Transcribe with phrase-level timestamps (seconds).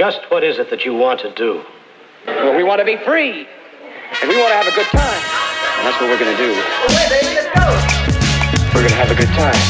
[0.00, 1.60] Just what is it that you want to do?
[2.26, 3.46] Well, we want to be free.
[4.22, 5.20] And we want to have a good time.
[5.76, 6.52] And that's what we're going to do.
[8.72, 9.60] We're going to have a good time.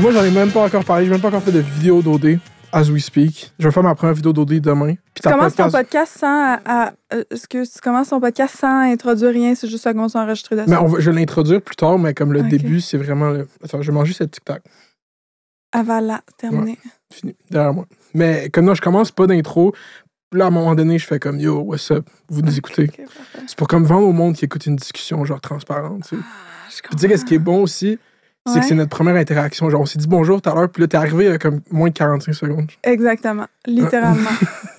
[0.00, 1.06] Moi, j'en ai même pas encore parlé.
[1.06, 2.38] J'ai même pas encore fait de vidéo d'OD,
[2.72, 3.50] as we speak.
[3.58, 4.94] Je vais faire ma première vidéo d'OD demain.
[5.12, 6.54] Puis Tu commences ton podcast- podcast sans.
[6.54, 10.08] à- à- euh, excuse, tu commences ton podcast sans introduire rien, c'est juste ça qu'on
[10.08, 10.70] s'est enregistré dessus.
[10.70, 12.46] Mais on va- je vais l'introduire plus tard, mais comme le Ok.
[12.48, 13.48] début, c'est vraiment le.
[13.64, 14.62] Attends, je vais manger cette tic-tac.
[15.72, 16.78] Avala, terminé.
[17.12, 17.86] Fini, derrière moi.
[18.14, 19.74] Mais comme non, je commence pas d'intro.
[20.32, 22.08] Là, à un moment donné, je fais comme Yo, what's up?
[22.28, 22.90] Vous nous écoutez.
[23.46, 26.04] C'est pour comme vendre au monde qui écoute une discussion, genre transparente.
[26.08, 26.22] Tu sais.
[26.22, 26.68] Ah,
[27.00, 27.98] je qu'est-ce qui est bon aussi?
[28.46, 28.60] C'est Ouais.
[28.60, 29.68] que c'est notre première interaction.
[29.68, 31.38] Genre, on s'est dit bonjour tout à l'heure, puis là, t'es arrivé il y a
[31.38, 32.70] comme moins de 45 secondes.
[32.82, 34.30] Exactement, littéralement.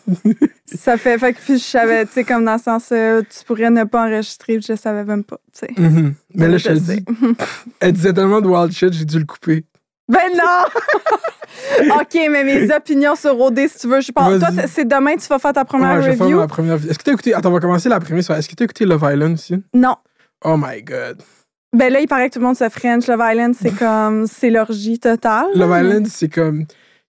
[0.66, 3.44] ça fait, fait que puis je savais, tu sais, comme dans le sens, euh, tu
[3.46, 5.82] pourrais ne pas enregistrer, puis je savais même pas, tu sais.
[5.82, 6.16] Mhm.
[6.34, 7.06] Mais là, je te le dis.
[7.80, 9.66] Elle disait tellement de wild shit, j'ai dû le couper.
[10.10, 11.92] Ben non!
[12.02, 14.40] OK, mais mes opinions sur OD, si tu veux, je parle.
[14.40, 16.38] Toi, c'est demain que tu vas faire ta première Ouais, je vais faire review?
[16.40, 16.76] ma première.
[16.76, 17.34] Est-ce que t'as écouté.
[17.34, 18.20] Attends, on va commencer la première.
[18.32, 19.56] Est-ce que t'as écouté Love Island aussi?
[19.74, 19.96] Non.
[20.44, 21.22] Oh my god.
[21.76, 23.06] Ben là, il paraît que tout le monde se French.
[23.08, 25.48] Love Island, c'est comme, c'est l'orgie totale.
[25.54, 25.82] Love là.
[25.84, 26.66] Island, c'est comme.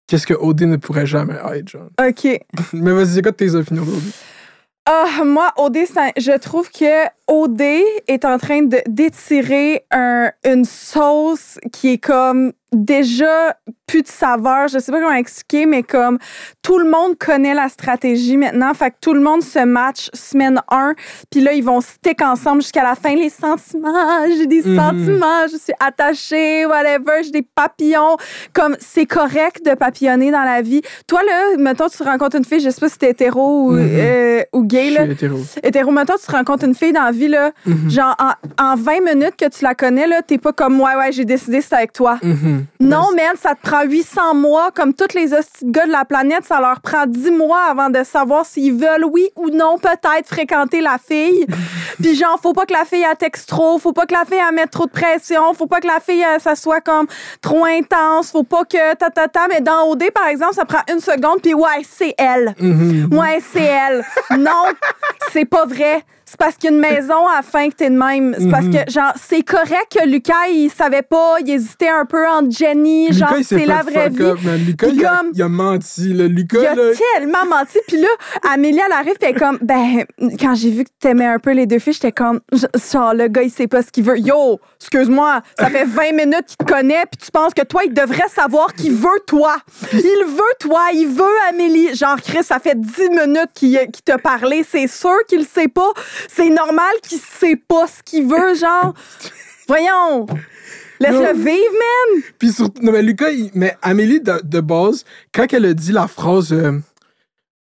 [0.07, 1.89] Qu'est-ce que OD ne pourrait jamais être, genre?
[2.07, 2.25] OK.
[2.73, 4.03] Mais vas-y, c'est quoi tes opinions d'OD?
[4.87, 7.61] Ah, moi, OD, un- je trouve que OD
[8.09, 14.69] est en train de d'étirer un- une sauce qui est comme déjà plus de saveur.
[14.69, 16.19] Je sais pas comment expliquer, mais comme
[16.63, 18.73] tout le monde connaît la stratégie maintenant.
[18.75, 20.95] Fait que tout le monde se match semaine 1.
[21.31, 23.15] Puis là, ils vont stick ensemble jusqu'à la fin.
[23.17, 24.77] Les sentiments, j'ai des Mhm.
[24.77, 28.17] sentiments, je suis attachée, whatever, j'ai des papillons.
[28.53, 30.83] Comme c'est correct de papillonner dans la vie.
[31.09, 33.89] Toi, là, mettons, tu rencontres une fille, je sais pas si t'es hétéro ou, Mhm.
[33.91, 35.03] euh, ou gay, Je là.
[35.05, 35.39] suis hétéro.
[35.63, 37.91] Hétéro, mettons, tu rencontres une fille dans la vie, là, Mhm.
[37.91, 41.11] genre en, en 20 minutes que tu la connais, là, t'es pas comme, ouais, ouais,
[41.13, 42.19] j'ai décidé, c'est avec toi.
[42.81, 44.71] Non, man, ça te prend 800 mois.
[44.73, 47.91] Comme tous les hosties de gars de la planète, ça leur prend 10 mois avant
[47.91, 51.47] de savoir s'ils veulent, oui ou non, peut-être fréquenter la fille.
[52.03, 53.79] Puis genre, faut pas que la fille, elle texte trop.
[53.79, 55.53] Faut pas que la fille, elle mette trop de pression.
[55.55, 57.07] Faut pas que la fille, elle, ça soit comme
[57.43, 58.31] trop intense.
[58.31, 59.49] Faut pas que ta, ta, ta.
[59.49, 62.55] Mais dans OD, par exemple, ça prend une seconde, puis ouais, c'est elle.
[62.59, 63.13] Mhm.
[63.13, 64.05] Ouais, c'est elle.
[64.39, 64.65] Non,
[65.33, 66.05] c'est pas vrai.
[66.31, 68.37] C'est parce qu'il y a une maison à la fin que t'es de même.
[68.39, 68.73] C'est parce Mhm.
[68.85, 73.13] que, genre, c'est correct que Lucas, il savait pas, il hésitait un peu entre Jenny.
[73.13, 74.23] Genre, Lucas, il c'est la vraie vie.
[74.23, 74.39] up.
[74.65, 76.13] Lucas, il a, comme- il a menti.
[76.13, 76.25] Là.
[76.27, 76.83] Il Lucas, a là,
[77.17, 77.79] tellement menti.
[77.89, 78.09] Puis là,
[78.49, 80.05] Amélie, elle arrive, est comme, ben,
[80.39, 82.39] quand j'ai vu que t'aimais un peu les deux filles, j'étais comme,
[82.93, 84.19] genre, le gars, il sait pas ce qu'il veut.
[84.19, 87.93] Yo, excuse-moi, ça fait 20 minutes qu'il te connaît, puis tu penses que toi, il
[87.93, 89.57] devrait savoir qu'il veut toi.
[89.93, 91.93] Il veut toi, il veut Amélie.
[91.97, 94.65] Genre, Chris, ça fait 10 minutes qu'il qu'il t'a parlé.
[94.69, 95.91] C'est sûr qu'il sait pas.
[96.29, 98.95] C'est normal qu'il sait pas ce qu'il veut, genre.
[99.69, 100.27] Voyons.
[101.01, 102.23] Laisse-le vivre, man.
[102.39, 105.05] Puis surtout, non, mais Lucas, il- mais Amélie, de, de base,
[105.35, 106.79] quand elle a dit la phrase euh,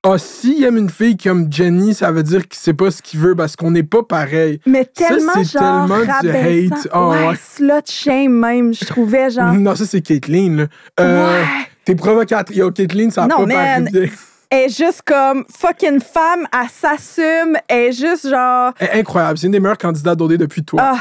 [0.04, 3.20] Ah, s'il aime une fille comme Jenny, ça veut dire qu'il sait pas ce qu'il
[3.20, 4.60] veut parce qu'on n'est pas pareil.
[4.66, 6.76] Mais tellement, c'est genre, tellement du rabaissant.
[6.76, 6.88] hate.
[6.92, 7.36] Ah, ouais, ouais.
[7.36, 9.54] slut shame même, je trouvais, genre.
[9.54, 10.56] Non, ça, c'est Caitlyn.
[10.58, 10.66] là.
[11.00, 11.46] Euh, Ouais.
[11.86, 12.56] T'es provocatrice.
[12.58, 13.86] Yo, Caitlyn, ça a Non, pas man.
[13.92, 14.10] paru bien.
[14.52, 18.74] Est juste comme fucking femme, elle s'assume, elle est juste genre.
[18.80, 19.38] Elle est incroyable.
[19.38, 20.82] C'est une des meilleures candidates d'OD depuis toi.
[20.84, 21.00] Ah,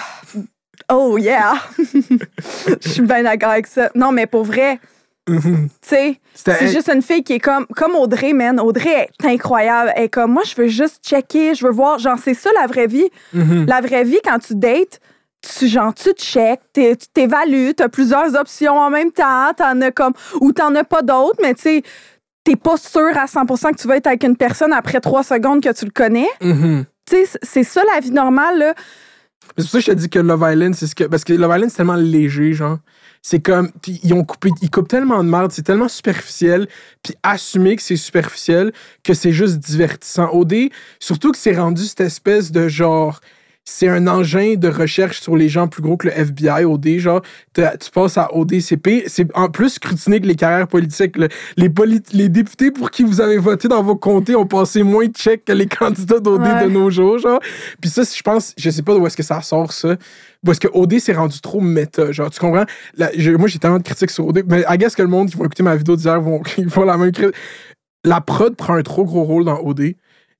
[0.92, 1.54] oh yeah!
[1.78, 3.90] Je suis bien d'accord avec ça.
[3.94, 4.78] Non, mais pour vrai,
[5.28, 5.68] Mhm.
[5.82, 8.58] tu sais, c'est juste une fille qui est comme, comme Audrey, man.
[8.60, 9.92] Audrey est incroyable.
[9.96, 11.98] Elle est comme, moi, je veux juste checker, je veux voir.
[11.98, 13.08] Genre, c'est ça la vraie vie.
[13.34, 13.66] Mhm.
[13.66, 15.00] La vraie vie, quand tu dates,
[15.58, 20.12] tu, genre, tu check, tu t'évalues, t'as plusieurs options en même temps, t'en as comme,
[20.40, 21.82] ou t'en as pas d'autres, mais tu sais,
[22.48, 25.62] t'es pas sûr à 100% que tu vas être avec une personne après trois secondes
[25.62, 26.28] que tu le connais.
[26.40, 26.84] Mhm.
[27.08, 28.74] C- c'est ça la vie normale, là.
[29.56, 31.04] C'est pour ça que je te dis que Love Island, c'est ce que.
[31.04, 32.78] Parce que Love Island, c'est tellement léger, genre.
[33.22, 33.70] C'est comme.
[33.86, 34.50] Ils ont coupé.
[34.62, 36.68] Ils coupent tellement de merde, c'est tellement superficiel.
[37.02, 38.72] Puis assumer que c'est superficiel,
[39.02, 40.30] que c'est juste divertissant.
[40.32, 40.70] OD,
[41.00, 43.20] surtout que c'est rendu cette espèce de genre.
[43.70, 46.96] C'est un engin de recherche sur les gens plus gros que le FBI, OD.
[46.96, 47.20] Genre,
[47.54, 49.04] tu passes à ODCP.
[49.08, 51.16] C'est en plus scrutiné que les carrières politiques.
[51.58, 55.44] Les, députés pour qui vous avez voté dans vos comtés ont passé moins de checks
[55.44, 56.64] que les candidats d'OD Ouais.
[56.64, 57.18] de nos jours.
[57.18, 57.40] Genre.
[57.78, 59.96] Puis ça, je pense, je sais pas d'où est-ce que ça sort, ça.
[60.42, 62.10] Parce que OD, c'est rendu trop méta.
[62.10, 62.64] Genre, tu comprends?
[62.96, 64.44] La- je- moi, j'ai tellement de critiques sur OD.
[64.48, 66.84] Mais I guess que le monde qui va écouter ma vidéo d'hier vont, ils vont
[66.84, 67.36] la même critique.
[68.04, 69.92] La prod prend un trop gros rôle dans OD.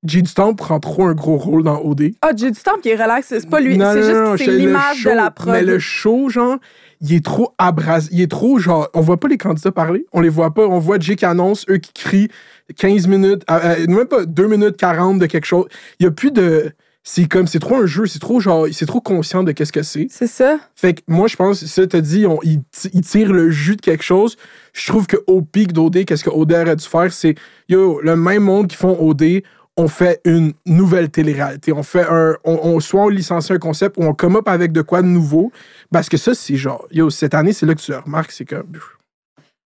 [0.05, 2.13] Du Temple prend trop un gros rôle dans OD.
[2.23, 3.77] Ah, j'ai du temps qui est relax, c'est pas lui.
[3.77, 5.53] Non, C'est non, juste que c'est l'image show- de la prod.
[5.53, 6.57] Mais le show, genre,
[7.01, 8.09] il est trop abrasé.
[8.13, 10.07] Il est trop, genre, on voit pas les candidats parler.
[10.13, 10.67] On les voit pas.
[10.67, 12.29] On voit Jay qui annonce, eux qui crient
[12.77, 15.67] 15 minutes, euh, euh, même pas 2 minutes 40 de quelque chose.
[15.99, 16.71] Il y a plus de.
[17.03, 19.83] c'est comme, c'est trop un jeu, c'est trop genre, c'est trop conscient de qu'est-ce que
[19.83, 20.07] c'est.
[20.11, 20.59] C'est ça.
[20.77, 22.61] Fait que moi, je pense, ça, t'as dit, on, il,
[22.93, 24.37] il tire le jus de quelque chose.
[24.75, 27.35] Je trouve que au pic d'OD, qu'est-ce que OD aurait dû faire, c'est,
[27.69, 29.43] yo, le même monde qui font OD,
[29.79, 31.73] on fait une nouvelle télé-réalité.
[31.73, 34.73] On fait un, on, on- soit on licencie un concept ou on come up avec
[34.73, 35.51] de quoi de nouveau.
[35.91, 38.45] Parce que ça, c'est genre, yo, cette année, c'est là que tu le remarques, c'est
[38.45, 38.67] comme,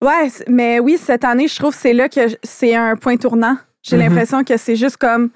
[0.02, 3.56] Ouais, mais oui, cette année, je trouve que c'est là que c'est un point tournant.
[3.82, 4.02] J'ai Mhm.
[4.02, 5.30] l'impression que c'est juste comme.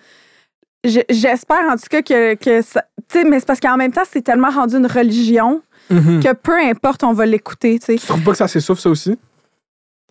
[0.85, 2.85] je- J'espère en tout cas que, que ça.
[3.11, 6.23] Tu sais, mais c'est parce qu'en même temps, c'est tellement rendu une religion Mhm.
[6.23, 9.19] que peu importe, on va l'écouter, tu trouves pas que ça s'essouffle, ça aussi?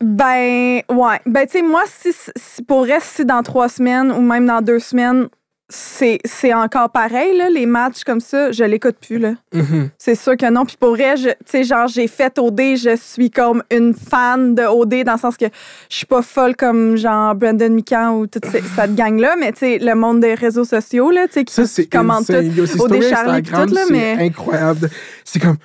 [0.01, 1.19] Ben, ouais.
[1.25, 4.61] Ben, tu sais, moi, si, si pour vrai, si dans trois semaines ou même dans
[4.61, 5.27] deux semaines,
[5.69, 9.33] c'est c'est encore pareil, là, les matchs comme ça, je l'écoute plus, là.
[9.53, 9.89] Mhm.
[9.97, 10.65] C'est sûr que non.
[10.65, 14.63] Puis pour vrai, tu sais, genre, j'ai fait OD, je suis comme une fan de
[14.63, 15.47] OD dans le sens que
[15.89, 19.77] je suis pas folle comme genre Brandon Mikan ou toute cette gang-là, mais tu sais,
[19.79, 21.97] le monde des réseaux sociaux, là, tu sais, qui, Ça, c'est qui tout.
[22.05, 24.89] pis Instagram, tout, là, c'est mais- incroyable.
[25.25, 25.57] C'est comme,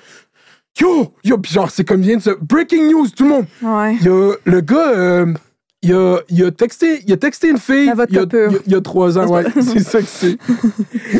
[0.79, 2.31] yo, yo, puis genre, c'est comme vient de se...
[2.41, 3.45] Breaking news, tout le monde.
[3.61, 3.95] Ouais.
[3.95, 5.33] Il y a le gars, euh,
[5.83, 8.75] il, a, il, a texté, il a texté une fille il y, a, il il
[8.75, 9.27] a trois ans.
[9.27, 10.37] Ouais, c'est ça que c'est.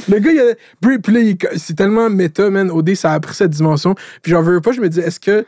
[0.10, 2.72] le gars, il a, puis, là, c'est tellement méta, man.
[2.72, 3.94] OD, ça a pris cette dimension.
[4.22, 5.46] Puis j'en veux pas, je me dis, est-ce que.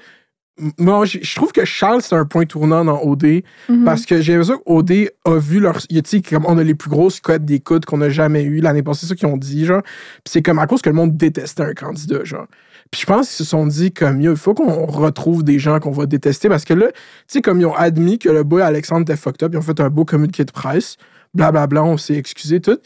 [0.78, 3.44] Moi, je je trouve que Charles, c'est un point tournant dans OD.
[3.68, 3.84] Mhm.
[3.84, 5.80] Parce que j'ai l'impression qu'OD a vu leur.
[5.90, 8.10] il y a, Tu sais, comme on a les plus grosses cotes d'écoute qu'on a
[8.10, 9.82] jamais eues l'année passée, c'est ça qu'ils ont dit, genre.
[9.82, 12.48] Puis c'est comme à cause que le monde détestait un candidat, genre.
[12.92, 15.92] Puis je pense qu'ils se sont dit, comme, il faut qu'on retrouve des gens qu'on
[15.92, 16.50] va détester.
[16.50, 16.94] Parce que là, tu
[17.28, 19.80] sais, comme ils ont admis que le boy Alexandre était fucked up, ils ont fait
[19.80, 20.98] un beau communiqué de presse,
[21.34, 22.80] blablabla, on s'est excusé, tout.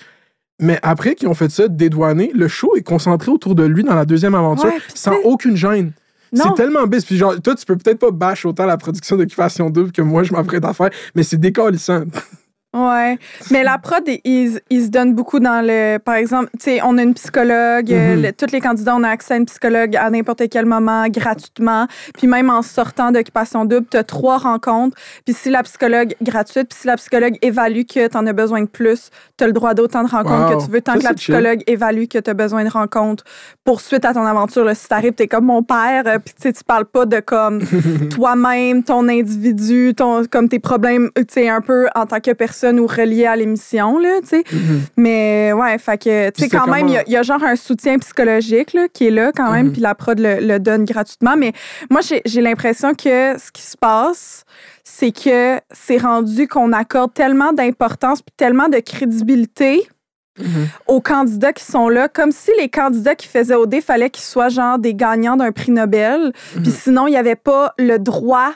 [0.60, 3.96] Mais après qu'ils ont fait ça, dédouané, le show est concentré autour de lui dans
[3.96, 5.94] la deuxième aventure, Ouais, sans aucune gêne.
[6.34, 7.06] C'est tellement bis.
[7.06, 10.24] Puis genre, toi, tu peux peut-être pas bâcher autant la production d'Occupation Double que moi,
[10.24, 12.04] je m'apprête à faire, mais c'est décalissant.
[12.72, 13.18] Ouais.
[13.50, 15.98] Mais la prod, ils, ils se donnent beaucoup dans le.
[15.98, 17.88] Par exemple, tu sais, on a une psychologue.
[17.90, 21.88] le- tous les candidats, on a accès à une psychologue à n'importe quel moment, gratuitement.
[22.16, 24.96] Puis même en sortant d'occupation double, tu as trois rencontres.
[25.26, 28.62] Puis si la psychologue gratuite, puis si la psychologue évalue que tu en as besoin
[28.62, 30.60] de plus, tu as le droit d'autant de rencontres Wow.
[30.60, 31.18] que tu veux, tant Ça, que la chill.
[31.18, 33.24] psychologue évalue que tu as besoin de rencontres
[33.64, 34.64] pour suite à ton aventure.
[34.64, 37.20] Là, si t'arrives, t'es comme mon père, euh, puis tu sais, tu parles pas de
[37.20, 37.62] comme
[38.12, 42.59] toi-même, ton individu, ton, comme tes problèmes, tu sais, un peu en tant que personne
[42.80, 44.44] ou relié à l'émission, là, tu sais.
[44.98, 47.98] Mais ouais, fait que, tu sais, quand même, il y a- y, genre un soutien
[48.00, 49.72] psychologique, là, qui est là quand même, Mhm.
[49.74, 51.36] puis la prod le, le donne gratuitement.
[51.38, 51.54] Mais
[51.90, 54.44] moi, j'ai j'ai l'impression que ce qui se passe,
[54.84, 59.88] c'est que c'est rendu qu'on accorde tellement d'importance puis tellement de crédibilité
[60.88, 64.50] aux candidats qui sont là, comme si les candidats qui faisaient OD, fallait qu'ils soient
[64.50, 66.34] genre des gagnants d'un prix Nobel.
[66.62, 68.52] Puis sinon, il n'y avait pas le droit,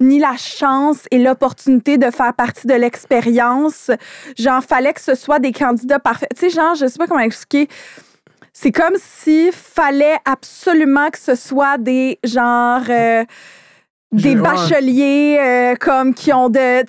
[0.00, 3.90] ni la chance et l'opportunité de faire partie de l'expérience.
[4.38, 6.28] Genre, fallait que ce soit des candidats parfaits.
[6.34, 7.68] Tu sais, genre, je sais pas comment expliquer.
[8.52, 12.82] C'est comme s'il fallait absolument que ce soit des genre.
[12.90, 13.24] euh,
[14.10, 16.82] des bacheliers euh, comme qui ont de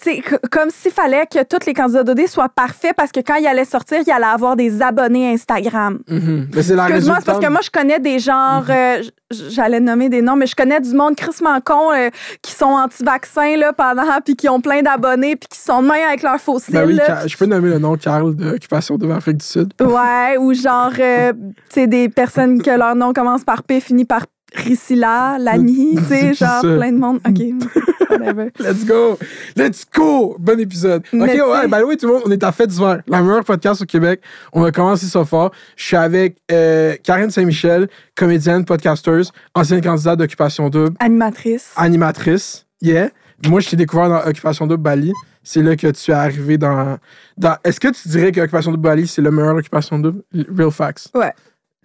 [0.50, 3.66] comme s'il fallait que tous les candidats d'OD soient parfaits parce que quand ils allaient
[3.66, 6.48] sortir il allait avoir des abonnés Instagram Mhm.
[6.56, 9.12] Mais c'est la Excuse-moi, c'est parce que moi, je connais des genres, euh, j-
[9.50, 12.10] j'allais nommer des noms, mais je connais du monde crissement con euh,
[12.42, 16.08] qui sont anti-vaccins là, pendant, puis qui ont plein d'abonnés, puis qui sont de même
[16.08, 16.74] avec leurs fossiles.
[16.74, 17.28] Ben oui, là.
[17.28, 19.74] Je peux nommer le nom Carl de Occupation de l'Afrique du Sud.
[19.82, 21.40] Ouais, ou genre, euh, tu
[21.74, 26.34] sais, des personnes que leur nom commence par P, finit par Priscilla, Lani, tu sais,
[26.34, 26.76] genre ça?
[26.76, 27.20] plein de monde.
[27.28, 27.40] OK.
[28.60, 29.18] Let's go!
[29.56, 30.36] Let's go!
[30.40, 31.04] Bon épisode.
[31.14, 33.02] OK, ouais, ben oui, tout le monde, on est à Fête d'hiver.
[33.08, 34.22] La meilleure podcast au Québec.
[34.52, 35.52] On a commencé ça fort.
[35.76, 41.72] Je suis avec euh, Karen Saint-Michel, comédienne, podcasters, ancienne candidate d'Occupation Double, Animatrice.
[41.76, 42.66] animatrice.
[42.82, 43.10] Yeah.
[43.48, 45.14] Moi, je t'ai découvert dans Occupation Double Bali.
[45.44, 46.98] C'est là que tu es arrivé dans.
[47.38, 47.56] dans...
[47.64, 50.24] Est-ce que tu dirais qu'Occupation Double Bali, c'est le meilleur Occupation Double?
[50.34, 51.10] Real facts.
[51.16, 51.34] Ouais.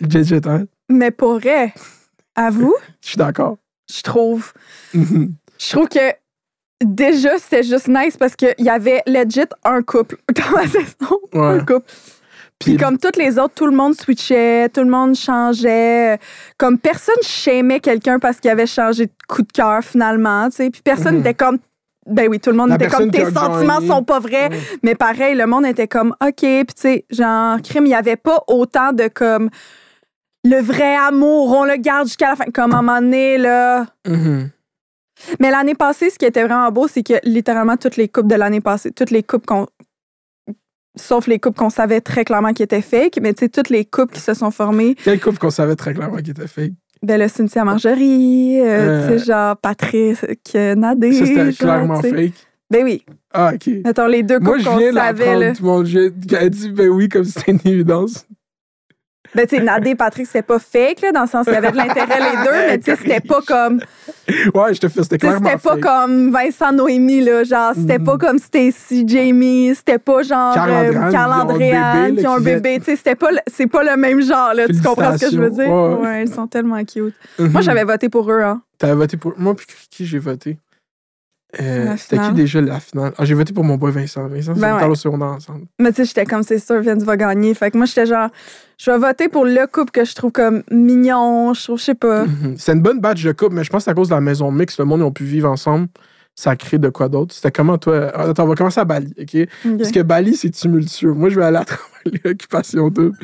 [0.00, 0.64] Legit, hein?
[0.88, 1.72] Mais pour vrai,
[2.36, 3.56] à vous, Je suis d'accord.
[3.90, 4.52] je trouve.
[4.92, 5.34] Mhm.
[5.58, 6.12] Je trouve que
[6.84, 11.20] déjà, c'était juste nice parce qu'il y avait legit un couple dans la saison.
[11.32, 11.60] Ouais.
[11.60, 11.90] Un couple.
[12.58, 16.18] Puis comme toutes les autres, tout le monde switchait, tout le monde changeait.
[16.56, 20.70] Comme personne shamait quelqu'un parce qu'il avait changé de coup de cœur finalement, tu sais.
[20.70, 21.58] Puis personne n'était comme...
[22.06, 24.50] Ben oui, tout le monde La était comme tes sentiments sont pas vrais.
[24.82, 28.16] Mais pareil, le monde était comme OK, puis tu sais, genre crime, il y avait
[28.16, 29.50] pas autant de comme
[30.44, 32.44] le vrai amour, on le garde jusqu'à la fin.
[32.52, 34.50] Comme à un moment donné, là, Mhm.
[35.40, 38.34] mais l'année passée, ce qui était vraiment beau, c'est que littéralement toutes les coupes de
[38.34, 39.66] l'année passée, toutes les coupes qu'on.
[40.96, 43.84] Sauf les coupes qu'on savait très clairement qui étaient fake, mais tu sais, toutes les
[43.84, 46.72] coupes qui se sont formées, Quel couple qu'on savait très clairement qui était fake?
[47.02, 49.08] ben là, Cynthia Marjorie, euh, Euh.
[49.12, 50.24] tu sais, genre Patrice
[50.54, 51.12] euh, Nadé.
[51.12, 52.32] Ça, c'était genre, clairement fake.
[52.70, 53.04] Ben oui.
[53.32, 53.68] Ah, OK.
[53.84, 55.52] Mettons les deux Moi, coupes je qu'on viens savait, là.
[55.52, 58.26] Tout le monde, j'ai- elle dit ben oui, comme si c'était une évidence.
[59.34, 61.56] Ben, tu sais, Nadé et Patrick, c'était pas fake, là, dans le sens qu'il y
[61.56, 63.80] avait de l'intérêt les deux, mais tu sais, c'était pas comme.
[64.54, 67.44] Ouais, je te fais, c'était clairement c'était pas comme Vincent Noémie, là.
[67.44, 72.40] Genre, c'était pas comme Stacy, Jamie, c'était pas genre Carl euh, Andréane, qui ont un
[72.40, 72.78] bébé.
[72.78, 74.66] Tu sais, c'était pas, c'est pas le même genre, là.
[74.66, 75.68] Tu comprends ce que je veux dire?
[75.68, 75.94] Ouais.
[75.94, 77.14] Ouais, ils sont tellement cute.
[77.38, 77.48] Mhm.
[77.50, 78.62] Moi, j'avais voté pour eux, hein.
[78.78, 79.34] T'avais voté pour.
[79.36, 80.58] Moi, puis qui j'ai voté?
[81.60, 83.12] Euh, C'était qui déjà la finale?
[83.18, 84.26] Ah, j'ai voté pour mon boy Vincent.
[84.28, 84.84] Vincent, c'est Ben on ouais.
[84.86, 85.66] au secondaire ensemble.
[85.78, 87.54] Mais tu sais, j'étais comme, c'est sûr, Vince va gagner.
[87.54, 88.28] Fait que moi, j'étais genre,
[88.78, 91.54] je vais voter pour le couple que je trouve comme mignon.
[91.54, 92.24] Je trouve, je sais pas.
[92.26, 92.54] Mhm.
[92.58, 94.20] C'est une bonne batch de couple, mais je pense que c'est à cause de la
[94.20, 95.88] maison mixte, le monde, ils ont pu vivre ensemble.
[96.36, 97.32] Ça crée de quoi d'autre?
[97.32, 98.10] C'était comment, toi?
[98.12, 99.36] Ah, Attends, on va commencer à Bali, OK?
[99.78, 101.12] Parce que Bali, c'est tumultueux.
[101.12, 101.84] Moi, je vais aller à travers
[102.24, 103.16] l'occupation double.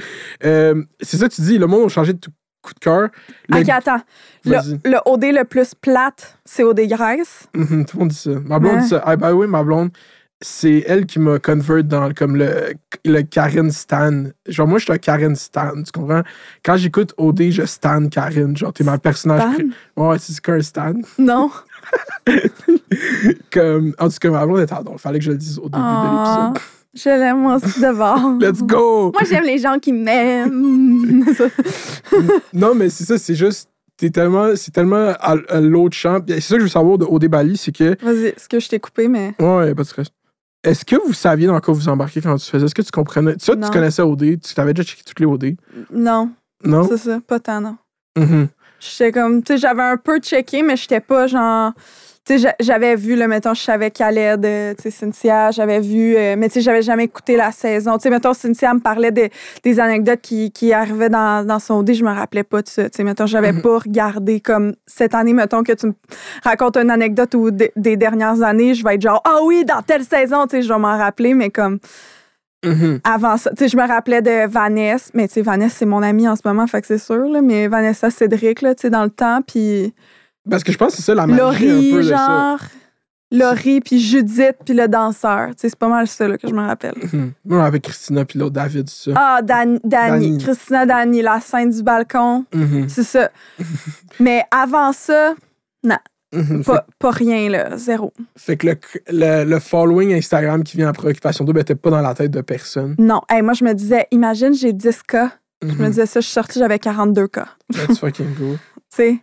[0.44, 2.30] Euh, c'est ça, tu dis, le monde a changé de tout
[2.62, 3.08] coup de cœur.
[3.48, 4.00] Le- Ok, attends.
[4.44, 7.48] Le, le OD le plus plate, c'est OD Grace?
[7.54, 8.30] Mhm, tout le monde dit ça.
[8.44, 9.02] Ma blonde dit ça.
[9.04, 9.90] Ah, bah oui, ma blonde,
[10.42, 12.72] c'est elle qui m'a convert dans le- comme le,
[13.04, 14.24] le Karen Stan.
[14.46, 16.22] Genre, moi, je suis un Karen Stan, tu comprends?
[16.64, 18.56] Quand j'écoute OD, je stan Karen.
[18.56, 19.42] Genre, t'es ma personnage.
[19.42, 19.52] Stan?
[19.52, 20.94] pré- Ouais, c'est qu'un Stan.
[21.18, 21.50] Non.
[23.52, 24.98] Comme, en tout cas, ma blonde était drôle.
[24.98, 26.60] Fallait que je le dise au début Ah, de
[26.94, 28.36] je l'aime aussi d'abord.
[28.40, 29.12] Let's go!
[29.12, 31.24] Moi, j'aime les gens qui m'aiment.
[32.52, 33.68] non, mais c'est ça, c'est juste.
[33.96, 36.20] T'es tellement, c'est tellement à, à l'autre champ.
[36.26, 37.96] C'est ça que je veux savoir de OD Bali, c'est que.
[38.02, 39.34] Vas-y, est-ce que je t'ai coupé, mais.
[39.38, 40.08] Ouais, pas de stress.
[40.64, 42.64] Est-ce que vous saviez dans quoi vous embarquez quand tu faisais?
[42.66, 43.36] Est-ce que tu comprenais?
[43.36, 43.66] Tu, Non.
[43.66, 44.40] tu connaissais OD?
[44.40, 45.56] Tu t'avais déjà checké toutes les OD?
[45.92, 46.30] Non,
[46.64, 46.86] Non?
[46.88, 47.76] c'est ça, pas tant, non.
[48.18, 48.48] Mhm.
[48.80, 51.72] J'étais comme, tu sais, j'avais un peu checké, mais j'étais pas genre.
[52.26, 55.80] Tu sais, j'a- j'avais vu, là, mettons, je savais Khaled, euh, tu sais, Cynthia, j'avais
[55.80, 57.96] vu, euh, mais tu sais, j'avais jamais écouté la saison.
[57.96, 59.30] Tu sais, mettons, Cynthia me parlait de-
[59.64, 62.90] des anecdotes qui, qui arrivaient dans, dans son dé, je me rappelais pas de ça.
[62.90, 63.62] Tu sais, mettons, j'avais Mhm.
[63.62, 65.92] pas regardé comme cette année, mettons, que tu me
[66.44, 69.80] racontes une anecdote ou des- des dernières années, je vais être genre, ah oui, dans
[69.80, 71.78] telle saison, tu sais, je vais m'en rappeler, mais comme
[72.66, 73.00] Mhm.
[73.02, 76.02] avant ça, tu sais, je me rappelais de Vanessa, mais tu sais, Vanessa, c'est mon
[76.02, 78.90] amie en ce moment, fait que c'est sûr, là, mais Vanessa Cédric, là, tu sais,
[78.90, 79.94] dans le temps, puis
[80.48, 81.44] Parce que je pense que c'est ça la magie un
[81.74, 82.16] Laurie, peu de ça.
[82.58, 82.60] genre,
[83.32, 86.52] Laurie, puis Judith, puis le danseur, tu sais, c'est pas mal ça, là, que je
[86.54, 86.94] me rappelle.
[87.44, 89.12] Moi, avec Christina puis l'autre David, ça.
[89.14, 90.38] Ah, Dan- Dani, Dani.
[90.38, 92.88] Christina Dani, la scène du balcon, Mhm.
[92.88, 93.30] c'est ça.
[94.20, 95.34] mais avant ça,
[96.32, 96.62] Mhm.
[96.62, 98.12] pas, pas rien, là, zéro.
[98.36, 98.76] Fait, que le,
[99.10, 102.40] le, le following Instagram qui vient après Occupation Double était pas dans la tête de
[102.40, 102.94] personne.
[102.98, 105.32] Non, hey, moi, je me disais, imagine, j'ai 10 cas.
[105.60, 105.86] Je me Mhm.
[105.88, 107.48] disais ça, je suis sortie, j'avais 42 cas.
[107.72, 108.58] That's fucking cool.
[108.90, 109.18] Tu sais,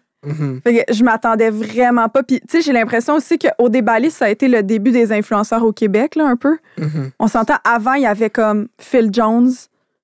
[0.64, 2.24] Fait que je m'attendais vraiment pas.
[2.24, 5.64] Puis, tu sais, j'ai l'impression aussi qu'au débali, ça a été le début des influenceurs
[5.64, 6.58] au Québec, là, un peu.
[6.78, 7.12] Mhm.
[7.20, 9.52] On s'entend, avant, il y avait comme Phil Jones,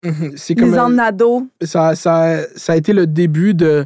[0.03, 1.47] comme euh, Nadeau.
[1.61, 3.85] ça, ça, ça a été le début de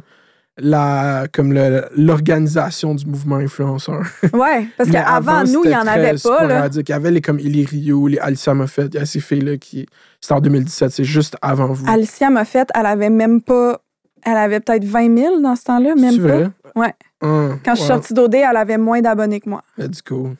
[0.60, 1.52] la comme
[1.96, 4.02] l'organisation du mouvement influenceur.
[4.32, 6.68] Ouais, parce qu'avant, avant, nous, il y c'était en avait pas, là.
[6.74, 9.56] Il y avait les comme Illy Rio, les Alicia Moffett, il y a ces filles-là
[9.56, 9.86] qui.
[10.20, 11.88] C'était en 2017, c'est juste avant vous.
[11.88, 13.80] Alicia Moffett, elle avait même pas.
[14.24, 16.80] Elle avait peut-être 20 000 dans ce temps-là, même pas.
[16.80, 16.94] Ouais.
[17.20, 17.88] Quand je suis wow.
[17.96, 19.62] sortie d'OD, elle avait moins d'abonnés que moi.
[19.76, 20.30] Let's go.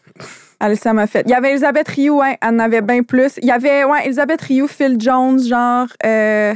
[0.60, 1.24] Alicia Moffett.
[1.26, 3.38] Il y avait Elisabeth Rioux, ouais, elle en avait bien plus.
[3.42, 5.86] Il y avait, ouais, Elisabeth Rioux, Phil Jones, genre.
[6.04, 6.54] Euh,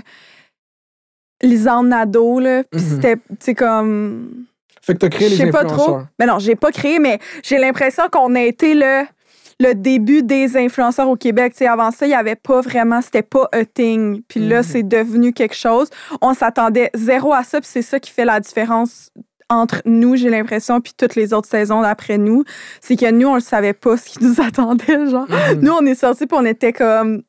[1.43, 2.62] Lisanne Nadeau, là.
[2.64, 2.88] Puis Mhm.
[2.88, 4.45] c'était, tu sais, comme.
[4.81, 5.75] Fait que t'as créé Je les sais pas trop.
[5.75, 6.07] influenceurs.
[6.19, 9.05] Mais non, j'ai pas créé, mais j'ai l'impression qu'on a été le,
[9.62, 11.52] le début des influenceurs au Québec.
[11.52, 14.23] Tu sais, avant ça, il y avait pas vraiment, c'était pas a thing.
[14.28, 14.62] Puis là, Mhm.
[14.62, 15.88] c'est devenu quelque chose.
[16.21, 19.11] On s'attendait zéro à ça, puis c'est ça qui fait la différence
[19.50, 22.42] entre nous, j'ai l'impression, puis toutes les autres saisons d'après nous.
[22.81, 25.28] C'est que nous, on le savait pas ce qui nous attendait, genre.
[25.28, 25.61] Mhm.
[25.61, 27.23] Nous, on est sortis, puis on était comme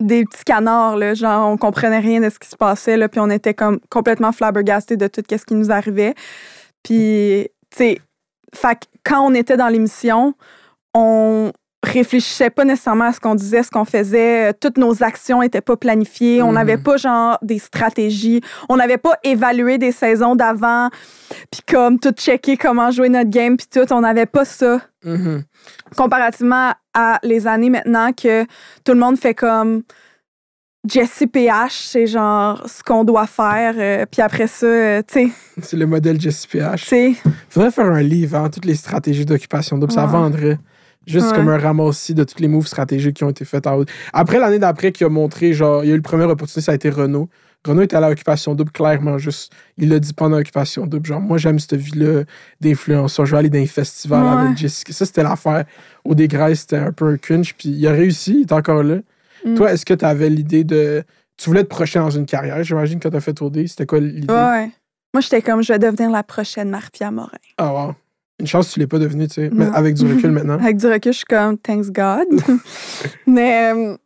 [0.00, 1.14] des petits canards, là.
[1.14, 3.08] Genre, on comprenait rien de ce qui se passait, là.
[3.08, 6.14] Puis on était comme complètement flabbergastés de tout ce qui nous arrivait.
[6.82, 7.98] Puis, tu sais,
[9.04, 10.34] quand on était dans l'émission,
[10.94, 11.52] on
[11.88, 14.52] réfléchissait pas nécessairement à ce qu'on disait, ce qu'on faisait.
[14.54, 16.42] Toutes nos actions étaient pas planifiées.
[16.42, 16.54] On Mhm.
[16.54, 18.40] n'avait pas, genre, des stratégies.
[18.68, 20.88] On n'avait pas évalué des saisons d'avant,
[21.50, 23.92] puis comme tout checker comment jouer notre game, puis tout.
[23.92, 25.42] On n'avait pas ça Mhm.
[25.96, 28.44] comparativement à les années maintenant que
[28.84, 29.82] tout le monde fait comme
[30.88, 33.74] Jessie PH, c'est genre ce qu'on doit faire.
[33.76, 35.30] euh, puis après ça, euh, tu sais,
[35.60, 36.84] C'est le modèle Jesse tu PH.
[36.86, 37.14] sais,
[37.50, 39.92] Faudrait faire un livre, hein, toutes les stratégies d'occupation double.
[39.92, 40.12] Ça Ouais.
[40.12, 40.58] vendrait.
[41.08, 41.36] Juste Ouais.
[41.36, 43.84] comme un ramassis de toutes les moves stratégiques qui ont été en haut.
[44.12, 46.72] Après, l'année d'après, qui a montré, genre, il y a eu le premier opportunité, ça
[46.72, 47.28] a été Renault.
[47.66, 49.52] Renault était à l'occupation double, clairement, juste.
[49.78, 51.06] Il l'a dit pendant l'occupation double.
[51.06, 52.22] Genre, moi, j'aime cette vie-là
[52.60, 53.26] d'influenceur.
[53.26, 54.42] Je vais aller dans les festivals Ouais.
[54.46, 54.92] avec Jessica.
[54.92, 55.64] Ça, c'était l'affaire.
[56.04, 57.54] Au dégrès, c'était un peu un cringe.
[57.54, 58.96] Puis il a réussi, il est encore là.
[59.44, 59.54] Mm.
[59.54, 61.02] Toi, est-ce que tu avais l'idée de.
[61.36, 63.66] Tu voulais te projeter dans une carrière, j'imagine, quand tu as fait OD.
[63.66, 64.32] C'était quoi l'idée?
[64.32, 64.70] ouais, ouais.
[65.14, 67.38] Moi, j'étais comme, je vais devenir la prochaine Marfia Morin.
[67.56, 67.94] Ah, wow.
[68.40, 69.50] Une chance que tu l'aies pas devenu, tu sais.
[69.52, 70.58] Mais avec du recul maintenant.
[70.58, 72.26] Avec du recul, je suis comme, thanks God.
[73.26, 73.96] mais, euh,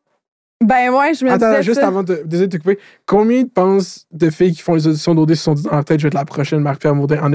[0.62, 1.88] Ben ouais, je me Attends, disais juste ça.
[1.88, 2.78] avant de, désolé de te couper.
[3.06, 6.00] Combien tu penses de filles qui font les auditions d'OD se sont dit, ah, peut-être
[6.00, 7.30] je vais être la prochaine Marie-Pierre Morin, en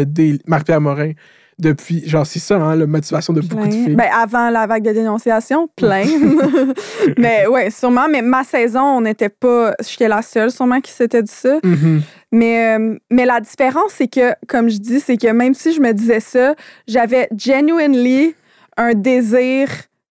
[0.47, 1.11] Marie-Pierre Morin,
[1.59, 3.85] depuis, genre, c'est ça, hein, la motivation de beaucoup de Plein.
[3.85, 3.95] filles.
[3.95, 6.03] Ben, avant la vague de dénonciation, plein.
[7.17, 8.07] mais ouais, sûrement.
[8.09, 9.73] Mais ma saison, on n'était pas.
[9.87, 11.59] J'étais la seule, sûrement, qui s'était dit ça.
[11.63, 12.01] Mhm.
[12.31, 15.81] Mais, euh, mais la différence, c'est que, comme je dis, c'est que même si je
[15.81, 16.55] me disais ça,
[16.87, 18.35] j'avais genuinely
[18.75, 19.69] un désir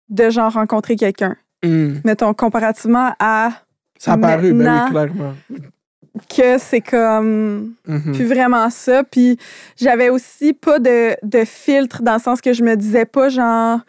[0.10, 1.36] de genre rencontrer quelqu'un.
[1.64, 1.96] Mm.
[2.06, 3.52] Mettons, comparativement à
[3.98, 5.34] Ça a paru, ben oui, clairement.
[6.30, 8.14] Que c'est comme Mhm.
[8.14, 9.04] plus vraiment ça.
[9.04, 9.38] Puis
[9.80, 13.80] j'avais aussi pas de, de filtre dans le sens que je me disais pas genre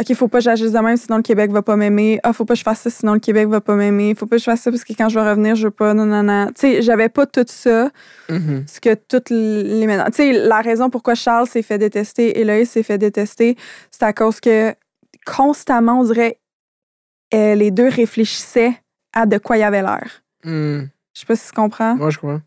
[0.00, 2.18] OK, faut pas que j'agisse de même sinon le Québec va pas m'aimer.
[2.22, 4.14] Ah, faut pas que je fasse ça sinon le Québec va pas m'aimer.
[4.14, 5.92] Faut pas que je fasse ça parce que quand je vais revenir, je veux pas
[5.92, 6.46] non non non.
[6.46, 7.90] Tu sais, j'avais pas tout ça,
[8.30, 8.64] Mhm.
[8.66, 9.86] ce que toutes les.
[9.86, 13.56] Tu sais, la raison pourquoi Charles s'est fait détester, Eloïse s'est fait détester,
[13.90, 14.74] c'est à cause que
[15.26, 16.38] constamment on dirait
[17.34, 18.72] euh, les deux réfléchissaient
[19.12, 20.22] à de quoi il y avait l'air.
[20.44, 20.84] Mm.
[21.14, 21.96] Je sais pas si tu comprends.
[21.96, 22.40] Moi, je crois.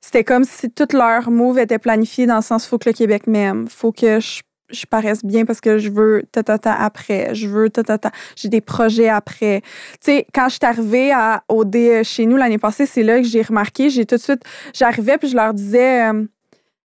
[0.00, 3.26] C'était comme si toutes leurs moves étaient planifiés dans le sens faut que le Québec
[3.26, 7.34] m'aime, faut que je, je paraisse bien parce que je veux ta ta ta après,
[7.34, 9.62] je veux ta ta ta, j'ai des projets après.
[9.62, 13.26] Tu sais, quand je suis arrivée à OD chez nous l'année passée, c'est là que
[13.26, 14.42] j'ai remarqué, j'ai tout de suite,
[14.74, 16.24] j'arrivais puis je leur disais euh,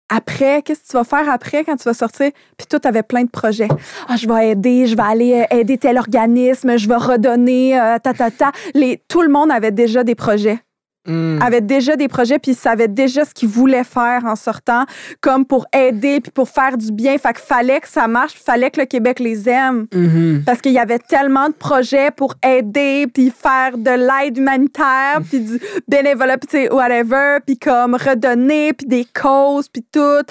[0.09, 2.31] après, qu'est-ce que tu vas faire après quand tu vas sortir?
[2.57, 3.67] Puis tout avait plein de projets.
[4.07, 7.97] Ah, je vais aider, je vais aller euh, aider tel organisme, je vais redonner, euh,
[7.99, 8.51] ta, ta, ta.
[8.73, 10.59] Les, tout le monde avait déjà des projets
[11.07, 11.41] Mm.
[11.41, 14.85] avait déjà des projets puis ils savaient déjà ce qu'ils voulaient faire en sortant
[15.21, 17.17] comme pour aider puis pour faire du bien.
[17.17, 19.87] Fait qu'il fallait que ça marche fallait que le Québec les aime.
[19.93, 20.43] Mhm.
[20.45, 25.39] parce qu'il y avait tellement de projets pour aider puis faire de l'aide humanitaire puis
[25.39, 30.23] du bénévolat puis whatever puis comme redonner puis des causes puis tout.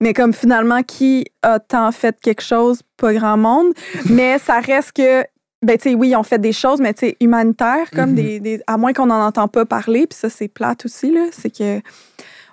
[0.00, 2.82] Mais comme finalement qui a tant fait quelque chose?
[2.98, 3.72] Pas grand monde.
[4.10, 5.24] Mais ça reste que
[5.66, 8.16] ben, tu sais, oui, ils ont fait des choses, mais tu sais, humanitaires, comme Mhm.
[8.16, 11.26] des, des- À moins qu'on n'en entend pas parler, puis ça, c'est plate aussi, là.
[11.32, 11.80] C'est que.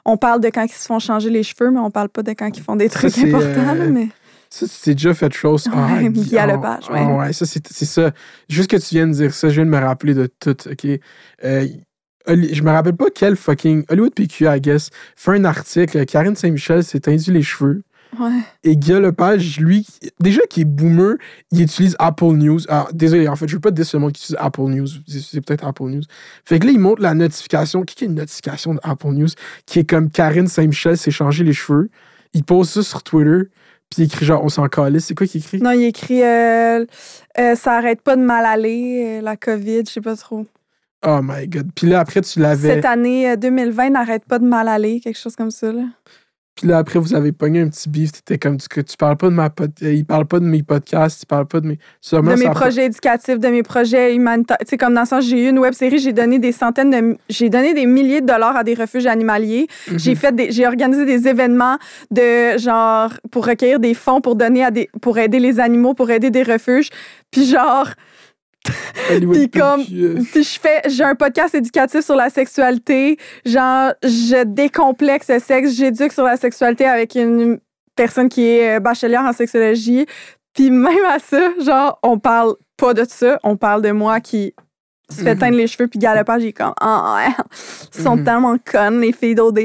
[0.06, 2.32] On parle de quand ils se font changer les cheveux, mais on parle pas de
[2.34, 4.10] quand ils font des trucs c'est, importants, euh, mais.
[4.50, 5.68] Ça, tu t'es déjà fait chose.
[5.74, 7.32] Ah, Ouais, Guy- Guy à ah, Lepage, ah, ouais.
[7.34, 8.12] ça, c'est, c'est ça.
[8.50, 10.86] Juste que tu viens de dire ça, je viens de me rappeler de tout, OK?
[11.46, 11.66] Euh,
[12.28, 13.84] je me rappelle pas quel fucking...
[13.90, 16.06] Hollywood PQ, I guess, fait un article.
[16.06, 17.82] Karine Saint-Michel s'est tendu les cheveux?
[18.20, 18.40] Ouais.
[18.64, 19.88] Et Guy Lepage, lui,
[20.20, 21.16] déjà qui est boomer,
[21.52, 22.60] il utilise Apple News.
[22.70, 24.88] Ah, désolé, en fait, je veux pas dire seulement qu'il utilise Apple News.
[25.08, 26.04] C'est peut-être Apple News.
[26.46, 27.84] Fait que là, il montre la notification.
[27.84, 29.30] Qui a une notification d'Apple News?
[29.66, 31.90] Qui est comme Karine Saint-Michel s'est changé les cheveux.
[32.34, 33.50] Il pose ça sur Twitter.
[33.90, 35.06] Puis il écrit genre, on s'en calisse.
[35.06, 35.60] C'est quoi qu'il écrit?
[35.60, 36.86] Non, il écrit euh,
[37.40, 40.46] euh, Ça arrête pas de mal aller, euh, la COVID, je sais pas trop.
[41.06, 41.70] Oh my god.
[41.76, 42.76] Puis là, après, tu l'avais.
[42.76, 45.84] Cette année euh, 2020 n'arrête pas de mal aller, quelque chose comme ça, là.
[46.56, 48.12] Puis là, après, vous avez pogné un petit beef.
[48.12, 49.72] T'étais comme, tu, tu parles pas de ma pod...
[49.82, 51.24] euh, Il parle pas de mes podcasts.
[51.24, 51.80] Il parle pas de mes.
[52.00, 54.58] Sûrement, de mes projets éducatifs, de mes projets humanitaires.
[54.60, 56.92] Tu sais, comme dans le sens, j'ai eu une web série, j'ai donné des centaines
[56.92, 57.18] de.
[57.28, 59.68] J'ai donné des milliers de dollars à des refuges animaliers.
[59.90, 60.00] Mhm.
[60.00, 61.78] J'ai fait des, j'ai organisé des événements
[62.12, 66.12] de genre pour recueillir des fonds pour donner à des, pour aider les animaux, pour
[66.12, 66.90] aider des refuges.
[67.32, 67.90] Puis genre,
[69.32, 73.18] puis comme- puis je fais, j'ai un podcast éducatif sur la sexualité.
[73.46, 77.60] Genre, je décomplexe le sexe, j'éduque sur la sexualité avec une
[77.96, 80.06] personne qui est euh, bachelière en sexologie.
[80.54, 84.54] Puis même à ça, genre, on parle pas de ça, on parle de moi qui
[85.10, 85.40] se fait Mhm.
[85.40, 87.34] teindre les cheveux puis galopage, j'ai comme ah ouais,
[87.96, 88.24] ils sont Mhm.
[88.24, 89.60] tellement connes les filles d'OD.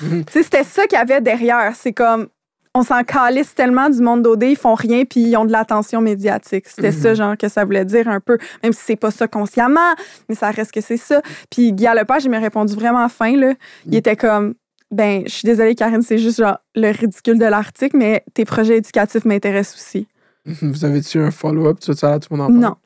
[0.00, 2.28] Tu sais, c'était ça qu'il y avait derrière, c'est comme
[2.74, 6.00] on s'en calisse tellement du monde d'OD, ils font rien puis ils ont de l'attention
[6.00, 6.68] médiatique.
[6.68, 7.00] C'était Mhm.
[7.02, 9.94] ça genre que ça voulait dire un peu, même si c'est pas ça consciemment,
[10.28, 11.20] mais ça reste que c'est ça.
[11.50, 13.54] Puis Guy Lepage, il m'a répondu vraiment fin là.
[13.86, 13.94] Il Mhm.
[13.98, 14.54] était comme
[14.92, 18.78] ben, je suis désolée Karine, c'est juste genre le ridicule de l'article, mais tes projets
[18.78, 20.08] éducatifs m'intéressent aussi.
[20.62, 21.78] Vous avez-tu un follow-up?
[21.80, 22.58] Tu vas tout le monde en parle?
[22.60, 22.76] Non.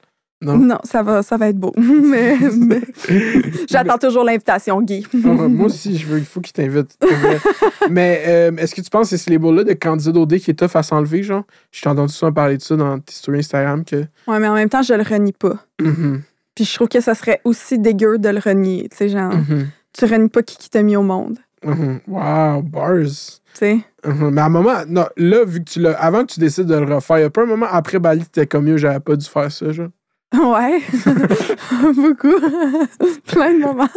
[0.42, 0.58] Non?
[0.58, 1.72] Non, ça va, ça va être beau.
[1.78, 2.80] mais, mais
[3.70, 5.06] j'attends toujours l'invitation, Guy.
[5.24, 6.98] Ah moi aussi, je veux, il faut qu'il t'invite.
[7.90, 10.54] Mais euh, est-ce que tu penses que c'est ce label-là de candidat d'OD qui est
[10.54, 11.44] tough à s'enlever, genre?
[11.70, 14.04] Je t'ai entendu souvent parler de ça dans tes stories Instagram que.
[14.26, 15.54] Ouais, mais en même temps, je le renie pas.
[15.80, 16.20] Mhm,
[16.54, 18.88] Puis je trouve que ça serait aussi dégueu de le renier.
[18.90, 21.38] Tu sais, genre, mhm, tu renies pas qui, qui t'a mis au monde.
[21.64, 22.00] mhm.
[22.08, 22.98] Wow, bars.
[23.06, 23.78] Tu sais?
[24.04, 25.92] Mais à un moment, non, là, vu que tu l'as.
[25.92, 28.24] Avant que tu décides de le refaire, il y a pas un moment après Bali,
[28.24, 29.88] t'étais comme mieux, j'avais pas dû faire ça, genre.
[30.34, 30.80] Ouais.
[31.94, 32.40] Beaucoup.
[33.26, 33.88] Plein de moments.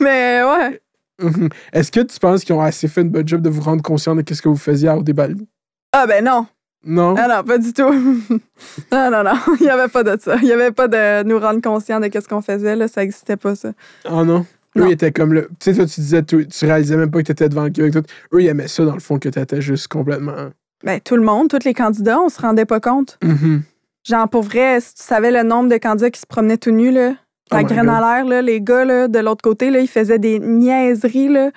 [0.00, 0.80] Mais ouais.
[1.22, 1.48] Mhm.
[1.72, 4.14] Est-ce que tu penses qu'ils ont assez fait une bonne job de vous rendre conscient
[4.14, 5.46] de ce que vous faisiez à Bali?
[5.92, 6.46] Ah, ben non.
[6.86, 7.14] Non?
[7.16, 7.82] Ah non, pas du tout.
[8.92, 9.34] non, non, non.
[9.58, 10.36] Il n'y avait pas de ça.
[10.36, 12.76] Il n'y avait pas de nous rendre conscients de ce qu'on faisait.
[12.76, 12.88] Là.
[12.88, 13.72] Ça n'existait pas, ça.
[14.04, 14.44] Ah non?
[14.76, 15.48] Eux, ils étaient comme le.
[15.60, 17.92] Tu sais, toi, tu disais, tu, tu réalisais même pas que t'étais devant le Québec.
[17.92, 18.02] tout.
[18.36, 20.50] Eux, ils aimaient ça, dans le fond, que t'étais juste complètement.
[20.82, 23.18] Ben, tout le monde, tous les candidats, on se rendait pas compte.
[23.22, 23.62] Mhm.
[24.04, 26.90] Genre, pour vrai, si tu savais le nombre de candidats qui se promenaient tout nus,
[26.92, 27.14] là,
[27.52, 27.94] Oh La my graine God.
[27.94, 31.28] à l'air, là, les gars là, de l'autre côté, là, ils faisaient des niaiseries.
[31.28, 31.50] Là.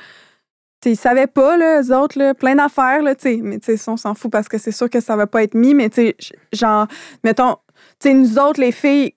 [0.82, 3.02] T'sais, ils savaient pas, là, eux autres, là, plein d'affaires.
[3.02, 3.40] Là, t'sais.
[3.42, 5.74] mais t'sais, on s'en fout parce que c'est sûr que ça va pas être mis.
[5.74, 6.18] Mais t'sais,
[6.52, 6.88] genre,
[7.24, 7.56] mettons,
[8.00, 9.14] t'sais, nous autres, les filles,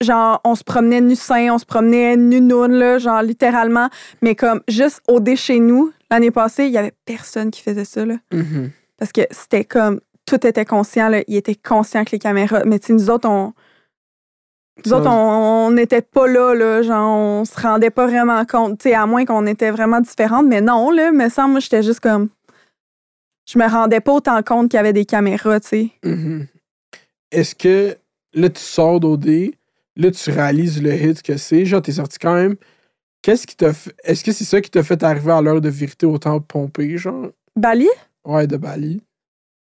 [0.00, 3.88] genre, on se promenait nu sein, on se promenait nu noun, là, genre, littéralement.
[4.22, 7.84] Mais comme, juste au dé chez nous, l'année passée, il y avait personne qui faisait
[7.84, 8.06] ça.
[8.06, 8.14] Là.
[8.32, 8.70] Mhm.
[8.96, 11.08] Parce que c'était comme, tout était conscient.
[11.08, 11.22] Là.
[11.26, 12.64] Ils étaient conscients que les caméras.
[12.64, 13.52] Mais nous autres, on.
[14.84, 18.88] Nous autres, on n'était pas là, là, genre, on se rendait pas vraiment compte, tu
[18.88, 22.00] sais, à moins qu'on était vraiment différentes, mais non, là, me semble, moi, j'étais juste
[22.00, 22.30] comme,
[23.46, 25.90] je me rendais pas autant compte qu'il y avait des caméras, tu sais.
[26.02, 26.46] Mhm.
[27.30, 27.96] Est-ce que
[28.32, 29.52] là, tu sors d'OD,
[29.96, 32.56] là, tu réalises le hit que c'est, genre, t'es sorti quand même.
[33.20, 33.94] Qu'est-ce qui t'a fait.
[34.02, 37.28] Est-ce que c'est ça qui t'a fait arriver à l'heure de vérité autant pompé, genre?
[37.54, 37.88] Bali?
[38.24, 39.02] Ouais, de Bali.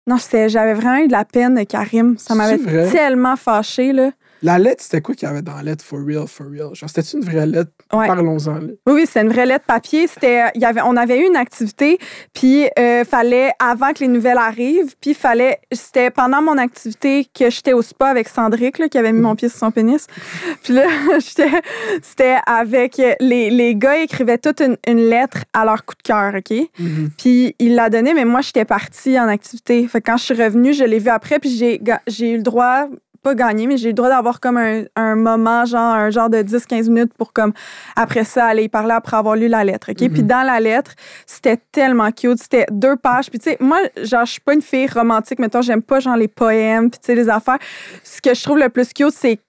[0.07, 2.17] Non, j'avais vraiment eu de la peine de Karim.
[2.19, 2.59] Ça m'avait
[2.91, 4.11] tellement fâchée, là.
[4.45, 6.75] La lettre, c'était quoi qu'il y avait dans la lettre for real, for real?
[6.75, 7.71] Genre, c'était une vraie lettre?
[7.95, 8.07] Ouais.
[8.07, 8.61] Parlons-en.
[8.61, 10.07] Oui, oui, c'était une vraie lettre papier.
[10.07, 11.99] C'était, il y avait, on avait eu une activité,
[12.35, 17.49] puis euh, fallait avant que les nouvelles arrivent, puis fallait, c'était pendant mon activité que
[17.49, 20.07] j'étais au spa avec Cendric là, qui avait mis mon pied sur son pénis.
[20.63, 20.89] Puis là,
[21.21, 21.63] j'étais,
[22.03, 26.35] c'était avec les, les gars écrivaient toute une, une lettre à leur coup de cœur,
[26.35, 26.69] ok?
[26.79, 27.11] Mhm.
[27.17, 29.89] Puis il l'a donné, mais moi j'étais partie en activité.
[29.89, 32.89] Fait que quand je suis revenue, je l'ai vu après, puis j'ai eu le droit
[33.25, 36.31] pas gagné, mais j'ai eu le droit d'avoir comme un, un moment, genre un genre
[36.31, 37.53] de 10-15 minutes pour comme
[37.97, 39.91] après ça aller y parler après avoir lu la lettre.
[39.91, 39.97] OK?
[40.11, 40.93] Puis dans la lettre,
[41.27, 42.39] c'était tellement cute.
[42.41, 43.31] C'était deux pages.
[43.31, 45.39] Puis tu sais, moi, genre, je suis pas une fille romantique.
[45.41, 47.59] Mettons, j'aime pas genre les poèmes, puis tu sais, les affaires.
[48.05, 49.41] Ce que je trouve le plus cute, c'est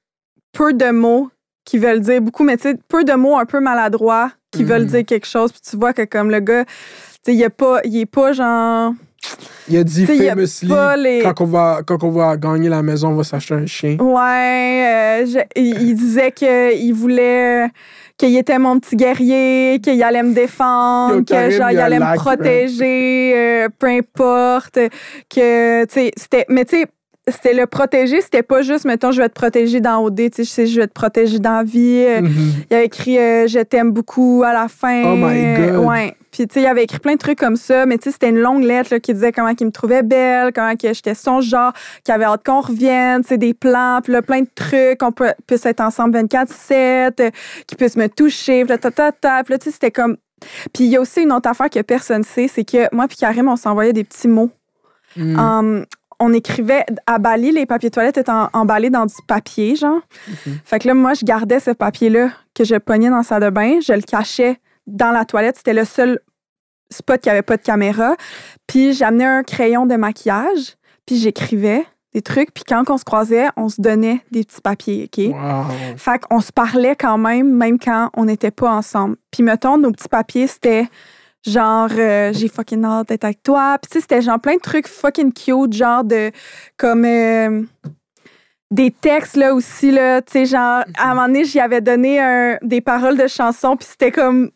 [0.54, 1.30] peu de mots
[1.66, 4.70] qui veulent dire beaucoup, mais tu sais, peu de mots un peu maladroits qui Mhm.
[4.70, 5.52] veulent dire quelque chose.
[5.52, 6.72] Puis tu vois que comme le gars, tu
[7.26, 8.94] sais, il est pas, il est pas genre.
[9.68, 13.10] Il a dit a famously, les- quand, on va, quand on va gagner la maison,
[13.10, 13.98] on va s'acheter un chien.
[14.00, 17.68] Ouais, euh, je- il, il disait qu'il voulait
[18.18, 21.80] qu'il était mon petit guerrier, qu'il allait me défendre, Yo, que Karim, genre il il
[21.80, 24.80] a allait me protéger, euh, peu importe,
[25.34, 26.86] que tu sais c'était mais tu sais
[27.28, 30.68] c'était le protéger, c'était pas juste mettons je vais te protéger dans OD, tu sais
[30.68, 32.04] je vais te protéger dans vie.
[32.08, 32.54] euh, Mhm.
[32.70, 35.02] il avait écrit euh, Je t'aime beaucoup à la fin.
[35.06, 35.86] Oh my God.
[35.86, 36.16] Ouais.
[36.36, 38.28] Puis, tu sais, il avait écrit plein de trucs comme ça, mais tu sais, c'était
[38.28, 41.40] une longue lettre là, qui disait comment il me trouvait belle, comment que j'étais son
[41.40, 41.72] genre,
[42.04, 45.14] qu'il avait hâte qu'on revienne, tu sais, des plans, puis là, plein de trucs, qu'on
[45.48, 47.30] puisse être ensemble 24-7, euh,
[47.66, 49.44] qu'il puisse me toucher, puis là, ta, ta, ta.
[49.46, 50.18] Puis là, tu sais, c'était comme.
[50.74, 53.16] Puis, il y a aussi une autre affaire que personne sait, c'est que moi, puis
[53.16, 54.52] Karim, on s'envoyait des petits mots.
[55.16, 55.40] Mhm.
[55.40, 55.86] Um,
[56.20, 60.02] on écrivait à Bali, les papiers toilettes étaient en- emballés dans du papier, genre.
[60.66, 63.50] Fait que là, moi, je gardais ce papier-là que je pognais dans la salle de
[63.50, 65.58] bain, je le cachais dans la toilette.
[65.58, 66.20] C'était le seul
[66.92, 68.16] spot qui avait pas de caméra.
[68.68, 72.54] Puis j'amenais un crayon de maquillage, puis j'écrivais des trucs.
[72.54, 75.26] Puis quand on se croisait, on se donnait des petits papiers, OK?
[75.34, 75.98] Wow.
[75.98, 79.18] Fait qu'on se parlait quand même, même quand on n'était pas ensemble.
[79.32, 80.88] Puis mettons, nos petits papiers, c'était
[81.46, 83.78] genre, euh, j'ai fucking hâte d'être avec toi.
[83.82, 86.32] Puis tu sais, c'était genre plein de trucs fucking cute, genre de,
[86.78, 87.62] comme, euh,
[88.72, 92.20] des textes, là, aussi, là, tu sais, genre, à un moment donné, j'y avais donné
[92.20, 94.50] un- des paroles de chansons, puis c'était comme,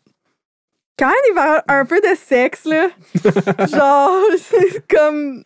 [1.00, 2.88] quand même paroles un peu de sexe, là.
[3.66, 5.42] genre, c'est comme...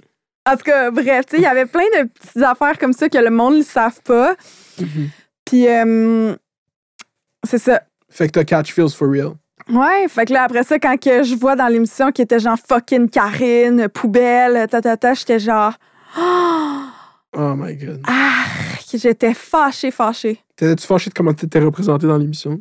[0.46, 3.08] En tout cas, bref, tu sais, il y avait plein de petites affaires comme ça
[3.08, 4.34] que le monde ne savent pas.
[4.78, 5.08] Mhm.
[5.46, 6.34] Puis, euh,
[7.46, 7.82] c'est ça.
[8.10, 9.32] Fait que t'as catch feels for real.
[9.70, 12.58] Ouais, fait que là, après ça, quand que je vois dans l'émission qui était genre
[12.58, 15.72] fucking Karine, poubelle, ta ta ta, j'étais genre,
[17.36, 18.02] Oh my god.
[18.06, 18.44] ah,
[18.92, 20.38] j'étais fâchée, fâchée.
[20.56, 22.60] T'étais-tu fâché de comment t'étais représenté dans l'émission?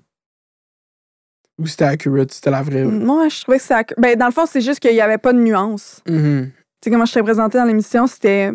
[1.60, 2.32] Ou c'était accurate?
[2.32, 2.84] C'était la vraie?
[2.84, 3.84] Moi, je trouvais que ça.
[3.98, 6.02] Ben, dans le fond, c'est juste qu'il n'y avait pas de nuance.
[6.08, 6.50] Mhm.
[6.50, 8.52] Tu sais, comment je t'ai présenté dans l'émission, c'était.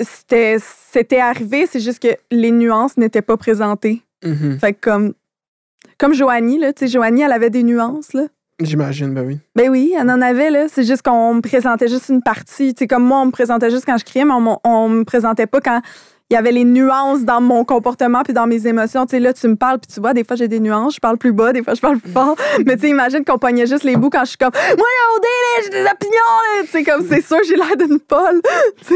[0.00, 4.02] C'était, c'était arrivé, c'est juste que les nuances n'étaient pas présentées.
[4.24, 4.58] Mhm.
[4.58, 5.14] Fait que comme.
[5.98, 8.26] Comme Joanie, là, tu sais, Joanie, elle avait des nuances, là.
[8.60, 9.38] J'imagine, ben oui.
[9.54, 10.66] Ben oui, elle en avait, là.
[10.68, 12.74] C'est juste qu'on me présentait juste une partie.
[12.74, 15.04] Tu sais, comme moi, on me présentait juste quand je criais, mais on, on me
[15.04, 15.80] présentait pas quand
[16.30, 19.06] il y avait les nuances dans mon comportement puis dans mes émotions.
[19.06, 20.96] Tu sais, là, tu me parles puis tu vois, des fois, j'ai des nuances.
[20.96, 22.36] Je parle plus bas, des fois, je parle plus fort.
[22.66, 24.86] mais tu sais, imagine qu'on pognait juste les bouts quand je suis comme, moi,
[25.64, 26.64] j'ai des opinions.
[26.64, 28.42] Tu sais, comme, c'est sûr, j'ai l'air d'une folle.
[28.86, 28.94] Tu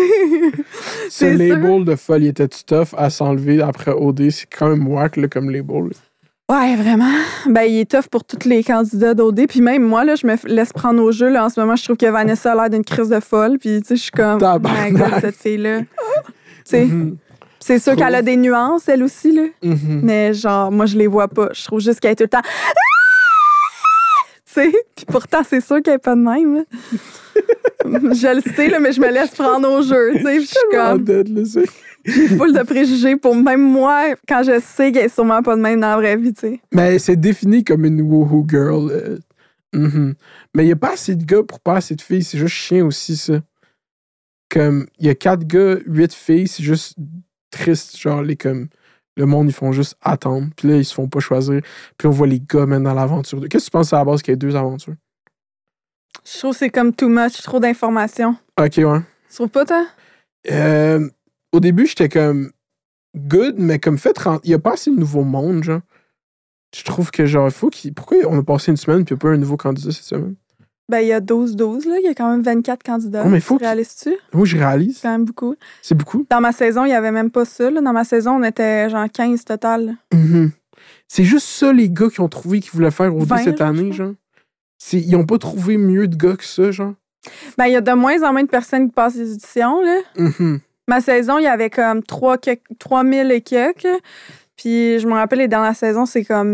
[1.11, 1.11] sais.
[1.11, 4.31] Ce label de folie était-tu tough à s'enlever après OD?
[4.31, 5.91] C'est quand même wack, là, comme label.
[6.51, 7.13] Ouais, vraiment.
[7.47, 9.47] Ben, il est tough pour tous les candidats d'OD.
[9.49, 11.31] Puis même moi, là, je me laisse prendre au jeu.
[11.31, 13.59] Là, en ce moment, je trouve que Vanessa a l'air d'une crise de folle.
[13.59, 14.67] Puis, tu sais, je suis comme, God,
[15.21, 15.81] cette fille-là.
[16.71, 17.17] Mhm.
[17.61, 19.45] c'est sûr qu'elle a des nuances, elle aussi, là.
[19.63, 20.01] Mhm.
[20.03, 21.49] Mais genre, moi, je les vois pas.
[21.53, 22.43] Je trouve juste qu'elle est tout le temps.
[24.47, 26.63] tu sais, puis pourtant, c'est sûr qu'elle est pas de même, là.
[27.85, 30.13] je le sais, là, mais je me laisse prendre au jeu.
[30.17, 34.61] tu sais, puis Je suis comme c'est- full de préjugés pour même moi, quand je
[34.61, 36.35] sais qu'elle est sûrement pas de même dans la vraie vie.
[36.35, 36.61] tu sais.
[36.73, 38.91] Mais c'est défini comme une woohoo girl.
[38.91, 39.19] euh,
[39.73, 40.15] mhm.
[40.55, 42.25] Mais il n'y a pas assez de gars pour pas assez de filles.
[42.25, 43.35] C'est juste chien aussi, ça.
[44.53, 46.99] Comme, il y a quatre gars, huit filles, c'est juste
[47.51, 47.99] triste.
[47.99, 48.69] Genre, les comme.
[49.15, 50.49] Le monde, ils font juste attendre.
[50.57, 51.61] Puis là, ils se font pas choisir.
[51.99, 53.41] Puis on voit les gars maintenant dans l'aventure.
[53.49, 54.95] Qu'est-ce que tu penses à la base qu'il y ait deux aventures?
[56.25, 58.37] Je trouve que c'est comme too much, trop d'informations.
[58.59, 59.01] Ok, ouais.
[59.29, 59.87] Tu trouves pas, toi?
[60.51, 61.11] Euh,
[61.53, 62.53] au début, j'étais comme
[63.15, 65.81] good, mais comme fait, il y a pas assez de nouveaux mondes, genre.
[66.75, 67.93] Je trouve que, genre, il faut qu'il.
[67.93, 70.05] Pourquoi on a passé une semaine puis il n'y a pas un nouveau candidat cette
[70.05, 70.37] semaine?
[70.89, 71.97] Ben, il y a 12-12, là.
[72.01, 73.23] Il y a quand même 24 candidats.
[73.25, 74.15] Oh, mais faut Tu réalises-tu?
[74.33, 74.97] Moi, je réalise.
[74.97, 75.55] C'est quand même beaucoup.
[75.81, 76.27] C'est beaucoup.
[76.29, 77.71] Dans ma saison, il y avait même pas ça.
[77.71, 77.81] là.
[77.81, 79.95] Dans ma saison, on était genre 15 total.
[80.13, 80.51] Mhm.
[81.09, 83.93] C'est juste ça, les gars qui ont trouvé qu'ils voulaient faire au 20, cette année,
[83.93, 84.13] genre.
[84.93, 86.95] Ils ont pas trouvé mieux de gars que ça, genre.
[87.57, 89.99] Ben, il y a de moins en moins de personnes qui passent les auditions, là.
[90.17, 90.61] Mhm.
[90.89, 92.39] Ma saison, il y avait comme 3
[92.79, 93.87] 3000 et quelques.
[94.57, 96.49] Puis je me rappelle, les dernières saisons, c'est comme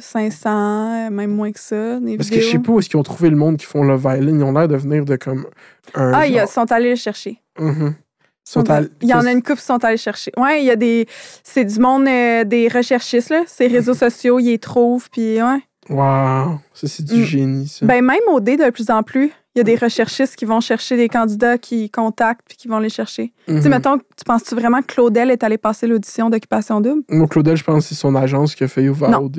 [0.00, 2.00] 1500, même moins que ça.
[2.00, 3.82] Des Parce que je sais pas où est-ce qu'ils ont trouvé le monde qui font
[3.84, 4.38] le violin.
[4.38, 5.46] Ils ont l'air de venir de comme
[5.94, 6.12] un.
[6.12, 7.38] Ah, ils genre- sont allés le chercher.
[7.58, 7.94] Mhm.
[8.44, 10.32] Sont- allés- Il y en a une couple qui sont allés chercher.
[10.36, 11.06] Ouais, il y a des.
[11.44, 13.42] C'est du monde, euh, des recherchistes, là.
[13.46, 15.60] Ces réseaux sociaux, ils les trouvent, puis ouais.
[15.88, 17.24] Wow, ça c'est du Mm.
[17.24, 17.86] génie, ça.
[17.86, 20.60] Ben, même au dé, de plus en plus, il y a des recherchistes qui vont
[20.60, 23.32] chercher des candidats qui contactent, puis qui vont les chercher.
[23.46, 23.68] Tu sais, Mhm.
[23.68, 27.02] mettons, tu penses-tu vraiment que Claudel est allée passer l'audition d'Occupation Double?
[27.10, 29.30] Moi, Claudel, je pense que c'est son agence qui a fait ouvert Non.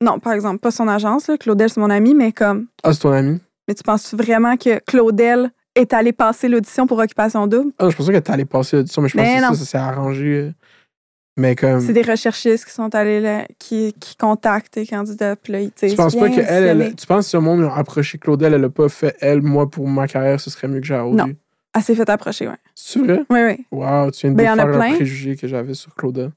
[0.00, 1.36] Non, par exemple, pas son agence, là.
[1.36, 2.66] Claudel, c'est mon ami, mais comme.
[2.84, 3.40] Ah, c'est ton ami?
[3.66, 7.72] Mais tu penses-tu vraiment que Claudel est allé passer l'audition pour Occupation Double?
[7.78, 9.48] Ah, je pensais que t'allais passer l'audition, mais je pense Mais que non.
[9.50, 10.52] ça, ça s'est arrangé.
[11.38, 11.80] Mais comme.
[11.80, 15.70] C'est des recherchistes qui sont allés là, qui, qui contactent les candidats, puis là, ils.
[15.70, 16.96] Tu penses pas que elle, elle-.
[16.96, 19.70] Tu penses que si le monde a approché Claudel, elle a pas fait elle, moi,
[19.70, 20.96] pour ma carrière, ce serait mieux que j'ai?
[20.96, 21.30] Non.
[21.74, 22.56] Elle s'est fait approcher, ouais.
[22.74, 23.24] C'est vrai?
[23.30, 23.66] Oui, oui.
[23.70, 26.32] Wow, tu viens de Ben, défaire un préjugé que j'avais sur Claudel.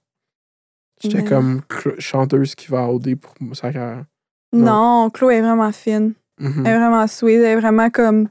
[1.01, 1.61] J'étais comme
[1.97, 4.05] chanteuse qui va OD pour sa carrière.
[4.53, 4.65] Non.
[4.65, 6.13] Non, Chloé est vraiment fine.
[6.39, 6.63] Mhm.
[6.65, 7.37] Elle est vraiment sweet.
[7.37, 8.27] Elle est vraiment comme.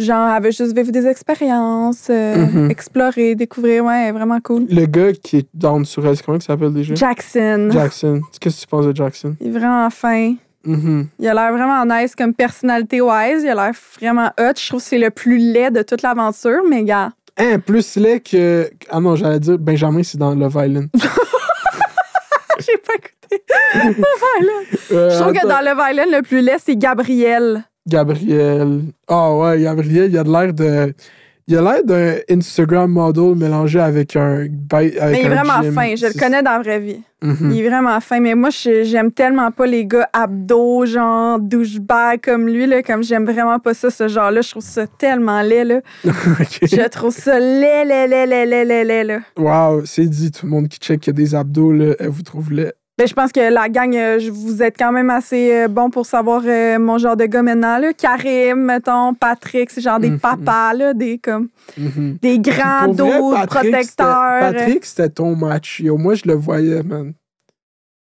[0.00, 2.70] Genre, elle veut juste vivre des expériences, euh, Mhm.
[2.70, 3.84] explorer, découvrir.
[3.84, 4.66] Ouais, elle est vraiment cool.
[4.70, 6.94] Le gars qui est down sur elle, comment il s'appelle déjà?
[6.94, 7.68] Jackson.
[7.72, 8.20] Jackson.
[8.40, 9.36] Qu'est-ce que tu penses de Jackson?
[9.40, 10.34] Il est vraiment fin.
[10.64, 11.06] Mhm.
[11.18, 13.42] Il a l'air vraiment nice comme personnalité-wise.
[13.42, 14.52] Il a l'air vraiment hot.
[14.56, 17.10] Je trouve que c'est le plus laid de toute l'aventure, mais gars.
[17.38, 18.68] Hein, plus laid que.
[18.90, 20.88] Ah non, j'allais dire Benjamin, c'est dans Love Island.
[22.58, 23.42] J'ai pas écouté.
[23.72, 24.52] Voilà.
[24.92, 25.48] Euh, Je trouve que attends.
[25.48, 27.64] dans Love Island, le plus laid, c'est Gabriel.
[27.90, 28.82] Gabriel.
[29.08, 30.94] Ah ouais, Gabriel, il a de l'air de.
[31.46, 34.46] Il a l'air d'un Instagram model mélangé avec un.
[34.70, 35.72] Avec Mais il est un vraiment gym.
[35.74, 35.96] fin.
[35.96, 37.02] Je le connais dans la vraie vie.
[37.22, 37.50] Mhm.
[37.50, 38.20] Il est vraiment fin.
[38.20, 42.66] Mais moi, j'aime tellement pas les gars abdos, genre douchebag comme lui.
[42.66, 44.42] Là, comme j'aime vraiment pas ça, ce genre-là.
[44.42, 45.64] Je trouve ça tellement laid.
[45.64, 45.80] Là.
[46.04, 49.18] Je trouve ça laid, laid, laid, laid, laid, laid, laid, là.
[49.36, 52.10] Wow, c'est dit, tout le monde qui check qu'il y a des abdos, là, elle
[52.10, 52.74] vous trouve laid.
[53.00, 55.88] Ben, je pense que la gang, euh, je- vous êtes quand même assez euh, bon
[55.88, 57.78] pour savoir euh, mon genre de gars maintenant.
[57.78, 57.94] Là.
[57.94, 60.18] Karim, mettons, Patrick, c'est genre des Mhm.
[60.20, 62.18] papas, là, des, comme, Mhm.
[62.20, 64.40] des grands dos protecteurs.
[64.40, 65.80] Patrick, c'était ton match.
[65.80, 67.14] Yo, moi, je le voyais, man.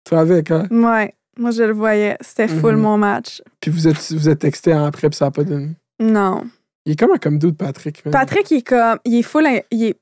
[0.08, 0.66] Tu avec, hein?
[0.72, 2.16] Ouais, moi je le voyais.
[2.20, 2.82] C'était full Mhm.
[2.82, 3.42] mon match.
[3.60, 5.68] Puis vous êtes, vous êtes texté après, puis ça n'a pas donné.
[6.00, 6.42] Non.
[6.84, 8.04] Il est comme un comme dude, Patrick.
[8.04, 8.10] man?
[8.10, 8.98] Patrick, il est comme.
[9.04, 9.46] Il est full.
[9.70, 9.96] Il est,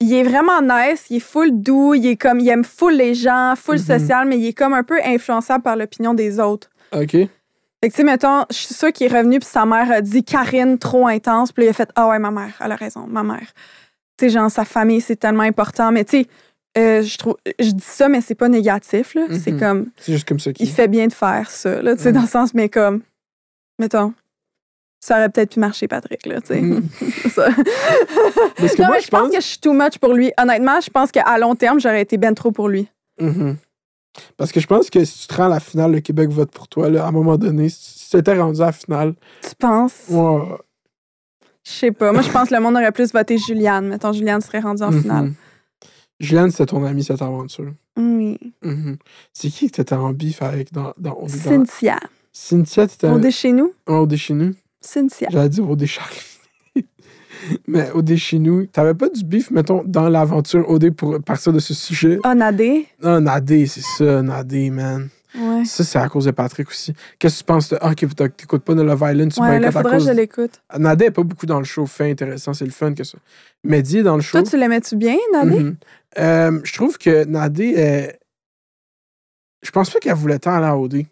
[0.00, 2.40] il est vraiment nice, il est full doux, il est comme.
[2.40, 3.82] Il aime full les gens, full Mhm.
[3.98, 6.68] social, mais il est comme un peu influençable par l'opinion des autres.
[6.92, 7.10] OK.
[7.12, 7.28] Fait
[7.82, 10.24] que, tu sais, mettons, je suis sûre qu'il est revenu, puis sa mère a dit
[10.24, 11.52] Karine, trop intense.
[11.52, 13.52] Puis il a fait Ah ouais, ma mère, elle a raison, ma mère.
[14.18, 15.92] Tu sais, genre, sa famille, c'est tellement important.
[15.92, 16.26] Mais tu sais,
[16.78, 17.36] euh, je trouve.
[17.58, 19.26] Je dis ça, mais c'est pas négatif, là.
[19.42, 19.60] C'est Mhm.
[19.60, 19.86] comme.
[19.98, 21.96] C'est juste comme ça Il qu'il fait bien de faire ça, là.
[21.96, 23.02] Tu sais, dans le sens, mais comme.
[23.78, 24.14] Mettons.
[25.00, 26.60] Ça aurait peut-être pu marcher, Patrick, là, tu sais.
[26.62, 26.82] Mhm.
[27.30, 27.48] Ça.
[28.56, 30.32] Parce que Non, moi, je pense que je suis too much pour lui.
[30.38, 32.88] Honnêtement, je pense qu'à long terme, j'aurais été ben trop pour lui.
[33.20, 33.56] Mhm.
[34.38, 36.50] Parce que je pense que si tu te rends à la finale, le Québec vote
[36.50, 39.54] pour toi, là, à un moment donné, si tu étais rendu à la finale, Tu
[39.58, 40.04] penses?
[40.08, 40.40] ouais.
[41.64, 42.12] Je sais pas.
[42.12, 43.88] Moi, je pense que le monde aurait plus voté Juliane.
[43.88, 45.02] Mettons, Juliane serait rendue en Mhm.
[45.02, 45.32] finale.
[46.18, 47.72] Juliane, c'était ton ami, cette aventure.
[47.98, 48.38] Oui.
[48.62, 48.96] Mhm.
[49.32, 51.98] C'est qui que t'étais en bif avec dans, dans, on est dans- Cynthia.
[52.32, 53.72] Cynthia, t'étais Au dé chez nous?
[53.86, 54.54] au chez nous?
[54.86, 55.28] Cynthia.
[55.30, 56.16] J'allais dire au Charlie.
[57.66, 61.58] Mais au chez nous, t'avais pas du bif, mettons, dans l'aventure OD pour partir de
[61.58, 62.18] ce sujet?
[62.24, 62.86] Ah, Nadé?
[63.02, 65.08] Non, Nadé, c'est ça, Nadé, man.
[65.38, 65.64] Ouais.
[65.66, 66.94] Ça, c'est à cause de Patrick aussi.
[67.18, 67.78] Qu'est-ce que tu penses de.
[67.80, 70.06] Ah, ok, t'écoutes pas de Love Island, tu Ouais, là, boycottes à faudrait que cause.
[70.08, 70.62] je l'écoute.
[70.78, 73.18] Nadé est pas beaucoup dans le show, fait intéressant, c'est le fun que ça.
[73.62, 74.38] Mehdi est dans le show.
[74.38, 75.58] Toi, tu l'aimais-tu bien, Nadé?
[75.60, 75.76] Mhm.
[76.18, 78.18] Euh, je trouve que Nadé est.
[79.62, 81.02] Je pense pas qu'elle voulait tant aller à OD.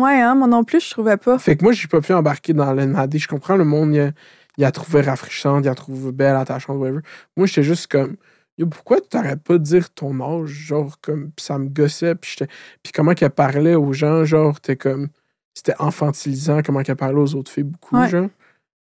[0.00, 1.38] Ouais, hein, moi non plus, je trouvais pas.
[1.38, 3.16] Fait que moi, j'ai pas pu embarquer dans le NAD.
[3.18, 4.10] Je comprends, le monde, il a,
[4.56, 7.00] il a trouvé rafraîchissante, il a trouvé belle, attachante, whatever.
[7.36, 8.16] Moi, j'étais juste comme,
[8.58, 10.48] Yo, pourquoi tu t'arrêtes pas de dire ton âge?
[10.50, 12.50] Genre, comme, pis ça me gossait, puis j'étais.
[12.82, 15.08] Puis comment qu'elle parlait aux gens, genre, t'es comme.
[15.54, 18.08] C'était infantilisant, comment qu'elle parlait aux autres filles, beaucoup, Ouais.
[18.08, 18.28] genre.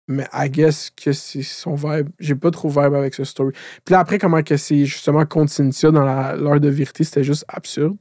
[0.08, 2.08] Mais I guess que c'est son vibe.
[2.18, 3.52] J'ai pas trop vibe avec ce story.
[3.84, 7.44] Puis là, après, comment que c'est justement continue ça dans l'heure de vérité, c'était juste
[7.46, 7.96] absurde.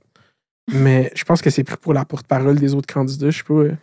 [0.74, 3.76] Mais je pense que c'est pris pour la porte-parole des autres candidats, je sais pas.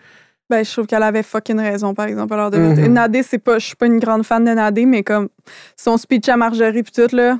[0.49, 2.93] Ben, je trouve qu'elle avait fucking raison, par exemple, à l'heure de Mhm.
[2.93, 3.59] Nadé, c'est pas.
[3.59, 5.29] Je suis pas une grande fan de Nadé, mais comme
[5.77, 7.39] son speech à Marjorie puis tout, là.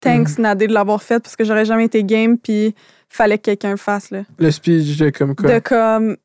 [0.00, 2.74] Thanks, Nadé, de l'avoir fait parce que j'aurais jamais été game, puis
[3.08, 4.22] fallait que quelqu'un le fasse, là.
[4.38, 5.48] Le speech de comme quoi?
[5.50, 6.16] De comme.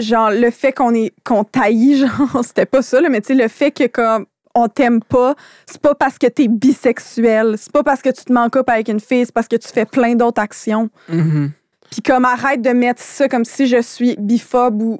[0.00, 3.34] Genre, le fait qu'on est qu'on taillit, genre, c'était pas ça, là, mais tu sais,
[3.34, 5.34] le fait que comme on t'aime pas,
[5.66, 8.88] c'est pas parce que t'es bisexuel, c'est pas parce que tu te manques up avec
[8.88, 10.88] une fille, c'est parce que tu fais plein d'autres actions.
[11.08, 11.50] Mhm.
[11.90, 14.98] Puis comme arrête de mettre ça comme si je suis biphobe ou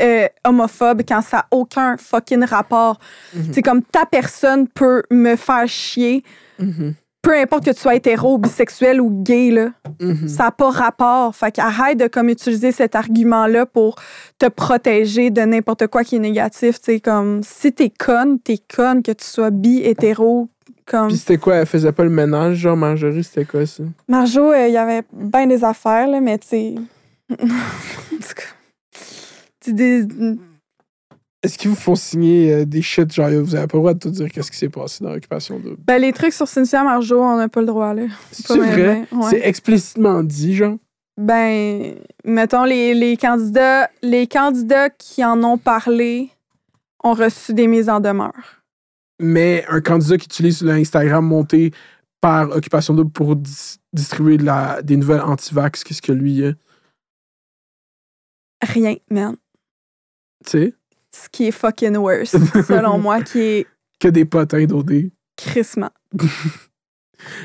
[0.00, 2.98] euh, homophobe quand ça n'a aucun fucking rapport.
[3.34, 3.52] Mhm.
[3.52, 6.24] C'est comme ta personne peut me faire chier,
[6.58, 6.94] Mhm.
[7.20, 9.72] peu importe que tu sois hétéro, bisexuel ou gay, là.
[10.00, 10.26] Mhm.
[10.26, 11.36] Ça n'a pas rapport.
[11.36, 13.96] Fait qu'arrête de comme utiliser cet argument-là pour
[14.38, 16.78] te protéger de n'importe quoi qui est négatif.
[16.82, 20.48] Sais, comme si t'es conne, t'es conne, que tu sois bi, hétéro.
[20.90, 21.06] Comme...
[21.08, 21.54] Puis c'était quoi?
[21.54, 23.84] Elle faisait pas le ménage, genre Marjorie, c'était quoi ça?
[24.08, 26.74] Marjo, euh, il y avait bien des affaires, là, mais tu sais.
[29.66, 30.06] Des-
[31.42, 33.98] Est-ce qu'ils vous font signer euh, des shit, genre vous avez pas le droit de
[34.00, 35.76] tout dire qu'est-ce qui s'est passé dans l'occupation double?
[35.86, 38.02] Ben, les trucs sur Cynthia Marjo, on n'a pas le droit, là.
[38.32, 39.04] C'est vrai?
[39.12, 39.30] ouais.
[39.30, 40.76] C'est explicitement dit, genre?
[41.16, 46.30] Ben, mettons, les, les candidats, les candidats qui en ont parlé
[47.04, 48.59] ont reçu des mises en demeure.
[49.22, 51.72] Mais un candidat qui utilise l'Instagram monté
[52.20, 56.52] par Occupation Double pour dis- distribuer de la, des nouvelles anti-vax, qu'est-ce que lui a?
[58.62, 59.36] Rien, man.
[60.44, 60.74] Tu sais?
[61.14, 62.30] Ce qui est fucking worse,
[62.66, 63.66] selon moi, qui est
[63.98, 65.10] Que des potins d'OD.
[65.36, 65.90] crissement.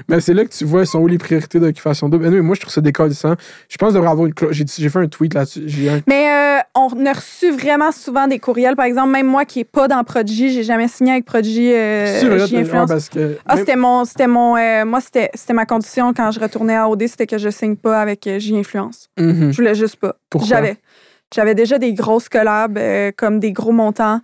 [0.07, 2.25] Mais c'est là que tu vois, sont où les priorités d'Occupation Double?
[2.25, 3.35] Anyway, moi, je trouve ça décalissant.
[3.69, 4.51] Je pense devrait avoir une clause.
[4.53, 5.65] J'ai fait un tweet là-dessus.
[5.89, 8.75] Un- Mais euh, on a reçu vraiment souvent des courriels.
[8.75, 11.71] Par exemple, même moi qui n'ai pas dans Prodigy, j'ai jamais signé avec Prodigy.
[11.73, 12.89] Euh, C'est vrai, J ouais, Influence.
[12.89, 13.37] parce que.
[13.45, 17.07] Ah, c'était mon, c'était mon, euh, moi c'était, ma condition quand je retournais à OD,
[17.07, 19.09] c'était que je signe pas avec euh, J Influence.
[19.17, 19.51] Mhm.
[19.51, 20.15] Je voulais juste pas.
[20.43, 20.77] J'avais,
[21.33, 22.79] j'avais déjà des grosses collabs
[23.17, 24.19] comme des gros montants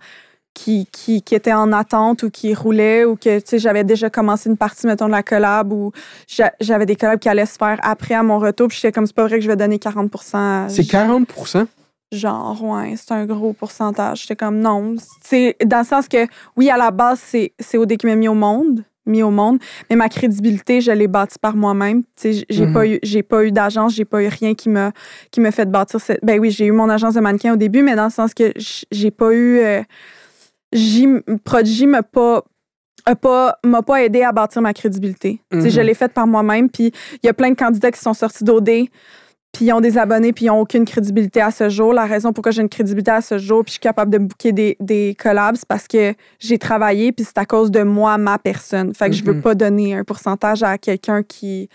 [0.54, 4.10] qui, qui, qui étaient en attente ou qui roulaient ou que tu sais j'avais déjà
[4.10, 5.92] commencé une partie mettons de la collab ou
[6.28, 9.06] j'a- j'avais des collabs qui allaient se faire après à mon retour puis j'étais comme
[9.06, 10.36] c'est pas vrai que je vais donner 40%.
[10.38, 11.66] à- C'est 40%
[12.12, 14.20] Genre, ouais, c'est un gros pourcentage.
[14.20, 14.96] J'étais comme, non.
[15.22, 16.26] C'est dans le sens que,
[16.58, 19.58] oui, à la base, c'est c'est OD qui m'a mis au monde, mis au monde,
[19.88, 22.02] mais ma crédibilité, je l'ai bâtie par moi-même.
[22.02, 24.68] Tu sais, j- j'ai pas eu, j'ai pas eu d'agence, j'ai pas eu rien qui
[24.68, 24.92] m'a,
[25.30, 26.22] qui m'a fait bâtir cette.
[26.22, 28.52] Ben oui, j'ai eu mon agence de mannequin au début, mais dans le sens que
[28.90, 29.60] j'ai pas eu.
[29.60, 29.82] euh,
[30.72, 31.06] J-
[31.44, 32.44] Prodigy m'a pas
[33.04, 35.40] a pas m'a pas aidé à bâtir ma crédibilité.
[35.50, 35.86] Je Mhm.
[35.86, 36.70] l'ai faite par moi-même.
[36.70, 38.88] Puis il y a plein de candidats qui sont sortis d'OD,
[39.52, 41.92] puis ils ont des abonnés, puis ils n'ont aucune crédibilité à ce jour.
[41.92, 44.52] La raison pourquoi j'ai une crédibilité à ce jour, puis je suis capable de booker
[44.52, 48.38] des, des collabs, c'est parce que j'ai travaillé, puis c'est à cause de moi, ma
[48.38, 48.94] personne.
[48.94, 49.42] Fait que je veux Mhm.
[49.42, 51.68] pas donner un pourcentage à quelqu'un qui,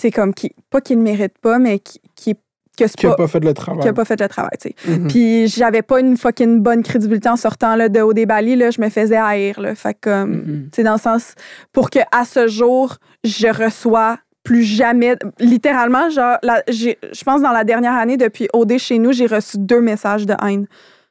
[0.00, 2.38] c'est comme qui, pas qu'il ne mérite pas, mais qui, qui, c'est
[2.86, 3.80] qui a pas, pas fait le travail.
[3.82, 4.56] qui a pas fait le travail.
[4.60, 4.90] tu sais.
[4.98, 5.08] Mhm.
[5.08, 8.80] Puis j'avais pas une fucking bonne crédibilité en sortant là, de OD Bali, là, je
[8.80, 9.60] me faisais haïr.
[9.60, 9.74] Là.
[9.74, 10.44] Fait que, comme, Mhm.
[10.70, 11.34] tu sais, dans le sens,
[11.72, 16.36] pour que à ce jour, je reçois plus jamais, littéralement, genre,
[16.68, 20.34] je pense dans la dernière année, depuis OD chez nous, j'ai reçu deux messages de
[20.42, 20.66] haine.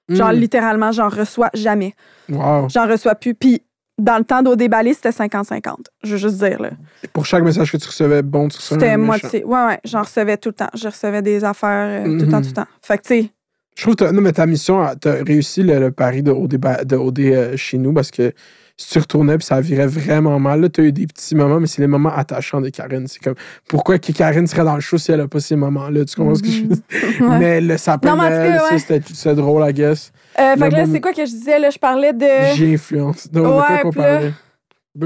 [0.10, 0.36] Genre, Mhm.
[0.40, 1.94] littéralement, j'en reçois jamais.
[2.30, 2.68] Wow.
[2.70, 3.34] J'en reçois plus.
[3.36, 3.62] Puis
[3.98, 5.76] dans le temps d'OD Bali, c'était 50-50.
[6.04, 6.72] Je veux juste dire, là.
[7.14, 9.44] Pour chaque message que tu recevais, bon, tu recevais C'était moitié.
[9.44, 10.70] Ouais, ouais, j'en recevais tout le temps.
[10.76, 12.44] Je recevais des affaires euh, tout le temps, Mhm.
[12.44, 12.68] tout le temps.
[12.82, 13.30] Fait que, tu sais,
[13.76, 16.96] Je trouve que non, mais ta mission, t'as réussi le, le pari de OD, de
[16.96, 18.34] OD euh, chez nous parce que
[18.80, 21.66] si tu retournais puis ça virait vraiment mal, là, t'as eu des petits moments, mais
[21.68, 23.08] c'est les moments attachants de Karine.
[23.08, 23.36] C'est comme
[23.68, 26.06] pourquoi que Karine serait dans le show si elle a pas ces moments-là?
[26.06, 27.30] Tu comprends ce que je veux dire?
[27.30, 27.40] Ouais.
[27.40, 28.78] Mais le sapin ouais.
[28.78, 30.12] c'était c'est drôle, I guess.
[30.40, 31.58] Euh, fait que là, c'est quoi que je disais?
[31.58, 32.56] Là, je parlais de.
[32.56, 33.28] J'ai influence.
[33.32, 34.32] Donc, Ouais, quoi là.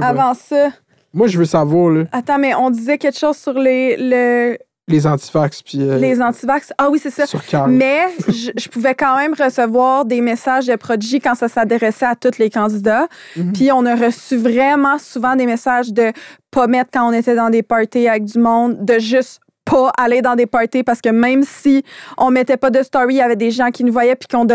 [0.02, 0.70] Avant ça.
[1.14, 5.08] Moi, je veux savoir, là, Attends, mais on disait quelque chose sur les, le- les
[5.08, 6.74] antifax puis euh, les antivax.
[6.78, 7.26] Ah oui, c'est ça.
[7.26, 7.42] sur.
[7.68, 12.16] Mais je, je pouvais quand même recevoir des messages de Prodigy quand ça s'adressait à
[12.16, 13.08] tous les candidats.
[13.36, 13.54] Mhm.
[13.54, 16.12] Puis on a reçu vraiment souvent des messages de
[16.50, 20.22] pas mettre quand on était dans des parties avec du monde, de juste pas aller
[20.22, 21.84] dans des parties parce que même si
[22.18, 24.48] on mettait pas de story, il y avait des gens qui nous voyaient puis qu'on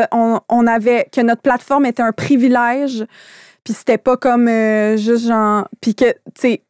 [0.49, 3.07] on avait que notre plateforme était un privilège.
[3.65, 6.63] Puis c'était pas comme euh, juste genre puis que tu sais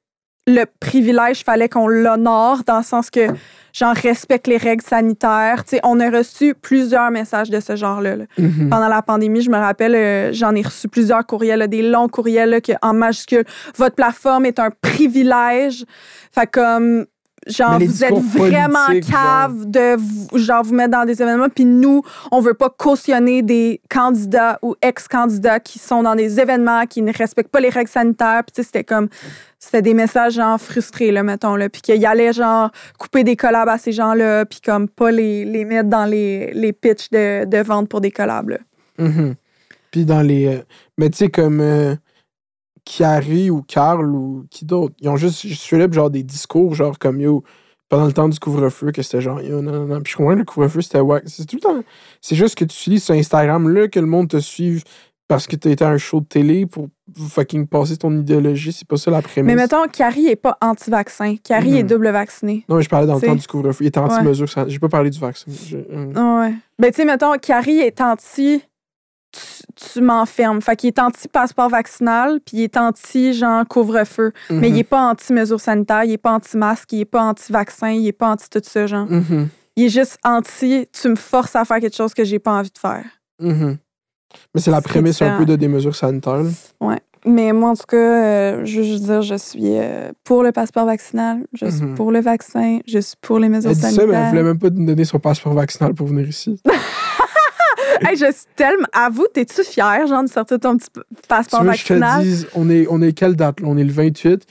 [0.47, 3.27] le privilège fallait qu'on l'honore dans le sens que
[3.73, 5.65] genre respecte les règles sanitaires.
[5.65, 8.17] Tu sais, on a reçu plusieurs messages de ce genre-là.
[8.17, 8.25] là.
[8.39, 8.71] Mhm.
[8.71, 12.09] Pendant la pandémie, je me rappelle, euh, j'en ai reçu plusieurs courriels, là, des longs
[12.09, 13.45] courriels là, que, en majuscule.
[13.77, 15.85] Votre plateforme est un privilège.
[16.33, 17.07] Fait comme,
[17.47, 21.49] genre, vous êtes vraiment cave de vous, genre, vous mettre dans des événements.
[21.49, 26.87] Puis nous, on veut pas cautionner des candidats ou ex-candidats qui sont dans des événements,
[26.87, 28.43] qui ne respectent pas les règles sanitaires.
[28.45, 29.09] Puis tu sais, c'était comme,
[29.59, 31.69] c'était des messages, genre, frustrés, là, mettons, là.
[31.69, 35.65] Puis qu'il allait, genre, couper des collabs à ces gens-là, puis comme pas les, les
[35.65, 38.59] mettre dans les, les pitchs de, de vente pour des collabs, là.
[38.99, 39.35] Mhm.
[39.91, 40.47] Puis dans les.
[40.47, 40.59] euh,
[40.99, 41.61] mais tu sais, comme.
[41.61, 41.95] euh,
[42.87, 47.21] Kiari ou Carl ou qui d'autre, ils ont juste up genre des discours, genre comme
[47.21, 47.43] yo,
[47.91, 50.01] pendant le temps du couvre-feu, que c'était genre yo, non, non, non.
[50.01, 51.25] Puis je comprends que le couvre-feu, c'était wack.
[51.27, 51.83] C'est tout le temps.
[52.23, 54.83] C'est juste que tu utilises sur Instagram là que le monde te suive
[55.29, 58.73] parce que t'as été à un show de télé pour fucking passer ton idéologie.
[58.73, 59.47] C'est pas ça la prémisse.
[59.57, 61.35] Mais mettons, Carrie est pas anti-vaccin.
[61.43, 62.65] Carrie est double vaccinée.
[62.69, 63.85] Non, mais je parlais dans le temps du couvre-feu.
[63.85, 64.49] Il était anti-mesure.
[64.49, 65.51] ça- J'ai pas parlé du vaccin.
[65.67, 66.13] Je- hum.
[66.41, 66.55] Ouais.
[66.79, 68.63] Ben, tu sais, mettons, Carrie est anti.
[69.37, 70.63] Tu, tu m'enfermes.
[70.63, 74.33] Fait qu'il est anti-passeport vaccinal, puis il est anti, genre, couvre-feu.
[74.51, 74.79] Mais il Mhm.
[74.81, 78.31] est pas anti-mesures sanitaires, il est pas anti-masque, il est pas anti-vaccin, il est pas
[78.31, 79.07] anti-tout ça, genre.
[79.11, 79.49] Mhm.
[79.77, 82.71] Il est juste anti, tu me forces à faire quelque chose que j'ai pas envie
[82.71, 83.05] de faire.
[83.41, 83.77] Mhm.
[84.55, 86.43] Mais c'est la prémisse un peu de des mesures sanitaires.
[86.43, 86.97] là.
[87.29, 90.53] Mais moi, en tout cas, euh, je veux juste dire, je suis euh, pour le
[90.53, 91.95] passeport vaccinal, je suis Mhm.
[91.97, 94.07] pour le vaccin, je suis pour les mesures Elle dit ça, sanitaires.
[94.09, 96.61] mais elle voulait même pas nous donner son passeport vaccinal pour venir ici.
[98.09, 98.87] Hey, je suis tellement.
[98.93, 102.23] Avoue, t'es-tu fière, genre, de sortir ton petit tu passeport que je te vaccinal?
[102.23, 103.61] dise, on est, on est quelle date?
[103.61, 103.69] là?
[103.69, 104.45] On est le 28.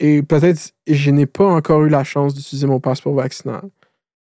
[0.00, 3.62] Et peut-être, je n'ai pas encore eu la chance d'utiliser mon passeport vaccinal.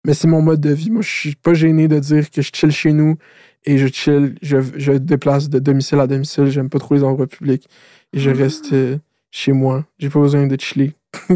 [0.04, 0.90] Mais c'est mon mode de vie.
[0.90, 3.16] Moi, je suis pas gêné de dire que je chill chez nous
[3.64, 6.46] et je chill, je, je déplace de domicile à domicile.
[6.46, 7.68] J'aime pas trop les endroits publics.
[8.12, 8.34] Et je Ah.
[8.34, 8.96] reste euh,
[9.32, 9.84] chez moi.
[9.98, 10.94] J'ai pas besoin de chiller.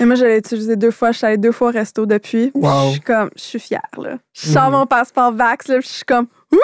[0.00, 1.12] Et moi, je l'ai utilisé deux fois.
[1.12, 2.50] Je suis allée deux fois au resto depuis.
[2.50, 2.86] Puis Wow.
[2.88, 4.18] Je suis comme, je suis fière, là.
[4.32, 4.72] Je sors Mhm.
[4.72, 6.58] mon passeport Vax, là, puis je suis comme, Ouh!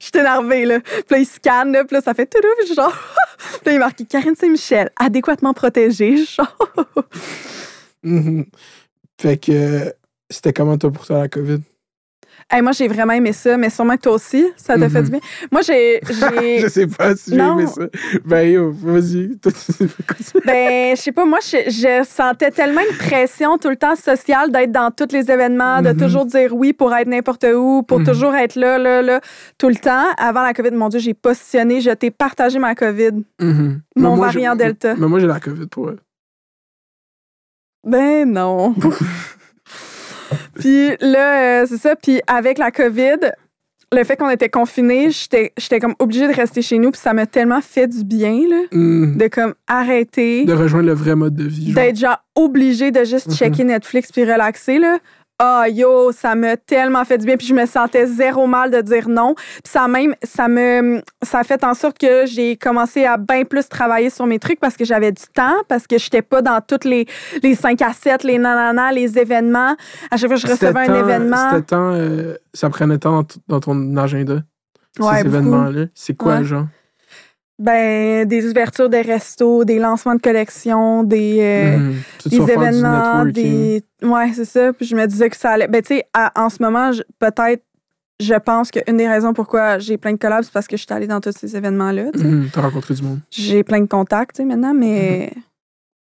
[0.00, 0.80] Je suis énervée, là.
[0.80, 2.92] Puis là, il scanne, là, puis là, ça fait tout, puis je genre,
[3.38, 6.24] puis là, il est marqué Karine Saint-Michel, adéquatement protégée.
[6.24, 6.56] Genre,
[8.02, 8.44] Mhm.
[9.20, 9.90] Fait que euh,
[10.28, 11.60] c'était comment toi pour toi la COVID?
[12.50, 15.04] Hey, moi, j'ai vraiment aimé ça, mais sûrement que toi aussi, ça t'a fait Mhm.
[15.04, 15.20] du bien.
[15.50, 16.00] Moi, j'ai.
[16.60, 17.82] je sais pas si j'ai aimé ça.
[18.24, 19.30] Ben yo, vas-y.
[20.44, 24.52] Ben, je sais pas, moi, je, je sentais tellement une pression tout le temps sociale
[24.52, 25.96] d'être dans tous les événements, de Mhm.
[25.96, 28.04] toujours dire oui pour être n'importe où, pour Mhm.
[28.06, 29.20] toujours être là, là, là,
[29.58, 30.04] tout le temps.
[30.18, 33.80] Avant la COVID, mon Dieu, j'ai positionné, je t'ai partagé ma COVID, Mhm.
[33.96, 34.94] mon variant Delta.
[34.96, 35.98] Mais moi, j'ai la COVID pour elle.
[37.86, 38.74] Ben non.
[40.58, 41.96] puis là, euh, c'est ça.
[41.96, 43.30] Puis avec la COVID,
[43.92, 47.26] le fait qu'on était confinés, j'étais comme obligée de rester chez nous, puis ça m'a
[47.26, 49.16] tellement fait du bien, là, Mhm.
[49.18, 50.44] de comme arrêter.
[50.44, 51.72] De rejoindre le vrai mode de vie.
[51.74, 53.34] d'être genre obligé de juste Mhm.
[53.34, 54.98] checker Netflix puis relaxer là.
[55.40, 58.80] Ah yo, ça m'a tellement fait du bien puis je me sentais zéro mal de
[58.80, 59.34] dire non.
[59.34, 63.44] Puis ça même ça me ça a fait en sorte que j'ai commencé à bien
[63.44, 66.60] plus travailler sur mes trucs parce que j'avais du temps parce que j'étais pas dans
[66.60, 67.06] toutes les
[67.42, 69.74] les 5 à 7, les nanana, les événements.
[70.10, 73.24] À chaque fois que je recevais un temps- événement, C'était temps, euh, ça prenait temps
[73.48, 74.36] dans, ton agenda,
[75.00, 75.86] Ouais, ces événements-là.
[75.94, 76.44] C'est quoi, Ouais.
[76.44, 76.66] genre?
[77.58, 81.94] Ben des ouvertures de restos, des lancements de collections, des euh, Mhm.
[82.26, 83.82] Des événements, des.
[84.02, 84.72] Ouais, c'est ça.
[84.72, 85.68] Puis je me disais que ça allait.
[85.68, 87.62] Ben, tu sais, à- en ce moment, peut-être,
[88.20, 90.92] je pense qu'une des raisons pourquoi j'ai plein de collabs, c'est parce que je suis
[90.92, 92.10] allée dans tous ces événements-là.
[92.12, 92.24] tu.
[92.24, 92.48] Mhm.
[92.52, 93.20] T'as rencontré du monde.
[93.30, 95.32] J'ai plein de contacts, tu sais, maintenant, mais.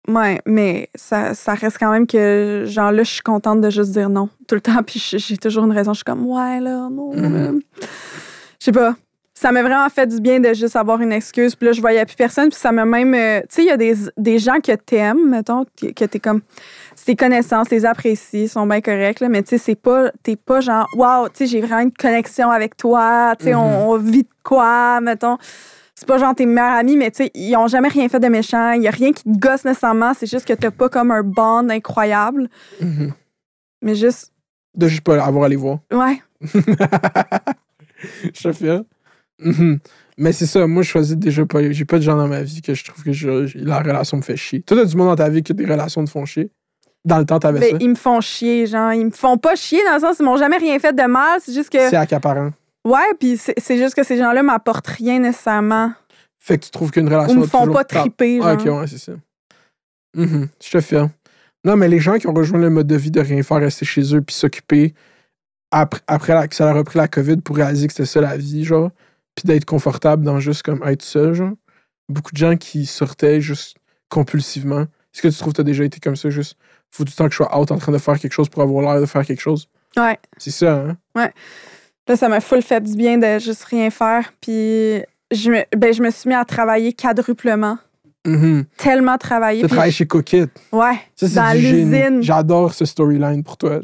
[0.08, 3.92] Ouais, mais ça, ça reste quand même que, genre là, je suis contente de juste
[3.92, 4.82] dire non tout le temps.
[4.88, 5.92] Puis j'ai toujours une raison.
[5.92, 7.14] Je suis comme, ouais, là, non.
[7.14, 7.60] Mhm.
[7.82, 7.86] Je
[8.66, 8.96] sais pas.
[9.40, 11.56] Ça m'a vraiment fait du bien de juste avoir une excuse.
[11.56, 12.50] Puis là, je voyais plus personne.
[12.50, 13.14] Puis ça m'a même.
[13.14, 16.20] euh, tu sais, il y a des, des gens que t'aimes, mettons, que, que t'es
[16.20, 16.42] comme.
[17.06, 20.12] Tes connaissances, les apprécies, sont bien corrects, là, mais tu sais, c'est pas.
[20.24, 23.36] T'es pas genre, waouh, tu sais, j'ai vraiment une connexion avec toi.
[23.38, 23.60] Tu sais, Mhm.
[23.60, 25.38] on, on vit de quoi, mettons.
[25.94, 28.28] C'est pas genre tes meilleurs amis, mais tu sais, ils ont jamais rien fait de
[28.28, 28.72] méchant.
[28.72, 30.14] Il y a rien qui te gosse nécessairement.
[30.16, 32.50] C'est juste que t'as pas comme un bond incroyable.
[32.82, 33.14] Mhm.
[33.84, 34.34] Mais juste.
[34.76, 35.78] De juste pas avoir à les voir.
[35.92, 36.22] Ouais.
[38.34, 38.84] je te
[39.42, 39.80] Mhm.
[40.18, 41.72] Mais c'est ça, moi, je choisis déjà pas.
[41.72, 44.24] J'ai pas de gens dans ma vie que je trouve que je- la relation me
[44.24, 44.62] fait chier.
[44.64, 46.50] Toi, t'as du monde dans ta vie que des relations te font chier?
[47.06, 47.78] Dans le temps, t'avais Ben, ça?
[47.80, 48.92] ils me font chier, genre.
[48.94, 51.40] Ils me font pas chier dans le sens, ils m'ont jamais rien fait de mal.
[51.42, 51.90] C'est juste que.
[51.90, 52.52] C'est accaparant.
[52.84, 55.92] Ouais, puis c'est juste que ces gens-là m'apportent rien nécessairement.
[56.40, 57.36] Fait que tu trouves qu'une relation.
[57.38, 58.76] Ou me font pas triper, Ah, genre.
[58.76, 59.12] ok, ouais, c'est ça.
[60.16, 61.02] Mhm, Je te fais.
[61.64, 63.86] Non, mais les gens qui ont rejoint le mode de vie de rien faire, rester
[63.86, 64.94] chez eux, puis s'occuper
[65.72, 68.22] après, après la- que ça leur a pris la COVID pour réaliser que c'était ça
[68.22, 68.90] la vie, genre,
[69.38, 71.54] puis d'être confortable dans juste comme être seul, genre.
[72.10, 73.78] Beaucoup de gens qui sortaient juste
[74.10, 74.82] compulsivement.
[75.14, 76.58] Est-ce que tu trouves que tu as déjà été comme ça, juste,
[76.90, 78.64] faut tout le temps que je sois out en train de faire quelque chose pour
[78.64, 79.70] avoir l'air de faire quelque chose?
[79.96, 80.18] Ouais.
[80.38, 80.74] C'est ça,
[81.16, 81.30] hein?
[82.08, 84.34] Là, ça m'a full fait du bien de juste rien faire.
[84.42, 87.78] Puis je me, ben, je me suis mis à travailler quadruplement.
[88.26, 88.66] Mhm.
[88.78, 89.62] Tellement travailler.
[89.62, 90.50] Tu puis travailles chez Coquette.
[90.72, 91.00] Ouais.
[91.16, 92.24] Ça, Dans du l'usine.
[92.24, 93.82] J'adore ce storyline pour toi.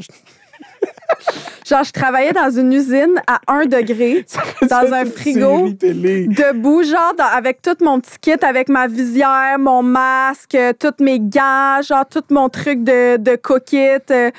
[1.66, 4.26] Genre, je travaillais dans une usine à 1 degré,
[4.70, 5.70] Dans un frigo.
[5.80, 11.02] debout, genre, dans- avec tout mon petit kit, avec ma visière, mon masque, euh, tous
[11.04, 14.30] mes gants, genre, tout mon truc de, de coquette, euh,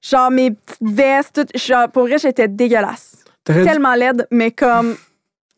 [0.00, 1.34] genre, mes petites vestes.
[1.46, 3.16] Tout, genre, pour vrai, j'étais dégueulasse.
[3.44, 4.96] T'aurais dû- Tellement laide, mais comme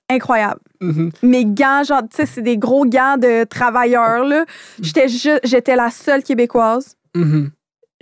[0.09, 0.61] incroyable.
[0.81, 1.11] Mhm.
[1.23, 4.47] mes gants, genre, tu sais, c'est des gros gants de travailleurs, là.
[4.81, 6.97] J'étais ju- j'étais la seule québécoise.
[7.15, 7.51] Mhm.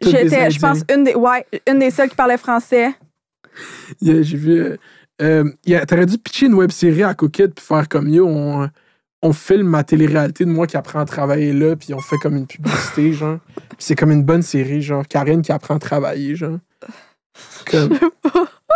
[0.00, 2.90] J'étais, je pense, une des, ouais, une des seules qui parlait français.
[4.00, 4.76] Yeah, J'ai vu.
[5.22, 8.68] euh, yeah, T'aurais dû pitcher une web série à Coquette puis faire comme yo, on,
[9.22, 12.36] on filme ma télé-réalité de moi qui apprend à travailler là, puis on fait comme
[12.36, 13.38] une publicité, genre.
[13.56, 15.06] Puis c'est comme une bonne série, genre.
[15.08, 16.58] Karine qui apprend à travailler, genre.
[17.70, 17.98] Comme...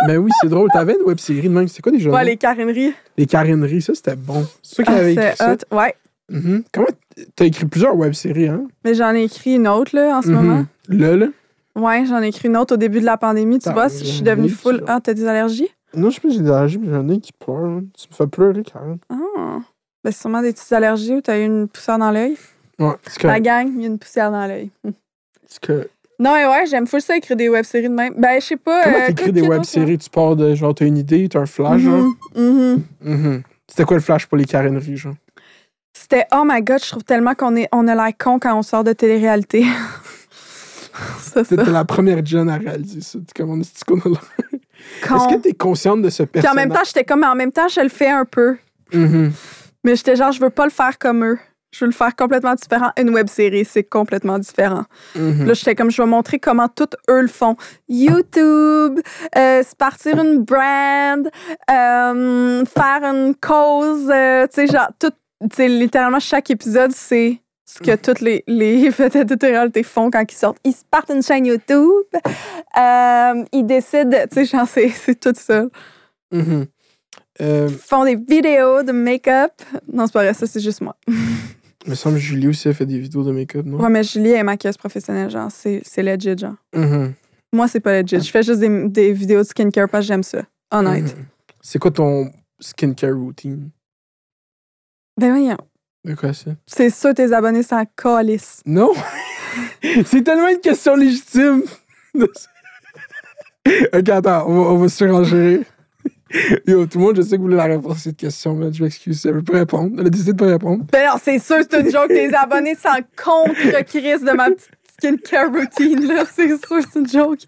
[0.06, 0.68] Mais oui, c'est drôle.
[0.72, 1.68] T'avais une web série de même.
[1.68, 2.10] C'est quoi déjà?
[2.10, 2.92] Ouais, les carineries.
[3.16, 4.44] Les Carineries, ça c'était bon.
[4.62, 5.52] C'est qui Ah, écrit ça?
[5.52, 5.76] hot.
[5.76, 5.94] Ouais.
[6.32, 6.64] Mhm.
[6.72, 6.86] Comment
[7.36, 8.64] t'as écrit plusieurs web séries, hein?
[8.84, 10.34] Mais j'en ai écrit une autre, là, en ce Mhm.
[10.34, 10.64] moment.
[10.88, 11.26] Là, là?
[11.76, 13.58] Ouais, j'en ai écrit une autre au début de la pandémie.
[13.58, 14.82] Tu vois, je suis devenue full.
[14.86, 15.68] Ah, t'as des allergies?
[15.94, 17.56] Non, je sais pas, j'ai des allergies, mais j'en ai qui pleurent.
[17.64, 17.84] hein.
[17.98, 18.98] Tu me fais pleurer, Karen.
[19.10, 19.58] Ah.
[20.04, 22.36] Ben, c'est sûrement des petites allergies ou t'as eu une poussière dans l'œil.
[22.78, 23.44] Ouais, c'est La que.
[23.44, 24.70] gang, il y a une poussière dans l'œil.
[25.46, 28.14] c'est que- Non, mais ouais, j'aime full ça écrire des web-séries de même.
[28.16, 28.84] Ben, je sais pas.
[28.84, 29.98] Comment euh, t'écris des quoi web d'autre, séries?
[29.98, 32.06] Tu pars de genre, t'as une idée, t'as un flash, genre?
[32.36, 32.82] Mhm.
[33.02, 33.42] Mhm.
[33.68, 35.14] C'était quoi le flash pour les Carineries, genre?
[35.92, 38.62] C'était oh my god, je trouve tellement qu'on est on a l'air con quand on
[38.62, 39.64] sort de télé-réalité.
[41.34, 43.18] C'était la première jeune à réaliser ça.
[43.34, 44.22] Comme on est qu'on a l'air.
[45.06, 45.16] Con.
[45.16, 46.56] Est-ce que t'es consciente de ce Puis en personnage?
[46.68, 48.56] même temps, j'étais comme en même temps, je le fais un peu.
[48.92, 49.32] Mhm.
[49.84, 51.38] Mais j'étais genre je veux pas le faire comme eux.
[51.72, 52.90] Je veux le faire complètement différent.
[52.98, 54.84] Une web série, c'est complètement différent.
[55.16, 55.46] Mhm.
[55.46, 57.56] Là, j'étais comme je vais montrer comment tout eux le font.
[57.88, 59.00] YouTube,
[59.38, 61.26] euh, se partir une brand,
[61.70, 65.16] euh, faire une cause, euh, tu sais genre tout tu
[65.52, 70.24] sais littéralement chaque épisode c'est ce que toutes les, les vedettes de télé-réalité font quand
[70.30, 70.58] ils sortent.
[70.64, 71.86] Ils partent une chaîne YouTube,
[72.78, 75.64] euh, ils décident, tu sais, genre, c'est, c'est tout ça.
[76.32, 76.66] Mhm.
[77.40, 79.52] Euh, Ils font des vidéos de make-up.
[79.90, 80.96] Non, c'est pas vrai, ça, c'est juste moi.
[81.06, 83.78] il me semble que Julie aussi a fait des vidéos de make-up, non?
[83.78, 86.56] Ouais, mais Julie est maquilleuse professionnelle, genre, c'est, c'est legit, genre.
[86.74, 87.14] Mhm.
[87.54, 88.20] Moi, c'est pas legit.
[88.20, 90.42] Je fais juste des, des vidéos de skincare parce que j'aime ça.
[90.70, 91.04] Honnête.
[91.16, 91.24] Mhm.
[91.62, 92.30] C'est quoi ton
[92.60, 93.70] skincare routine?
[95.18, 95.58] Ben voyons.
[96.04, 96.50] De quoi ça?
[96.66, 98.62] C'est sûr, tes abonnés s'en calissent.
[98.66, 98.92] Non!
[100.04, 101.62] c'est tellement une question légitime!
[102.14, 105.60] ok, attends, on va, on va se surenchérir.
[106.66, 108.72] Yo, tout le monde, je sais que vous voulez la réponse à cette question, mais
[108.72, 109.94] je m'excuse, elle veut pas répondre.
[109.98, 110.84] Elle a décidé de pas répondre.
[110.90, 112.08] Ben non, c'est sûr, c'est une joke.
[112.08, 116.24] Tes abonnés s'en contre Chris de ma petite skincare routine, là.
[116.32, 117.40] C'est sûr, c'est une joke.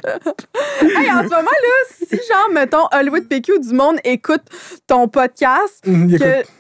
[0.83, 4.43] hey, en ce moment, là, si, genre, mettons, Hollywood PQ ou du monde écoute
[4.87, 6.25] ton podcast, il que.
[6.25, 6.53] écoute.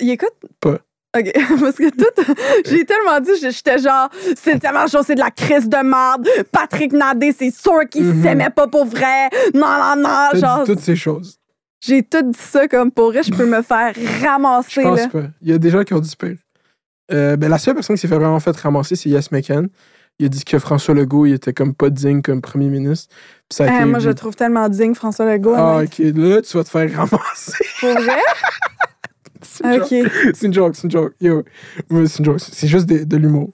[0.00, 0.34] Il écoute?
[0.60, 0.78] Pas.
[1.18, 1.32] OK.
[1.60, 2.32] Parce que tout.
[2.66, 6.28] J'ai tellement dit, j'étais genre, c'est tellement chaud, c'est de la crise de merde.
[6.52, 8.22] Patrick Nadé, c'est sûr qu'il Mhm.
[8.22, 9.28] s'aimait pas pour vrai.
[9.54, 10.28] Non, non, non.
[10.38, 11.38] Genre, dit toutes ces choses.
[11.80, 15.08] j'ai tout dit ça comme pour vrai, je peux me faire Je ramasser, pense là.
[15.08, 15.22] pas.
[15.40, 16.36] Il y a des gens qui ont dit pire.
[17.12, 19.68] Euh, ben, la seule personne qui s'est fait vraiment fait ramasser, c'est Yes McCann.
[20.18, 23.14] Il a dit que François Legault, il était comme pas digne comme premier ministre.
[23.48, 25.54] Puis ça a Hein, été moi, je le trouve tellement digne, François Legault.
[25.56, 25.98] Ah, ok.
[25.98, 27.64] Là, tu vas te faire ramasser.
[27.80, 28.18] Pour vrai?
[29.42, 29.88] C'est une OK.
[29.90, 30.12] joke.
[30.34, 31.14] C'est une joke, c'est une joke.
[31.20, 31.42] Yo.
[32.06, 32.40] C'est une joke.
[32.40, 33.50] C'est juste de l'humour.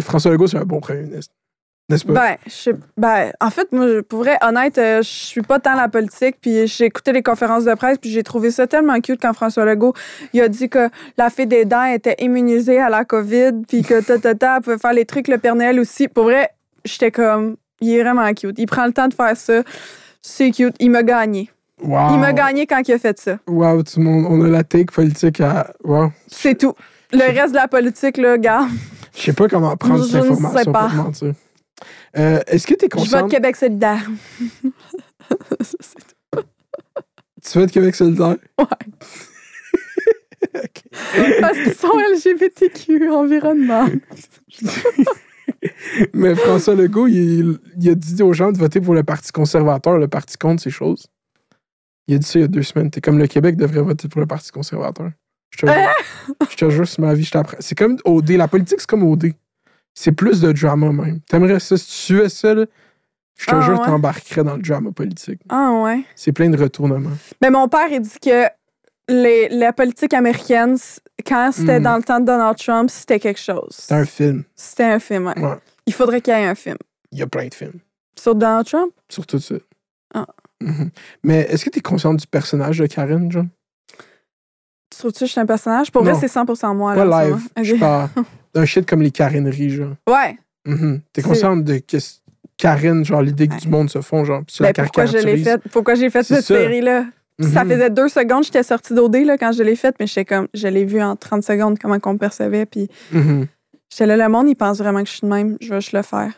[0.00, 1.32] François Legault, c'est un bon premier ministre.
[1.90, 2.14] N'est-ce pas?
[2.14, 5.74] Ben, je ben, en fait, moi, je- pour vrai, honnête, euh, je suis pas tant
[5.74, 9.20] la politique, puis j'ai écouté les conférences de presse, puis j'ai trouvé ça tellement cute
[9.20, 9.92] quand François Legault,
[10.32, 14.00] il a dit que la fée des dents était immunisée à la COVID, puis que
[14.00, 16.08] ta, ta, ta, elle pouvait faire les trucs, le Père Noël aussi.
[16.08, 16.48] Pour vrai,
[16.86, 18.58] j'étais comme, il est vraiment cute.
[18.58, 19.62] Il prend le temps de faire ça.
[20.22, 20.74] C'est cute.
[20.80, 21.50] Il m'a gagné.
[21.82, 22.14] Wow.
[22.14, 23.38] Il m'a gagné quand il a fait ça.
[23.46, 25.72] Wow, tout le monde, on a la take politique à.
[25.82, 26.12] Wow.
[26.28, 26.74] C'est tout.
[27.12, 28.66] Le reste de la politique, là, gars,
[29.14, 30.88] Je sais pas comment prendre Je cette sais information pas.
[30.90, 31.32] te mentir.
[32.16, 33.30] Euh, Est-ce que tu es je vote consciente?
[33.30, 34.08] Québec solidaire.
[37.44, 38.36] Tu veux être Québec solidaire?
[41.40, 43.86] Parce qu'ils sont LGBTQ, environnement.
[46.14, 49.98] Mais François Legault, il, il a dit aux gens de voter pour le Parti conservateur,
[49.98, 51.06] le Parti contre ces choses.
[52.06, 52.90] Il a dit ça il y a deux semaines.
[52.90, 55.10] T'es comme le Québec devrait voter pour le Parti conservateur.
[55.50, 55.76] Je te jure.
[56.50, 57.56] Je te jure, c'est ma vie, je t'apprends.
[57.60, 58.30] C'est comme OD.
[58.30, 59.32] La politique, c'est comme OD.
[59.94, 61.20] C'est plus de drama même.
[61.20, 62.66] T'aimerais ça, si tu suivais ça, là,
[63.36, 63.86] je te Ah, jure, ouais.
[63.86, 65.40] t'embarquerais dans le drama politique.
[65.48, 66.02] Ah ouais.
[66.16, 67.10] C'est plein de retournements.
[67.40, 68.46] Mais mon père, il dit que
[69.08, 70.76] les- la politique américaine,
[71.26, 71.82] quand c'était Mm.
[71.84, 73.68] dans le temps de Donald Trump, c'était quelque chose.
[73.78, 74.42] C'est un film.
[74.56, 75.38] C'était un film, ouais.
[75.38, 75.56] Ouais.
[75.86, 76.76] Il faudrait qu'il y ait un film.
[77.12, 77.78] Il y a plein de films
[78.18, 78.92] Sur Donald Trump?
[79.08, 79.54] sur tout ça.
[80.14, 80.26] Ah.
[80.64, 80.90] Mhm.
[81.22, 83.48] Mais est-ce que tu es consciente du personnage de Karen, John?
[84.90, 85.90] Tu trouves-tu que je suis un personnage?
[85.90, 86.18] Pour vrai, Non.
[86.20, 86.94] c'est 100% moi.
[86.94, 87.30] Pas là, live.
[87.34, 87.44] moment.
[87.58, 87.64] Ok.
[87.64, 88.08] Je parle
[88.54, 89.94] d'un shit comme les Kareneries, genre.
[90.08, 90.38] Ouais.
[90.66, 91.00] Mhm.
[91.12, 91.96] T'es consciente de que
[92.56, 93.60] Karen, genre l'idée que Ouais.
[93.60, 95.62] du monde se font, genre, puis Ben, la pourquoi je l'ai faite?
[95.72, 97.06] Pourquoi j'ai fait cette série-là?
[97.36, 97.70] Puis Ça Mhm.
[97.72, 100.68] faisait deux secondes, j'étais sortie d'OD là, quand je l'ai faite, mais j'étais comme, je
[100.68, 102.64] l'ai vu en 30 secondes, comment qu'on me percevait.
[102.64, 103.48] Puis Mhm.
[103.90, 105.92] j'étais là, le monde, il pense vraiment que je suis de même, je vais juste
[105.92, 106.30] le faire.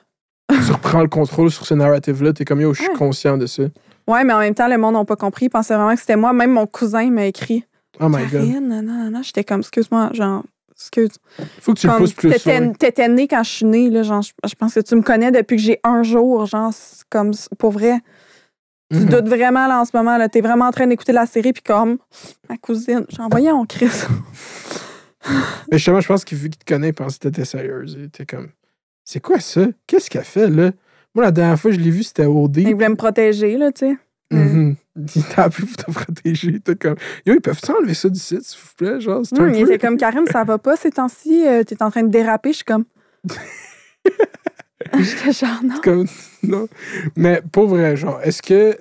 [0.49, 2.97] tu reprends le contrôle sur ce narrative-là, t'es comme yo, je suis Ouais.
[2.97, 3.65] conscient de ça.
[4.07, 6.17] Ouais, mais en même temps, le monde n'a pas compris, il pensait vraiment que c'était
[6.17, 6.33] moi.
[6.33, 7.65] Même mon cousin m'a écrit.
[8.01, 8.63] Oh my god.
[8.63, 9.23] Non, non, non.
[9.23, 11.11] J'étais comme, excuse-moi, genre, excuse.
[11.61, 12.31] Faut que tu le Comme, pousses plus.
[12.79, 15.57] t'étais, née quand je suis née, là, genre, je, pense que tu me connais depuis
[15.57, 16.73] que j'ai un jour, genre,
[17.11, 17.99] comme, pour vrai.
[18.93, 19.07] Tu Mhm.
[19.07, 20.29] doutes vraiment, là, en ce moment, là.
[20.29, 21.99] T'es vraiment en train d'écouter la série, puis comme,
[22.49, 24.07] ma cousine, j'en voyais en crise.
[25.73, 27.99] Mais justement, je pense que vu qu'il te connaît, il pense que t'étais sérieuse.
[28.01, 28.51] Et T'es comme,
[29.05, 29.63] c'est quoi ça?
[29.89, 30.71] Qu'est-ce qu'elle fait, là?
[31.17, 32.59] Moi, la dernière fois que je l'ai vu, c'était OD.
[32.59, 33.97] Il voulait me protéger, là, tu sais.
[34.31, 34.77] Mhm.
[35.17, 36.61] Il t'a appelé pour te protéger.
[36.61, 39.01] T'es comme, yo, ils peuvent-tu enlever ça du site, s'il vous plaît?
[39.01, 42.03] Genre, c'est il était comme, Karine, ça va pas ces temps-ci, euh, t'es en train
[42.03, 42.51] de déraper.
[42.51, 42.85] Je suis comme.
[44.99, 45.81] J'étais genre, non.
[45.83, 46.07] comme-
[46.43, 46.69] non.
[47.17, 48.77] Mais pour vrai, genre, est-ce que.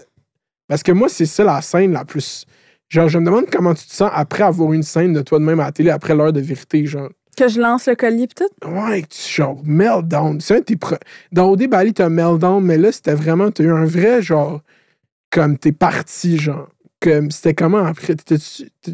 [0.67, 2.45] Parce que moi, c'est ça la scène la plus.
[2.89, 5.43] Genre, je me demande comment tu te sens après avoir une scène de toi de
[5.45, 7.09] même à la télé après l'heure de vérité, genre.
[7.35, 8.67] Que je lance le collier, pis tout?
[8.67, 10.39] Ouais, que tu, genre, meltdown.
[10.41, 10.75] C'est un de tes.
[10.75, 10.99] pre-
[11.31, 13.51] Dans OD Bali, t'as un meltdown, mais là, c'était vraiment.
[13.51, 14.61] T'as eu un vrai, genre.
[15.31, 16.69] Comme t'es parti, genre.
[17.01, 18.15] Comme c'était comment après?
[18.15, 18.41] T'étais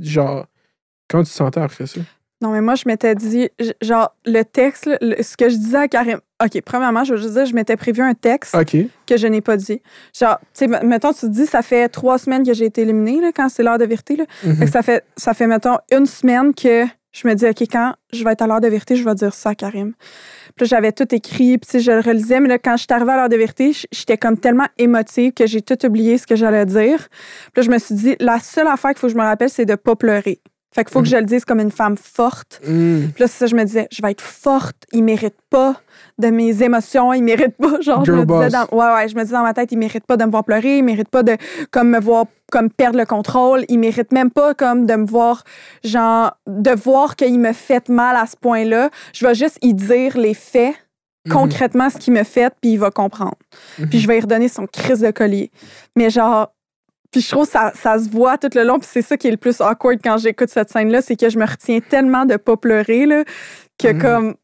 [0.01, 0.45] genre.
[1.09, 2.01] Comment tu te sentais après ça?
[2.41, 3.49] Non, mais moi, je m'étais dit,
[3.81, 6.19] genre, le texte, le- ce que je disais à Karim.
[6.43, 8.55] OK, premièrement, je veux juste dire, je m'étais prévu un texte
[9.05, 9.79] que je n'ai pas dit.
[10.19, 13.21] Genre, tu sais, mettons, tu te dis, ça fait trois semaines que j'ai été éliminée,
[13.21, 14.23] là, quand c'est l'heure de vérité, là.
[14.43, 14.55] Mhm.
[14.55, 17.93] Fait que ça fait, ça fait, mettons, une semaine que je me dis, OK, quand
[18.13, 19.93] je vais être à l'heure de vérité, je vais dire ça à Karim.
[20.55, 23.17] Puis j'avais tout écrit, puis je le relisais, mais là, quand je suis arrivée à
[23.17, 27.07] l'heure de vérité, j'étais comme tellement émotive que j'ai tout oublié ce que j'allais dire.
[27.53, 29.65] Puis je me suis dit, la seule affaire qu'il faut que je me rappelle, c'est
[29.65, 30.41] de pas pleurer.
[30.73, 32.61] Fait qu'il faut que je le dise comme une femme forte.
[32.65, 33.11] Mhm.
[33.13, 34.77] Puis là, c'est ça, je me disais, je vais être forte.
[34.93, 35.75] Il mérite pas
[36.17, 37.11] de mes émotions.
[37.11, 39.53] Il mérite pas, genre, je me disais dans, ouais, ouais, je me disais dans ma
[39.53, 40.77] tête, il mérite pas de me voir pleurer.
[40.77, 41.35] Il mérite pas de,
[41.71, 43.65] comme, me voir, comme, perdre le contrôle.
[43.67, 45.43] Il mérite même pas, comme, de me voir,
[45.83, 48.89] genre, de voir qu'il me fait mal à ce point-là.
[49.13, 50.75] Je vais juste y dire les faits,
[51.27, 51.33] Mhm.
[51.33, 53.35] concrètement, ce qu'il me fait, puis il va comprendre.
[53.91, 55.51] Puis je vais lui redonner son crise de collier.
[55.95, 56.51] Mais genre,
[57.11, 59.27] puis je trouve que ça, ça se voit tout le long, puis c'est ça qui
[59.27, 62.37] est le plus awkward quand j'écoute cette scène-là, c'est que je me retiens tellement de
[62.37, 63.23] pas pleurer, là,
[63.77, 64.01] que Mhm.
[64.01, 64.35] comme.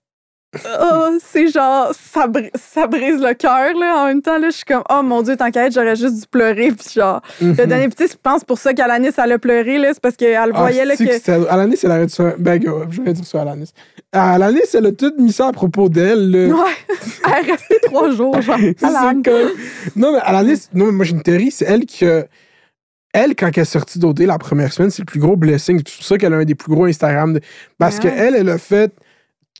[0.81, 3.97] Oh, c'est genre, ça, ça brise le cœur, là.
[3.97, 6.71] En même temps, là, je suis comme, oh mon Dieu, être, j'aurais juste dû pleurer,
[6.71, 7.87] puis genre, le.
[7.89, 10.35] Puis tu sais, je pense pour ça qu'Alanis, elle a pleuré, là, c'est parce qu'elle
[10.37, 11.03] Ah, voyait, là, que.
[11.11, 12.33] c'était- Alanis, elle arrête ça.
[12.39, 12.59] Ben,
[12.89, 13.71] je vais dire ça à Alanis.
[14.13, 16.31] Ah, Alanis, elle a tout mis ça à propos d'elle.
[16.31, 16.55] là.
[16.55, 16.71] Ouais,
[17.25, 18.57] elle est restée trois jours, genre.
[18.81, 19.51] Comme-
[19.97, 21.51] Non, mais Alanis, non, mais moi, j'ai une théorie.
[21.51, 22.25] C'est elle qui a-
[23.13, 25.81] Elle, quand elle est sortie d'OD la première semaine, c'est le plus gros blessing.
[25.85, 27.33] C'est pour ça qu'elle a un des plus gros Instagram.
[27.33, 27.41] de-
[27.77, 28.03] Parce Ouais?
[28.11, 28.93] qu'elle, elle a fait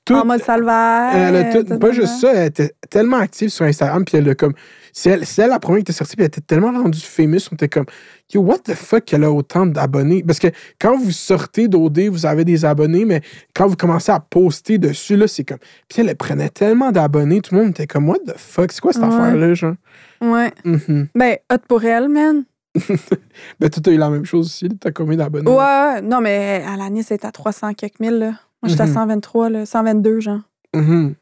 [0.06, 0.14] tout.
[0.16, 1.12] En mode salvaire.
[1.16, 2.20] Elle a tout- tout, pas juste tout.
[2.28, 4.54] ça, elle était tellement active sur Instagram, puis elle a comme.
[4.94, 7.56] C'est elle, elle la première qui était sortie, puis elle était tellement rendue famous, on
[7.56, 7.86] était comme,
[8.34, 10.24] yo, what the fuck qu'elle a autant d'abonnés?
[10.26, 10.48] Parce que
[10.80, 13.22] quand vous sortez d'OD, vous avez des abonnés, mais
[13.54, 15.60] quand vous commencez à poster dessus, là, c'est comme.
[15.90, 18.82] Puis elle, elle prenait tellement d'abonnés, tout le monde était comme, what the fuck, c'est
[18.82, 19.10] quoi cette Ouais.
[19.10, 19.76] affaire-là, genre?
[20.22, 20.52] Ouais.
[20.64, 21.08] Mhm.
[21.16, 22.44] Ben, hot pour elle, man.
[23.60, 25.50] Ben, toi, t'as eu la même chose aussi, t'as combien d'abonnés?
[25.50, 26.02] Ouais, ouais.
[26.02, 28.32] non, mais Alanis est à 300 quelques mille, là.
[28.62, 28.90] Moi, j'étais Mhm.
[28.92, 29.66] à 123, là.
[29.66, 30.40] 122, genre.
[30.76, 31.16] Mhm.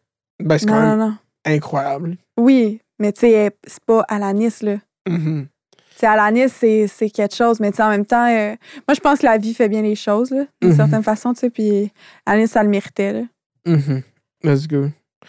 [0.43, 1.15] Ben, c'est Non, quand non, même non.
[1.45, 2.17] incroyable.
[2.37, 4.75] Oui, mais tu sais, c'est pas Alanis, là.
[5.07, 5.47] Mhm.
[5.77, 8.55] Tu sais, Alanis, c'est c'est quelque chose, mais tu sais, en même temps, euh,
[8.87, 10.75] moi, je pense que la vie fait bien les choses, là, d'une Mhm.
[10.77, 11.91] certaine façon, tu sais, puis
[12.25, 13.21] Alanis, ça le méritait, là.
[13.65, 14.01] Mhm.
[14.43, 14.87] Let's go.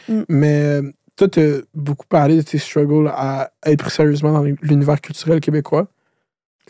[0.08, 0.22] Mm.
[0.28, 5.00] Mais euh, toi, t'as beaucoup parlé de tes struggles à être pris sérieusement dans l'univers
[5.00, 5.86] culturel québécois.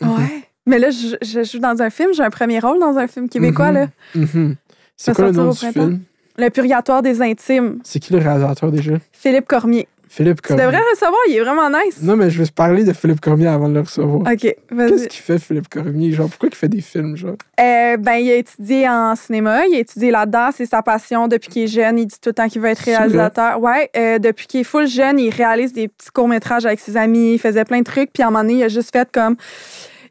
[0.01, 0.09] Mhm.
[0.15, 0.43] Ouais.
[0.65, 3.29] Mais là, je, je joue dans un film, j'ai un premier rôle dans un film
[3.29, 3.73] québécois, Mhm.
[3.75, 3.87] là.
[4.15, 4.55] Mhm.
[4.97, 6.01] C'est Ça quoi le nom du film?
[6.37, 7.79] Le Purgatoire des Intimes.
[7.83, 8.93] C'est qui le réalisateur déjà?
[9.11, 9.87] Philippe Cormier.
[10.09, 10.63] Philippe Tu Cormier.
[10.65, 12.01] devrais le recevoir, il est vraiment nice.
[12.01, 14.21] Non, mais je vais se parler de Philippe Cormier avant de le recevoir.
[14.21, 15.07] OK, Qu'est-ce vas-y.
[15.07, 16.11] qu'il fait, Philippe Cormier?
[16.13, 17.35] Genre, pourquoi il fait des films, genre?
[17.59, 21.49] Euh, ben, il a étudié en cinéma, il a étudié là-dedans, c'est sa passion depuis
[21.49, 21.99] qu'il est jeune.
[21.99, 23.59] Il dit tout le temps qu'il veut être réalisateur.
[23.61, 27.33] Ouais, euh, depuis qu'il est full jeune, il réalise des petits courts-métrages avec ses amis,
[27.33, 29.35] il faisait plein de trucs, puis à un moment donné, il a juste fait comme.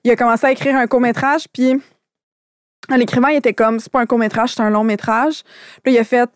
[0.05, 1.75] Il a commencé à écrire un court-métrage, puis
[2.91, 5.43] en l'écrivant, il était comme c'est pas un court-métrage, c'est un long-métrage.
[5.83, 6.29] Puis il a fait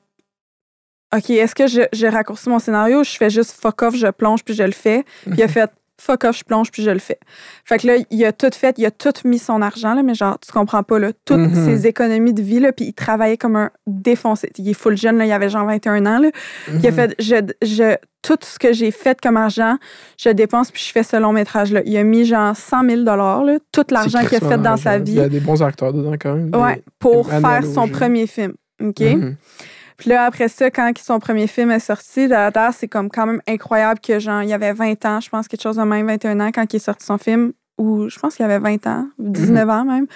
[1.16, 4.44] OK, est-ce que je raccourcis mon scénario ou je fais juste fuck off, je plonge,
[4.44, 5.04] puis je le fais?
[5.22, 7.18] Puis il a fait fuck off, je plonge, puis je le fais.
[7.66, 10.14] Fait que là, il a tout fait, il a tout mis son argent, là, mais
[10.14, 11.54] genre, tu comprends pas, là, toutes Mhm.
[11.66, 14.50] ses économies de vie, là, puis il travaillait comme un défoncé.
[14.56, 16.30] Il est full jeune, là, il avait genre 21 ans, là.
[16.68, 16.96] Il a Mhm.
[16.96, 19.76] fait, je, je, tout ce que j'ai fait comme argent,
[20.16, 21.82] je dépense, puis je fais ce long métrage-là.
[21.84, 25.12] Il a mis genre 100 000 là, tout l'argent qu'il a fait dans sa vie.
[25.12, 26.50] Il y a des bons acteurs dedans quand même.
[26.54, 28.54] Ouais, pour faire son premier film.
[28.82, 29.00] OK?
[29.00, 29.36] Mhm.
[30.01, 33.42] Puis là, après ça, quand son premier film est sorti, d'ailleurs, c'est comme quand même
[33.46, 36.51] incroyable que, genre, il avait 20 ans, je pense, quelque chose de même, 21 ans,
[36.55, 39.68] quand il est sorti son film, ou je pense qu'il avait 20 ans, ou 19
[39.68, 40.07] ans même.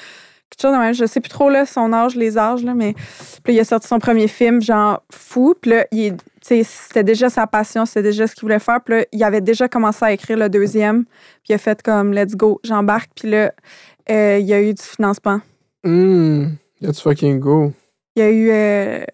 [0.50, 2.94] Quelque chose de même, je sais plus trop, là, son âge, les âges, là, mais
[3.42, 5.54] puis là, il a sorti son premier film, genre, fou.
[5.60, 8.80] Puis là, il c'était déjà sa passion, c'était déjà ce qu'il voulait faire.
[8.82, 12.12] Puis là, il avait déjà commencé à écrire le deuxième, puis il a fait comme,
[12.12, 13.10] let's go, j'embarque.
[13.16, 13.52] Puis là,
[14.10, 15.40] euh, il y a eu du financement.
[15.84, 17.72] Hum, Let's fucking go.
[18.16, 18.50] Il y a eu.
[18.50, 19.04] euh,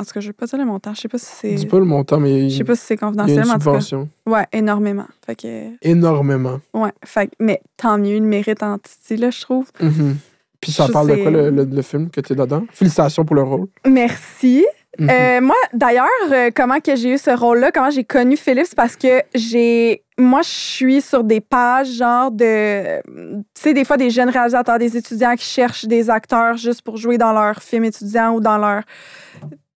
[0.00, 0.94] en tout cas, je ne vais pas dire le montant.
[0.94, 1.54] Je sais pas si c'est.
[1.54, 3.38] Dis pas le montant, mais il Je sais pas si c'est il y a confidentiel,
[3.38, 3.52] une cas.
[3.52, 4.08] subvention.
[4.26, 5.06] Ouais, énormément.
[5.26, 5.68] Fait que.
[5.82, 6.60] Énormément.
[6.74, 6.92] Ouais.
[7.04, 9.66] Fait mais tant mieux, il mérite en titi, là, je trouve.
[9.80, 10.16] Mhm.
[10.60, 12.64] Puis ça Je parle de quoi le, le- le film que tu es dedans?
[12.70, 13.66] Félicitations pour le rôle.
[13.86, 14.64] Merci.
[14.98, 15.08] Mhm.
[15.08, 18.74] Euh, moi, d'ailleurs, euh, comment que j'ai eu ce rôle-là, comment j'ai connu Philippe, c'est
[18.76, 20.02] parce que j'ai.
[20.18, 23.00] Moi, je suis sur des pages, genre de.
[23.00, 26.98] Tu sais, des fois, des jeunes réalisateurs, des étudiants qui cherchent des acteurs juste pour
[26.98, 28.82] jouer dans leur film étudiant ou dans leur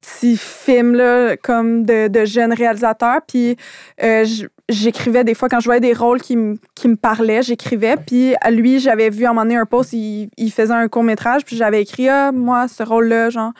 [0.05, 3.21] petit film, là, comme de, de jeunes réalisateurs.
[3.27, 3.57] Puis,
[4.03, 4.25] euh,
[4.69, 7.97] j'écrivais des fois, quand je voyais des rôles qui, me- qui me parlaient, j'écrivais.
[7.97, 10.89] Puis, à lui, j'avais vu à un moment donné un post, il, il faisait un
[10.89, 13.53] court-métrage, puis j'avais écrit, ah, moi, ce rôle-là, genre.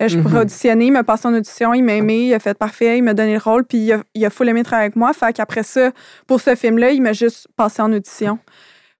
[0.00, 0.40] Euh, je pourrais Mhm.
[0.42, 3.14] auditionner, il m'a passé en audition, il m'a aimé, il a fait parfait, il m'a
[3.14, 5.12] donné le rôle, puis il a, il a full aimé travailler avec moi.
[5.12, 5.90] Fait qu'après ça,
[6.28, 8.38] pour ce film-là, il m'a juste passé en audition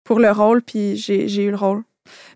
[0.03, 1.83] pour le rôle, puis j'ai eu le rôle.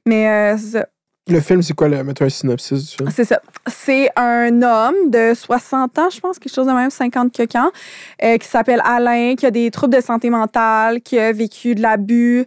[0.07, 0.83] Mais euh.
[1.29, 1.89] Le film, c'est quoi?
[1.89, 3.11] Le, mets-toi un synopsis du film?
[3.15, 3.41] C'est ça.
[3.69, 7.71] C'est un homme de 60 ans, je pense, quelque chose de même, 50 quelques ans,
[8.25, 11.83] euh, qui s'appelle Alain, qui a des troubles de santé mentale, qui a vécu de
[11.83, 12.45] l'abus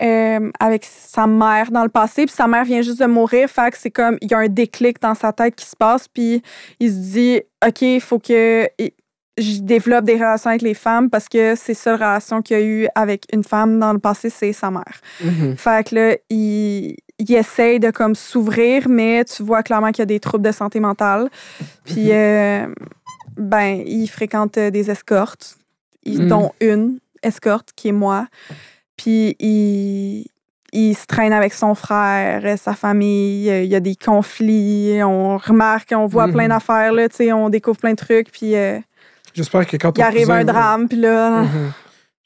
[0.00, 2.24] euh, avec sa mère dans le passé.
[2.24, 3.50] Puis sa mère vient juste de mourir.
[3.50, 6.08] Fait que c'est comme, il y a un déclic dans sa tête qui se passe.
[6.08, 6.42] Puis
[6.80, 8.66] il se dit, OK, il faut que
[9.36, 12.64] je développe des relations avec les femmes parce que c'est seule relation qu'il y a
[12.64, 15.00] eu avec une femme dans le passé, c'est sa mère.
[15.22, 15.56] Mhm.
[15.56, 20.02] Fait que là, il, il essaye de comme s'ouvrir, mais tu vois clairement qu'il y
[20.02, 21.28] a des troubles de santé mentale.
[21.84, 22.66] Puis, euh,
[23.36, 25.56] ben, il fréquente euh, des escortes,
[26.06, 26.28] Mhm.
[26.28, 28.26] dont une escorte qui est moi.
[28.96, 30.26] Puis, il,
[30.72, 33.46] il se traîne avec son frère, sa famille.
[33.48, 37.48] Il y a des conflits, on remarque, on voit plein d'affaires, là, tu sais, on
[37.48, 38.30] découvre plein de trucs.
[38.30, 38.78] Puis, euh,
[39.32, 41.42] J'espère que quand il arrive un drame, puis là.
[41.42, 41.72] Mhm.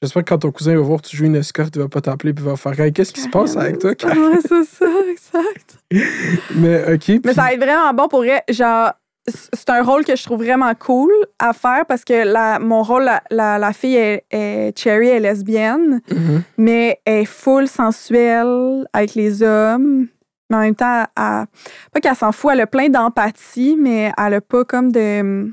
[0.01, 2.01] J'espère que quand ton cousin va voir que tu joues une escorte, il va pas
[2.01, 3.95] t'appeler puis va faire Hey, Qu'est-ce qui se passe avec toi?
[3.97, 4.09] Kat?
[4.17, 5.79] Ouais, c'est ça, exact.
[6.55, 7.09] Mais OK.
[7.09, 8.25] Mais puis- ça va être vraiment bon pour.
[8.49, 8.93] Genre,
[9.27, 13.03] c'est un rôle que je trouve vraiment cool à faire parce que la, mon rôle,
[13.05, 16.43] la, la, la fille est, est- Cherry est lesbienne, Mhm.
[16.59, 20.07] mais elle est full sensuelle avec les hommes.
[20.49, 21.47] Mais en même temps, elle-
[21.93, 25.53] pas qu'elle s'en fout, elle a plein d'empathie, mais elle a pas comme de.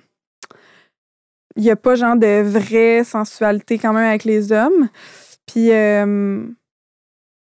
[1.55, 4.89] Il n'y a pas genre de vraie sensualité quand même avec les hommes.
[5.45, 6.45] Puis, euh,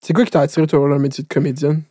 [0.01, 1.83] C'est quoi qui t'a attiré toi, le métier de comédienne?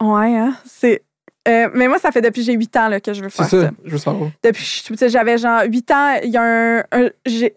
[0.00, 1.04] ouais, hein, c'est.
[1.48, 3.46] Euh, mais moi, ça fait depuis que j'ai 8 ans là, que je veux faire
[3.46, 3.70] ça, ça.
[3.84, 4.30] je veux savoir.
[4.42, 7.08] Depuis que j'avais genre 8 ans, il y a un, un-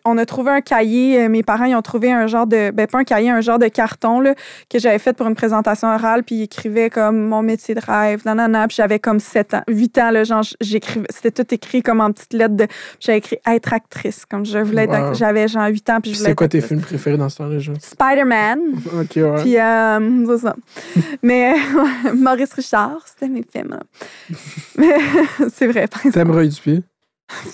[0.06, 2.88] on a trouvé un cahier, euh, mes parents ils ont trouvé un genre de ben
[2.88, 4.36] pas un cahier, un genre de carton là,
[4.70, 8.22] que j'avais fait pour une présentation orale puis ils écrivaient comme mon métier de rêve,
[8.26, 12.00] nanana, puis j'avais comme 7 ans, 8 ans là, genre j'écrivais c'était tout écrit comme
[12.02, 15.14] en petites lettres de puis j'avais écrit être actrice comme je voulais être Wow.
[15.14, 16.70] j'avais genre 8 ans puis je voulais C'est quoi tes actrice.
[16.70, 17.58] films préférés dans ce temps-là?
[17.82, 18.60] Spider-Man.
[19.02, 19.42] OK, ouais.
[19.42, 20.56] Puis, euh, c'est ça.
[21.24, 21.54] Mais
[22.16, 23.73] Maurice Richard, c'était mes films.
[24.78, 24.96] Mais
[25.54, 26.14] c'est vrai, par exemple.
[26.14, 26.84] T'aimes Roy Dupuis?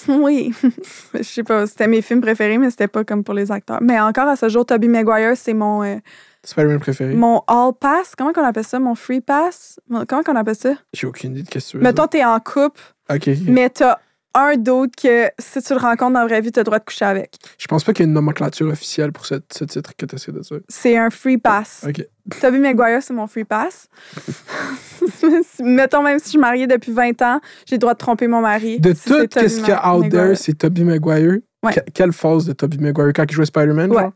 [0.08, 0.54] Oui.
[1.14, 3.80] Je sais pas, c'était mes films préférés, mais c'était pas comme pour les acteurs.
[3.82, 5.98] Mais encore à ce jour, Tobey Maguire, c'est mon, euh,
[6.44, 7.14] Spider-Man préféré?
[7.14, 8.14] mon all pass.
[8.18, 8.80] Comment qu'on appelle ça?
[8.80, 9.80] Mon free pass?
[10.08, 10.74] Comment qu'on appelle ça?
[10.94, 12.82] J'ai aucune idée de qu'est-ce que tu veux Mettons, t'es en couple.
[13.12, 13.30] OK.
[13.48, 14.00] mais t'as
[14.36, 16.84] un d'autre que si tu le rencontres dans la vraie vie, t'as le droit de
[16.84, 17.36] coucher avec.
[17.58, 20.16] Je pense pas qu'il y ait une nomenclature officielle pour ce, ce titre que tu
[20.16, 20.60] essaies de dire.
[20.70, 21.86] C'est un free pass.
[21.88, 22.06] OK.
[22.40, 23.88] Tobey Maguire, c'est mon free pass.
[25.64, 28.42] Mettons, même si je suis mariée depuis 20 ans, j'ai le droit de tromper mon
[28.42, 28.80] mari.
[28.80, 30.24] De si tout Tobey ce qu'il y a out Maguire.
[30.26, 31.38] there, c'est Tobey Maguire.
[31.64, 31.74] Ouais.
[31.74, 33.12] Que- quelle phase de Tobey Maguire?
[33.16, 34.02] Quand il jouait Spider-Man, Ouais.
[34.04, 34.14] genre?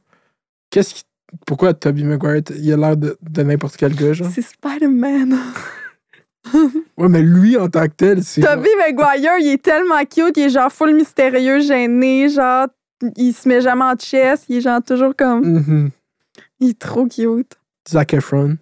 [0.69, 1.03] Qu'est-ce qui...
[1.47, 4.29] Pourquoi Tobey Maguire, il a l'air de, de n'importe quel gars, genre?
[4.33, 5.37] C'est Spider-Man.
[6.97, 8.41] Ouais, mais lui, en tant que tel, c'est...
[8.41, 12.67] Tobey Maguire, il est tellement cute, il est genre full mystérieux, gêné, genre,
[13.17, 15.89] il se met jamais en chest, il est genre toujours comme, Mhm.
[16.59, 17.53] il est trop cute.
[17.89, 18.57] Zac Efron.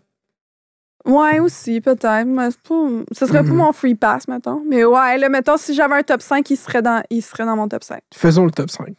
[1.05, 2.75] Ouais, aussi, peut-être, mais c'est pas,
[3.11, 3.55] ce serait pas Mhm.
[3.57, 4.63] mon free pass, mettons.
[4.67, 7.55] Mais ouais, là, mettons, si j'avais un top 5, il serait dans, il serait dans
[7.55, 8.01] mon top 5.
[8.13, 8.93] Faisons le top 5.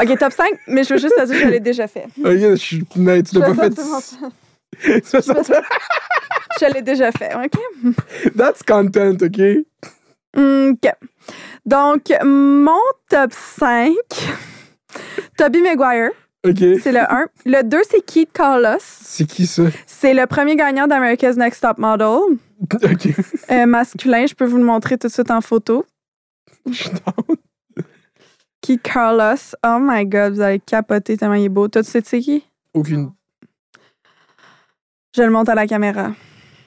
[0.00, 2.06] OK, top 5, mais je veux juste te dire que je l'ai déjà fait.
[2.18, 2.84] Ok, je suis.
[2.86, 3.74] Tu l'as pas fait.
[5.04, 5.62] Ça, ça, ça-
[6.60, 7.94] Je l'ai déjà fait, OK?
[8.36, 9.64] That's content, ok?
[10.36, 10.92] OK.
[11.66, 13.92] Donc, mon top 5,
[15.36, 16.10] Toby Maguire,
[16.44, 16.58] Ok.
[16.82, 17.26] c'est le 1.
[17.46, 18.78] Le 2, c'est Keith Carlos.
[18.80, 19.62] C'est qui ça?
[19.86, 22.38] C'est le premier gagnant d'America's Next Top Model.
[22.84, 23.08] Ok.
[23.50, 25.84] Euh, masculin, je peux vous le montrer tout de suite en photo.
[26.70, 26.88] Je.
[28.60, 29.34] Keith Carlos.
[29.66, 31.66] Oh my God, vous allez capoter tellement il est beau.
[31.66, 32.44] Toi, tu sais c'est qui?
[32.72, 33.10] Aucune.
[35.16, 36.12] Je le monte à la caméra.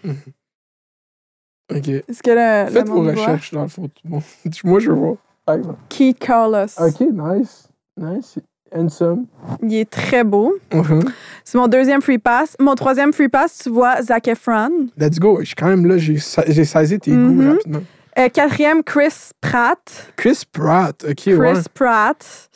[1.73, 1.87] Ok.
[1.87, 3.21] Est-ce que Faites vos monde voit?
[3.23, 3.89] recherches dans le fond.
[4.03, 4.21] Bon.
[4.63, 5.15] Moi, je veux voir.
[5.45, 5.79] Par exemple.
[5.89, 6.65] Keith Carlos.
[6.79, 7.67] Ok, nice.
[7.97, 8.37] Nice.
[8.75, 9.25] Handsome.
[9.63, 10.53] Il est très beau.
[10.73, 11.03] Mhm.
[11.43, 12.55] C'est mon deuxième free pass.
[12.59, 14.87] Mon troisième free pass, tu vois, Zac Efron.
[14.97, 15.39] Let's go.
[15.39, 15.97] Je suis quand même là.
[15.97, 17.81] J'ai sa- j'ai saisi tes goûts rapidement.
[18.17, 20.13] Euh, quatrième, Chris Pratt.
[20.17, 21.03] Chris Pratt.
[21.07, 21.53] Ok, Chris ouais.
[21.73, 22.49] Pratt.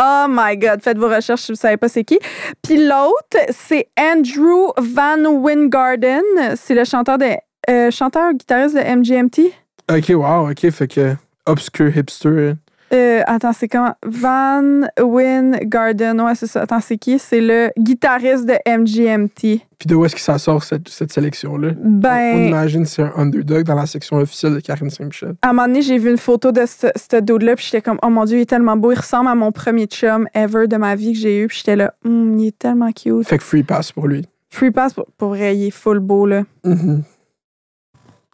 [0.00, 2.18] Oh my God, faites vos recherches si vous ne savez pas c'est qui.
[2.62, 6.22] Puis l'autre, c'est Andrew Van Wingarden.
[6.56, 7.36] C'est le chanteur de
[7.70, 9.52] euh, chanteur guitariste de MGMT.
[9.90, 10.50] Ok, wow.
[10.50, 11.14] Ok, fait que
[11.46, 12.54] obscure hipster.
[12.94, 13.94] Euh, attends, c'est comment?
[14.06, 16.20] Van Wingarden.
[16.20, 16.62] Ouais, c'est ça.
[16.62, 17.18] Attends, c'est qui?
[17.18, 19.60] C'est le guitariste de MGMT.
[19.78, 21.70] Puis de où est-ce que ça sort cette, cette sélection-là?
[21.82, 25.34] On Ben, imagine que c'est un underdog dans la section officielle de Karine Saint-Michel.
[25.42, 27.98] à un moment donné, j'ai vu une photo de ce, ce dude-là, puis j'étais comme,
[28.02, 28.92] oh mon Dieu, il est tellement beau.
[28.92, 31.76] Il ressemble à mon premier chum ever de ma vie que j'ai eu, puis j'étais
[31.76, 33.26] là, Hum, il est tellement cute.
[33.26, 34.26] Fait que free pass pour lui.
[34.50, 36.44] Free pass, pour, pour vrai, il est full beau, là.
[36.64, 37.02] Mhm.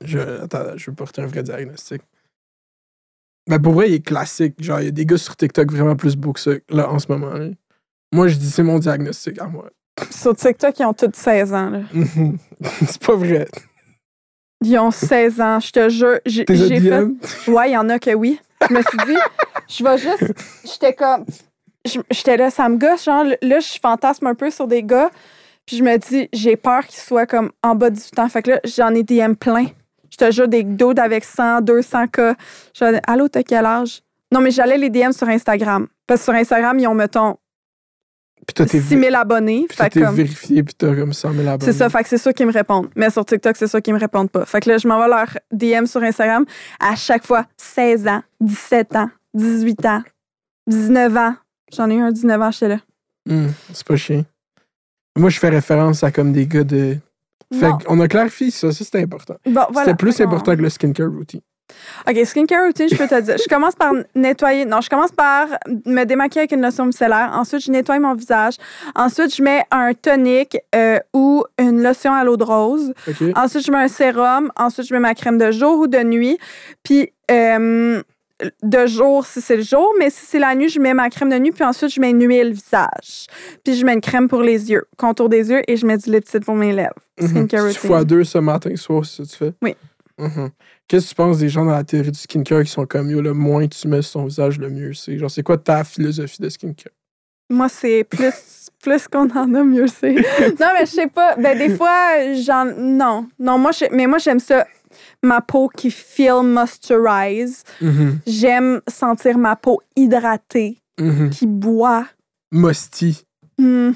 [0.05, 2.03] Je, attends, je veux porter un vrai diagnostic.
[3.49, 4.55] Mais pour vrai, il est classique.
[4.63, 6.99] Genre, il y a des gars sur TikTok vraiment plus beaux que ça, là, en
[6.99, 7.33] ce moment.
[7.33, 7.49] là.
[8.13, 9.71] Moi, je dis c'est mon diagnostic à moi.
[10.11, 11.81] Sur TikTok, ils ont tous 16 ans, là.
[12.87, 13.47] C'est pas vrai.
[14.65, 16.19] Ils ont 16 ans, je te jure.
[16.27, 17.05] J'ai fait.
[17.51, 18.41] Ouais, il y en a que oui.
[18.69, 19.19] Je me suis dit,
[19.69, 20.33] je vais juste.
[20.65, 21.25] J'étais comme.
[22.11, 23.05] J'étais là, ça me gosse.
[23.05, 25.11] Genre, là, je fantasme un peu sur des gars.
[25.67, 28.29] Puis je me dis, j'ai peur qu'ils soient comme en bas 18 ans.
[28.29, 29.67] Fait que là, j'en ai DM plein.
[30.21, 32.35] Je te jure, des dos avec 100, 200 cas.
[32.75, 34.03] Je allô, t'as quel âge?
[34.33, 35.87] Non, mais j'allais les DM sur Instagram.
[36.07, 37.37] Parce que sur Instagram, ils ont, mettons,
[38.47, 39.65] Puis toi, t'es 6 000 abonnés.
[39.69, 41.73] puis Fait comme- vérifié, puis t'as comme 100 000 abonnés.
[41.73, 42.89] c'est ça, fait que c'est ça qui me répondent.
[42.97, 44.45] Mais sur TikTok, c'est ça qui me répondent pas.
[44.45, 46.45] Fait que là, je m'envoie leur DM sur Instagram
[46.81, 50.03] à chaque fois 16 ans, 17 ans, 18 ans,
[50.67, 51.35] 19 ans.
[51.75, 52.79] J'en ai eu un 19 ans, j'étais là.
[53.29, 54.25] Hum, c'est pas chiant.
[55.17, 56.97] Moi, je fais référence à comme des gars de.
[57.53, 59.35] Fait qu'on a clarifié ça, ça c'était important.
[59.47, 59.87] Bon, voilà.
[59.87, 61.41] C'était plus important que le skincare routine.
[62.09, 63.37] OK, skincare routine, je peux te dire.
[63.39, 64.65] Je commence par nettoyer.
[64.65, 65.47] Non, je commence par
[65.87, 67.31] me démaquiller avec une lotion micellaire.
[67.35, 68.55] Ensuite, je nettoie mon visage.
[68.95, 72.93] Ensuite, je mets un tonique euh, ou une lotion à l'eau de rose.
[73.37, 74.51] Ensuite, je mets un sérum.
[74.57, 76.39] Ensuite, je mets ma crème de jour ou de nuit.
[76.83, 78.03] Puis, euh,
[78.63, 81.31] de jour, si c'est le jour, mais si c'est la nuit, je mets ma crème
[81.31, 81.51] de nuit.
[81.53, 83.27] Puis ensuite, je mets une huile visage.
[83.65, 86.11] Puis, je mets une crème pour les yeux, contour des yeux, et je mets du
[86.11, 86.95] lipstick pour mes lèvres.
[87.21, 87.29] Mhm.
[87.29, 87.89] Skincare Tu routine.
[87.89, 89.53] fois deux ce matin, soir, que tu fais?
[89.63, 89.75] Oui.
[90.19, 90.51] Mhm.
[90.89, 93.21] Qu'est-ce que tu penses des gens dans la théorie du skincare qui sont comme yo,
[93.23, 95.17] le moins tu mets sur ton visage, le mieux c'est?
[95.17, 96.93] Genre, c'est quoi ta philosophie de skincare?
[97.49, 100.13] Moi, c'est plus, plus qu'on en a, mieux c'est.
[100.61, 101.37] non, mais je sais pas.
[101.37, 102.65] Ben, des fois, j'en.
[102.77, 103.29] Non.
[103.39, 104.67] Non, moi, je- mais moi, j'aime ça.
[105.23, 107.63] Ma peau qui feel moisturize.
[107.81, 108.19] Mhm.
[108.27, 111.31] J'aime sentir ma peau hydratée, Mhm.
[111.31, 112.07] qui boit.
[112.53, 113.25] Musty.
[113.59, 113.95] Mhm.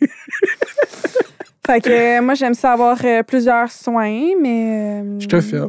[1.66, 5.02] fait que euh, moi, j'aime ça avoir euh, plusieurs soins, mais.
[5.02, 5.60] euh, Je te fais.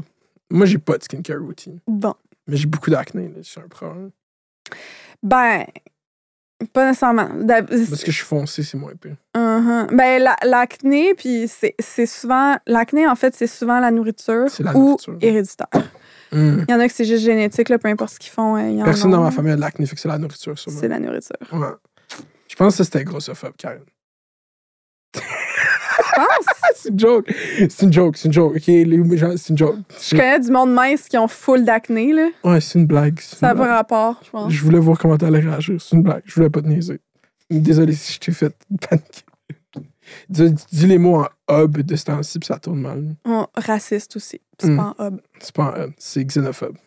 [0.49, 1.79] Moi, j'ai pas de skincare routine.
[1.87, 2.13] Bon.
[2.47, 3.31] Mais j'ai beaucoup d'acné.
[3.43, 4.11] C'est un problème.
[5.23, 5.65] Ben.
[6.73, 7.27] Pas nécessairement.
[7.47, 9.15] Parce que je suis foncé, c'est moins pire.
[9.35, 9.87] Mhm.
[9.95, 12.57] Ben, la- l'acné, puis c'est c'est souvent.
[12.65, 15.17] L'acné, en fait, c'est souvent la nourriture ou nourriture.
[15.21, 15.67] héréditaire.
[16.31, 16.65] Mhm.
[16.67, 18.57] Il y en a que c'est juste génétique, là, peu importe ce qu'ils font.
[18.57, 20.79] en Personne dans ma famille a de l'acné, fait que c'est la nourriture, sûrement.
[20.79, 21.37] C'est la nourriture.
[21.53, 21.67] Ouais.
[22.49, 23.83] Je pense que c'était grossophobe, Karen.
[26.75, 27.33] C'est une joke.
[27.69, 28.55] C'est une joke, c'est une joke.
[28.55, 29.75] OK, les gens, c'est une joke.
[30.01, 32.29] Je connais du monde mince qui ont full d'acné, là.
[32.43, 33.13] Ouais, c'est une blague.
[33.19, 34.51] une Ça n'a pas rapport, je pense.
[34.53, 35.81] Je voulais voir comment t'allais réagir.
[35.81, 36.21] C'est une blague.
[36.25, 36.99] Je voulais pas te niaiser.
[37.49, 38.55] Désolé si je t'ai fait
[38.89, 39.21] paniquer.
[40.29, 43.03] Dis, dis les mots en hub de ce temps-ci, puis ça tourne mal.
[43.25, 44.39] Oh, raciste aussi.
[44.59, 44.77] C'est Mm.
[44.77, 45.17] pas en hub.
[45.39, 46.77] C'est pas un hub, c'est xénophobe.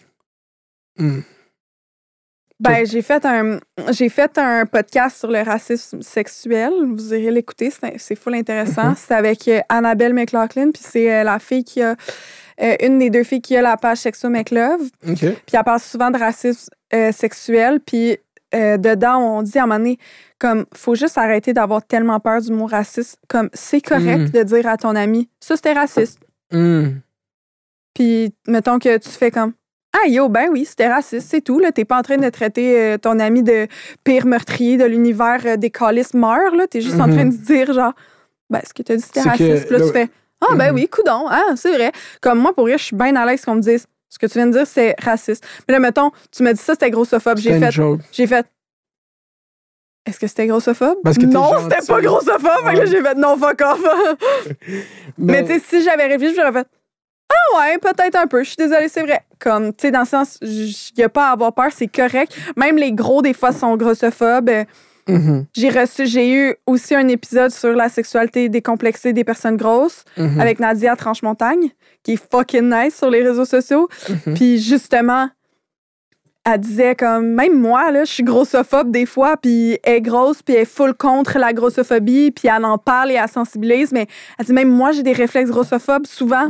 [0.99, 1.21] Hmm.
[2.61, 3.59] Ben, j'ai fait un
[3.91, 6.73] j'ai fait un podcast sur le racisme sexuel.
[6.95, 8.91] Vous irez l'écouter, c'est full intéressant.
[8.91, 8.95] Mhm.
[8.99, 11.97] C'est avec euh, Annabelle McLaughlin, puis c'est euh, la fille qui a
[12.63, 14.83] euh, une des deux filles qui a la page Sexo McLove.
[15.09, 15.19] OK.
[15.19, 17.81] Puis elle parle souvent de racisme euh, sexuel.
[17.81, 18.19] Puis
[18.55, 19.99] euh, dedans, on dit à un moment donné,
[20.39, 23.19] comme, faut juste arrêter d'avoir tellement peur du mot raciste.
[23.29, 24.31] Comme, c'est correct Mm.
[24.31, 26.19] de dire à ton ami, ça c'était raciste.
[26.53, 26.99] Hmm.
[27.95, 29.53] Puis mettons que tu fais comme,
[29.93, 31.59] Ah yo, ben oui, c'était raciste, c'est tout.
[31.59, 31.73] Là.
[31.73, 33.67] T'es pas en train de traiter euh, ton ami de
[34.05, 36.55] pire meurtrier de l'univers euh, des calices meurt.
[36.55, 36.67] Là.
[36.69, 37.15] T'es juste en Mhm.
[37.15, 37.93] train de dire genre
[38.49, 39.71] ben ce que t'as dit c'était que raciste.
[39.71, 40.09] Là, là- tu fais
[40.43, 40.75] Ah ben Mhm.
[40.77, 41.93] oui, coudon, ah, c'est vrai.
[42.23, 44.35] Comme moi, pour vrai, je suis bien à l'aise qu'on me dise ce que tu
[44.39, 45.45] viens de dire, c'est raciste.
[45.69, 47.37] Mais là, mettons, tu m'as dit ça, c'était grossophobe.
[47.39, 47.71] J'ai fait.
[48.13, 48.47] J'ai fait.
[50.07, 50.97] Est-ce que c'était grossophobe?
[51.05, 52.65] Parce que t'es non, c'était pas grossophobe.
[52.65, 52.87] Ouais.
[52.87, 53.83] j'ai fait non, fuck off.
[55.19, 56.69] Mais tu sais, si j'avais réfléchi, j'aurais fait
[57.31, 58.43] Ah ouais, peut-être un peu.
[58.43, 59.21] Je suis désolée, c'est vrai.
[59.39, 62.37] Comme, tu sais, dans le sens, il n'y a pas à avoir peur, c'est correct.
[62.57, 64.51] Même les gros, des fois, sont grossophobes.
[65.09, 70.05] Mhm, J'ai reçu, j'ai eu aussi un épisode sur la sexualité décomplexée des personnes grosses
[70.17, 71.71] mhm, avec Nadia Tranche-Montagne,
[72.03, 73.89] qui est fucking nice sur les réseaux sociaux.
[74.09, 74.35] mhm.
[74.35, 75.29] Puis justement,
[76.45, 80.43] elle disait comme, même moi, là, je suis grossophobe des fois, puis elle est grosse,
[80.43, 84.07] puis elle est full contre la grossophobie, puis elle en parle et elle sensibilise, mais
[84.39, 86.49] elle dit, même moi, j'ai des réflexes grossophobes souvent.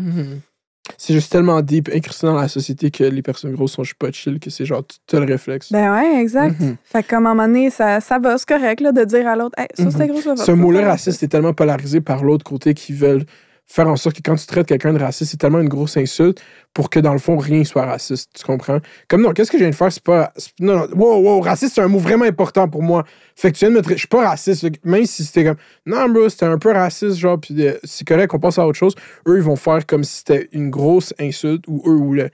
[0.89, 0.95] Mhm.
[0.99, 4.11] C'est juste tellement deep, incrusté dans la société que les personnes grosses sont juste pas
[4.13, 5.71] chill, que c'est genre, tu as le réflexe.
[5.73, 6.59] Ben ouais, exact.
[6.61, 6.77] Mhm.
[6.85, 9.29] Fait que comme à un moment donné, ça, ça va, c'est correct là, de dire
[9.29, 9.91] à l'autre, hey, ça Mhm.
[9.93, 10.39] c'est grossophobe.
[10.39, 13.25] Ce ça, mot-là c'est raciste est tellement polarisé par l'autre côté qui veulent
[13.73, 16.43] faire en sorte que quand tu traites quelqu'un de raciste, c'est tellement une grosse insulte
[16.75, 18.31] pour que dans le fond, rien soit raciste.
[18.37, 18.79] Tu comprends?
[19.09, 19.93] Comme non, qu'est-ce que je viens de faire?
[19.93, 20.33] C'est pas.
[20.59, 23.05] Non, non, wow, wow, raciste, c'est un mot vraiment important pour moi.
[23.37, 23.95] Fait que tu viens de me traiter.
[23.97, 24.67] Je suis pas raciste.
[24.85, 25.57] Même si c'était comme.
[25.87, 28.79] Non, bro, c'était un peu raciste, genre, puis euh, c'est correct qu'on passe à autre
[28.79, 28.95] chose.
[29.29, 32.29] Eux, ils vont faire comme si c'était une grosse insulte ou eux ou le,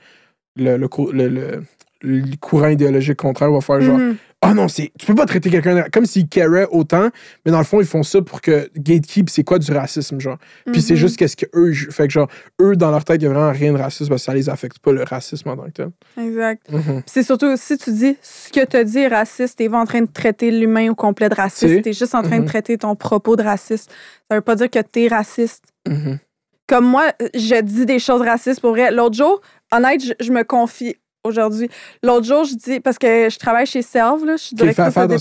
[0.56, 1.64] le, le, co- le- le-
[2.02, 3.98] le courant idéologique contraire va faire genre.
[3.98, 4.16] Mhm.
[4.46, 7.08] Ah non, c'est tu peux pas traiter quelqu'un comme s'ils caraient autant,
[7.44, 10.38] mais dans le fond, ils font ça pour que gatekeep, c'est quoi du racisme, genre?
[10.72, 10.98] Puis c'est Mhm.
[11.00, 12.28] juste qu'est-ce que eux, fait que genre,
[12.60, 14.48] eux, dans leur tête, il y a vraiment rien de raciste parce que ça les
[14.48, 15.90] affecte pas, le racisme en tant que tel.
[16.18, 16.62] Exact.
[16.70, 16.82] Mhm.
[16.82, 19.86] Puis C'est surtout si tu dis ce que tu dit est raciste, t'es pas en
[19.86, 21.82] train de traiter l'humain au complet de raciste.
[21.82, 22.44] T'es juste en train Mhm.
[22.44, 23.90] de traiter ton propos de raciste.
[24.30, 25.64] Ça veut pas dire que t'es raciste.
[25.88, 26.18] Mhm.
[26.68, 28.90] Comme moi, je dis des choses racistes pour vrai.
[28.90, 29.40] L'autre jour,
[29.72, 31.68] honnête, je, je me confie aujourd'hui.
[32.02, 35.08] L'autre jour, je dis, parce que je travaille chez Serve, là, je suis directrice faire
[35.08, 35.14] de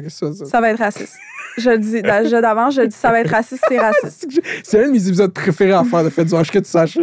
[0.00, 0.44] que c'est ça?
[0.44, 1.14] Ça va être raciste.
[1.58, 4.26] Je le dis, dans- je d'avance, je le dis, ça va être raciste, c'est raciste.
[4.64, 6.98] C'est un de mes épisodes préférés à faire de fait du que tu saches.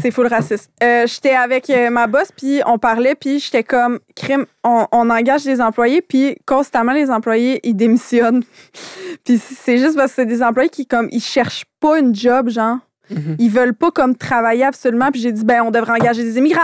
[0.00, 0.70] C'est full raciste.
[0.82, 5.10] Euh, j'étais avec euh, ma boss, puis on parlait, puis j'étais comme, crime, on, on
[5.10, 8.42] engage des employés, puis constamment, les employés, ils démissionnent.
[9.24, 12.48] puis c'est juste parce que c'est des employés qui, comme, ils cherchent pas une job,
[12.48, 12.78] genre.
[13.10, 13.36] Mhm.
[13.38, 16.60] Ils veulent pas, comme, travailler absolument, puis j'ai dit, ben, on devrait engager des immigrants.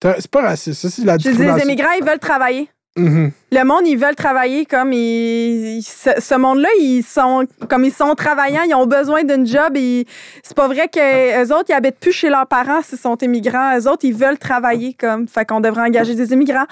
[0.00, 1.66] T'as- C'est pas raciste, ça, c'est la dit, les discrimination.
[1.68, 2.68] immigrants, ils veulent travailler.
[2.96, 3.32] Mhm.
[3.50, 5.78] Le monde, ils veulent travailler comme ils.
[5.78, 9.76] ils- ce, ce monde-là, ils sont comme ils sont travaillants, ils ont besoin d'une job.
[9.76, 10.06] Et
[10.44, 13.76] c'est pas vrai que eux autres, ils habitent plus chez leurs parents s'ils sont immigrants.
[13.76, 15.26] Eux autres, ils veulent travailler comme.
[15.26, 16.66] Fait qu'on devrait engager des immigrants.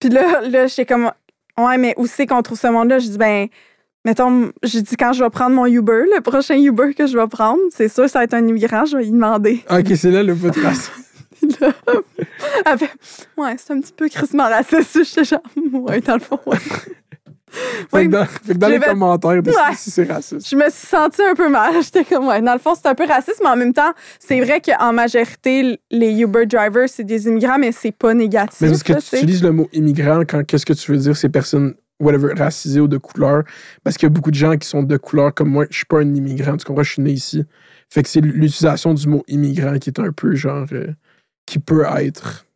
[0.00, 1.10] Puis là, là, j'étais comme
[1.56, 2.98] Ouais, mais où c'est qu'on trouve ce monde-là?
[2.98, 3.46] Je dis ben.
[4.04, 7.26] Mettons, j'ai dit quand je vais prendre mon Uber, le prochain Uber que je vais
[7.26, 9.64] prendre, c'est sûr ça va être un immigrant, je vais lui demander.
[9.70, 10.50] Ok, c'est là le de.
[11.40, 11.72] Puis là,
[12.66, 12.90] elle fait,
[13.36, 15.04] ouais, c'est un petit peu crissement raciste.
[15.04, 15.40] J'étais genre,
[15.72, 16.56] ouais, dans le fond, ouais.
[17.90, 19.74] Fait que dans, fait que dans Je les commentaires, Ouais.
[19.76, 20.48] si c'est raciste.
[20.48, 21.72] Je me suis sentie un peu mal.
[21.82, 24.40] J'étais comme, ouais, dans le fond, c'est un peu raciste, mais en même temps, c'est
[24.40, 28.60] vrai qu'en majorité, les Uber drivers, c'est des immigrants, mais c'est pas négatif.
[28.60, 31.28] Mais parce que tu utilises le mot immigrant quand qu'est-ce que tu veux dire, ces
[31.28, 31.74] personnes,
[32.04, 33.42] whatever, racisées ou de couleur.
[33.82, 35.64] Parce qu'il y a beaucoup de gens qui sont de couleur comme moi.
[35.70, 36.82] Je suis pas un immigrant, tu comprends?
[36.82, 37.44] Je suis né ici.
[37.90, 40.66] Fait que c'est l'utilisation du mot immigrant qui est un peu genre.
[40.72, 40.88] euh,
[41.46, 42.46] qui peut être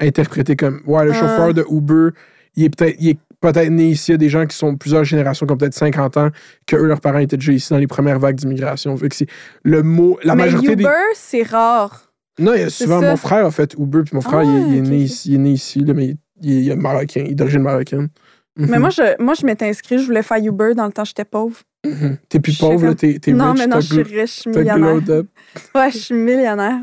[0.00, 0.80] interprété comme.
[0.86, 1.14] Ouais, le Ah.
[1.14, 2.10] chauffeur de Uber,
[2.56, 2.96] il est peut-être.
[2.98, 4.10] Il est peut-être né ici.
[4.10, 6.30] Il y a des gens qui sont plusieurs générations, comme peut-être 50 ans,
[6.66, 8.96] que eux, leurs parents étaient déjà ici dans les premières vagues d'immigration.
[8.96, 9.28] Fait que c'est
[9.62, 10.18] le mot.
[10.24, 10.88] La mais majorité Uber, des.
[11.14, 12.12] c'est rare.
[12.38, 13.00] Non, il y a souvent.
[13.00, 14.96] Mon frère a fait Uber, puis mon frère, Ah il, est- il est ok, né
[14.98, 16.18] ici, il est né ici, là, mais il,
[16.64, 18.08] il est marocain, il est d'origine marocaine.
[18.56, 21.04] Mais Mhm, moi, je, moi, je m'étais inscrite, je voulais faire Uber dans le temps
[21.04, 21.56] j'étais pauvre.
[21.84, 22.18] mhm.
[22.28, 25.22] T'es plus pauvre, là, t'es non, mais non, je suis riche, je suis t'as millionnaire.
[25.74, 26.80] Ouais, je suis millionnaire.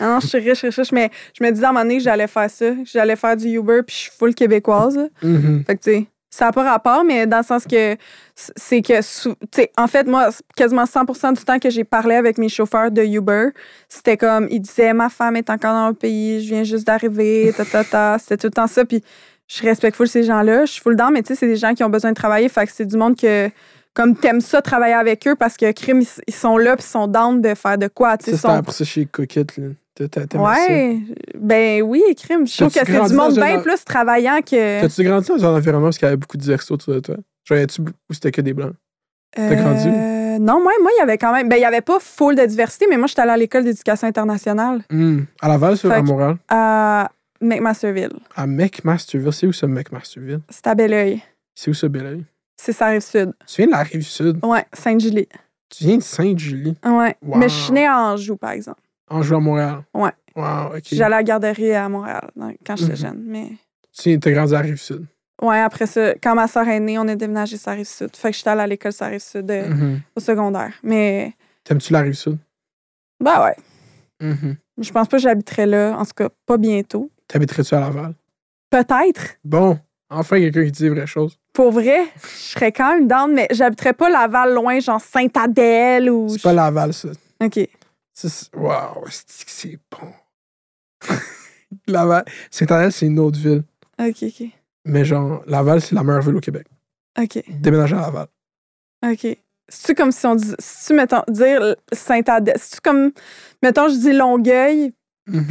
[0.00, 0.92] Non, je suis riche, riche, riche.
[0.92, 2.66] Mais je me disais à un moment donné que j'allais faire ça.
[2.84, 4.98] J'allais faire du Uber, puis je suis full québécoise.
[5.22, 5.64] Mhm.
[5.66, 7.96] Fait que, tu sais, ça n'a pas rapport, mais dans le sens que
[8.34, 12.36] c'est que, tu sais, en fait, moi, quasiment 100% du temps que j'ai parlé avec
[12.36, 13.48] mes chauffeurs de Uber,
[13.88, 17.54] c'était comme, ils disaient, ma femme est encore dans le pays, je viens juste d'arriver,
[17.56, 18.16] ta, ta, ta.
[18.18, 18.84] C'était tout le temps ça.
[18.84, 19.02] Puis
[19.48, 21.74] je respecte full ces gens-là, je suis full dans, mais tu sais, c'est des gens
[21.74, 22.48] qui ont besoin de travailler.
[22.48, 23.48] Fait que c'est du monde que,
[23.94, 26.90] comme, t'aimes ça travailler avec eux parce que, crime, ils, ils sont là, puis ils
[26.90, 29.68] sont down de faire de quoi, tu Ça, sont- après ça chez Coquette, là.
[29.94, 30.42] T'aimais ça?
[30.42, 30.98] Ouais,
[31.38, 32.46] ben oui, crime.
[32.46, 34.82] Je trouve que c'est grandi du monde bien en- plus travaillant que.
[34.82, 37.16] T'as-tu grandi dans un environnement où il y avait beaucoup de diversité autour de toi?
[37.44, 38.74] Genre, y a-tu où c'était que des blancs?
[39.34, 39.88] T'as grandi?
[39.88, 41.48] Euh, non, moi, moi, il y avait quand même.
[41.48, 44.06] Ben, il y avait pas full de diversité, mais moi, j'étais allée à l'école d'éducation
[44.06, 45.20] internationale Hmm.
[45.40, 46.36] À Laval, Fait à Montréal?
[46.50, 48.12] à McMasterville.
[48.34, 49.32] À McMasterville.
[49.32, 50.40] C'est où ça, McMasterville?
[50.48, 51.22] C'est à Belleuil.
[51.54, 52.24] C'est où ça, Belleuil?
[52.56, 53.32] C'est ça rive sud.
[53.46, 54.38] Tu viens de la rive sud?
[54.44, 55.28] Ouais, Sainte-Julie.
[55.68, 56.76] Tu viens de Sainte-Julie?
[56.84, 57.16] Ouais.
[57.22, 57.36] Wow.
[57.38, 58.80] Mais je suis née à Anjou, par exemple.
[59.08, 59.82] En jouant à Montréal?
[59.94, 60.10] Ouais.
[60.34, 60.82] Wow, ok.
[60.92, 62.96] J'allais à la garderie à Montréal dans- quand j'étais Mhm.
[62.98, 63.22] jeune.
[63.26, 63.48] Mais
[63.92, 65.06] Tu t'es grandi à Rive-Sud.
[65.42, 68.14] ouais, après ça, quand ma soeur est née, on est déménagé sur la rive sud.
[68.16, 70.00] Fait que j'étais allée à l'école sur la rive sud euh, Mhm.
[70.16, 70.72] au secondaire.
[70.82, 71.34] Mais
[71.64, 72.38] T'aimes-tu la Rive-Sud?
[73.20, 73.56] bah ouais.
[74.20, 74.56] Mhm.
[74.78, 75.96] Je pense pas que j'habiterais là.
[75.98, 77.10] En tout cas, pas bientôt.
[77.28, 78.14] T'habiterais-tu à Laval?
[78.70, 79.36] Peut-être.
[79.44, 79.78] Bon,
[80.10, 81.38] enfin quelqu'un qui dit les vraies choses.
[81.52, 86.28] Pour vrai, je serais quand même down, mais j'habiterais pas Laval loin, genre Saint-Adèle ou.
[86.28, 87.08] C'est pas Laval, ça.
[87.42, 87.60] OK.
[88.12, 90.12] C'est- que c'est bon?
[91.86, 92.24] Laval.
[92.50, 93.62] Saint-Adèle, c'est une autre ville.
[93.98, 94.46] OK, OK.
[94.84, 96.66] Mais genre, Laval, c'est la meilleure ville au Québec.
[97.18, 97.42] OK.
[97.48, 98.26] Déménager à Laval.
[99.04, 99.26] OK.
[99.68, 100.52] C'est-tu comme si on dit.
[100.58, 102.54] Si tu, mettons, dire Saint-Adèle.
[102.58, 103.10] C'est-tu comme.
[103.62, 104.92] Mettons, je dis Longueuil,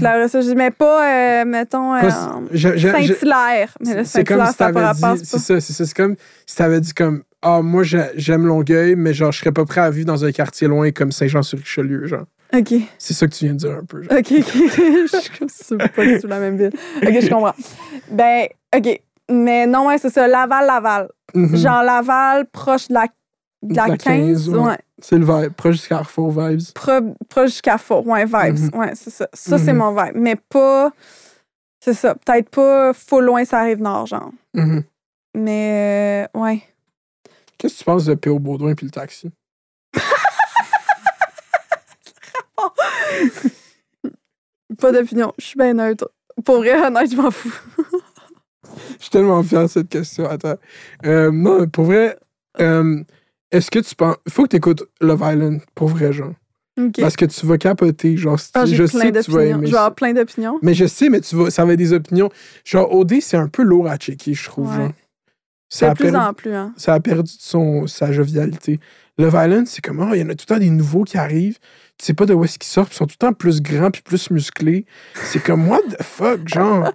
[0.01, 2.09] Là, après ça, je dis, mais pas, euh, mettons, euh,
[2.53, 3.75] Saint-Hilaire.
[3.81, 5.01] Mais comme Saint-Hilaire, si ça dit.
[5.01, 5.15] pas.
[5.17, 5.85] C'est ça, c'est ça.
[5.85, 6.15] C'est comme
[6.45, 9.81] si t'avais dit comme Ah, moi, j'ai- j'aime Longueuil, mais genre, je serais pas prêt
[9.81, 12.25] à vivre dans un quartier loin comme Saint-Jean-sur-Richelieu, genre.
[12.55, 12.73] OK.
[12.97, 14.01] C'est ça que tu viens de dire un peu.
[14.01, 14.11] genre.
[14.17, 14.31] OK, OK.
[15.11, 16.71] je suis comme c'est pas du tout la même ville.
[17.03, 17.53] OK, je comprends.
[18.11, 18.99] Ben, OK.
[19.29, 20.27] Mais non, ouais, c'est ça.
[20.27, 21.07] Laval, Laval.
[21.35, 21.55] Mhm.
[21.57, 23.07] Genre Laval, proche de la,
[23.65, 24.45] de la De la 15.
[24.45, 24.59] 15, ouais.
[24.59, 24.77] ouais.
[25.01, 25.53] C'est le vibe.
[25.53, 26.61] Proche du Carrefour Vibes.
[26.73, 28.05] Pro- proche jusqu'à Fort.
[28.07, 28.59] Ouais, vibes.
[28.73, 28.79] Mhm.
[28.79, 29.27] Ouais, c'est ça.
[29.33, 29.79] Ça, c'est Mhm.
[29.79, 30.15] mon vibe.
[30.15, 30.91] Mais pas.
[31.79, 32.15] C'est ça.
[32.15, 34.31] Peut-être pas full loin, ça arrive nord, genre.
[34.53, 34.83] Mhm.
[35.35, 36.61] Mais, euh, ouais.
[37.57, 38.39] Qu'est-ce que tu penses de P.O.
[38.39, 39.31] Baudouin puis le taxi?
[44.79, 45.33] Pas d'opinion.
[45.37, 46.09] Je suis bien neutre.
[46.43, 47.53] Pour vrai, honnête, je m'en fous.
[48.97, 50.27] Je suis tellement fier de cette question.
[50.27, 50.55] Attends.
[51.05, 52.17] Euh, non, pour vrai,
[52.59, 53.03] euh,
[53.57, 54.15] est-ce que tu penses.
[54.29, 56.33] faut que tu écoutes Love Island, pour vrai, genre.
[56.99, 58.17] Parce que tu vas capoter.
[58.17, 59.41] Genre, si Ah, je plein sais que tu vas d'opinions.
[59.57, 59.79] aimer Je vais ça.
[59.83, 60.59] avoir plein d'opinions.
[60.61, 62.29] Mais je sais, mais tu vas, ça va être des opinions.
[62.65, 64.69] Genre, OD, c'est un peu lourd à checker, je trouve.
[64.69, 64.75] Ouais.
[64.77, 64.91] genre.
[65.77, 66.73] Ça De a, plus perdu, en plus, hein.
[66.77, 68.79] ça a perdu son, sa jovialité.
[69.17, 71.17] Love Island, c'est comme, oh, il y en a tout le temps des nouveaux qui
[71.17, 71.57] arrivent.
[71.97, 72.93] Tu sais pas de où est-ce qu'ils sortent.
[72.93, 74.85] Ils sont tout le temps plus grands puis plus musclés.
[75.15, 76.91] C'est comme, what the fuck, genre?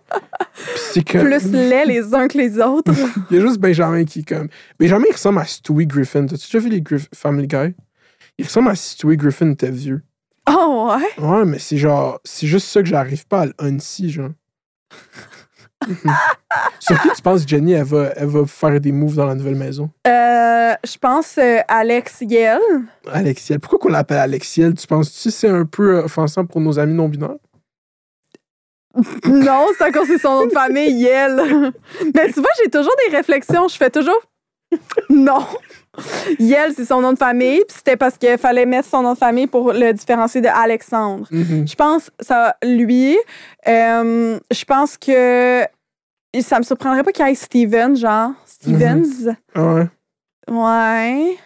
[0.76, 1.24] C'est comme.
[1.26, 2.93] Plus laids les uns que les autres.
[3.31, 4.49] Il y a juste Benjamin qui est comme.
[4.78, 6.24] Benjamin, il ressemble à Stewie Griffin.
[6.26, 7.74] T'as-tu déjà vu les Griff- Family Guy?
[8.39, 10.03] Il ressemble à Stewie Griffin était vieux.
[10.51, 11.22] Oh, ouais?
[11.24, 12.18] Ouais, mais c'est genre.
[12.24, 14.31] C'est juste ça que j'arrive pas à le unsi, genre.
[15.89, 16.12] Mhm.
[16.78, 19.55] Sur qui tu penses, Jenny, elle va, elle va faire des moves dans la nouvelle
[19.55, 19.91] maison?
[20.07, 22.61] Euh, je pense euh, Alex Yell.
[23.11, 23.61] Alexiel.
[23.61, 24.74] Pourquoi qu'on l'appelle Alexiel?
[24.74, 27.37] Tu penses-tu que c'est un peu euh, offensant pour nos amis non-binaires?
[29.26, 31.37] Non, c'est cause de son nom de famille, Yel.
[32.14, 33.68] Mais tu vois, j'ai toujours des réflexions.
[33.68, 34.20] Je fais toujours.
[35.11, 35.45] Non.
[36.39, 37.61] Yel, c'est son nom de famille.
[37.68, 41.27] Puis c'était parce qu'il fallait mettre son nom de famille pour le différencier de Alexandre.
[41.31, 41.66] Mhm.
[41.68, 43.16] Je pense, ça, lui,
[43.68, 45.62] euh, je pense que
[46.41, 48.31] ça me surprendrait pas qu'il y ait Steven, genre.
[48.47, 49.35] Stevens?
[49.55, 49.89] Ah ouais.
[50.49, 51.37] Ouais.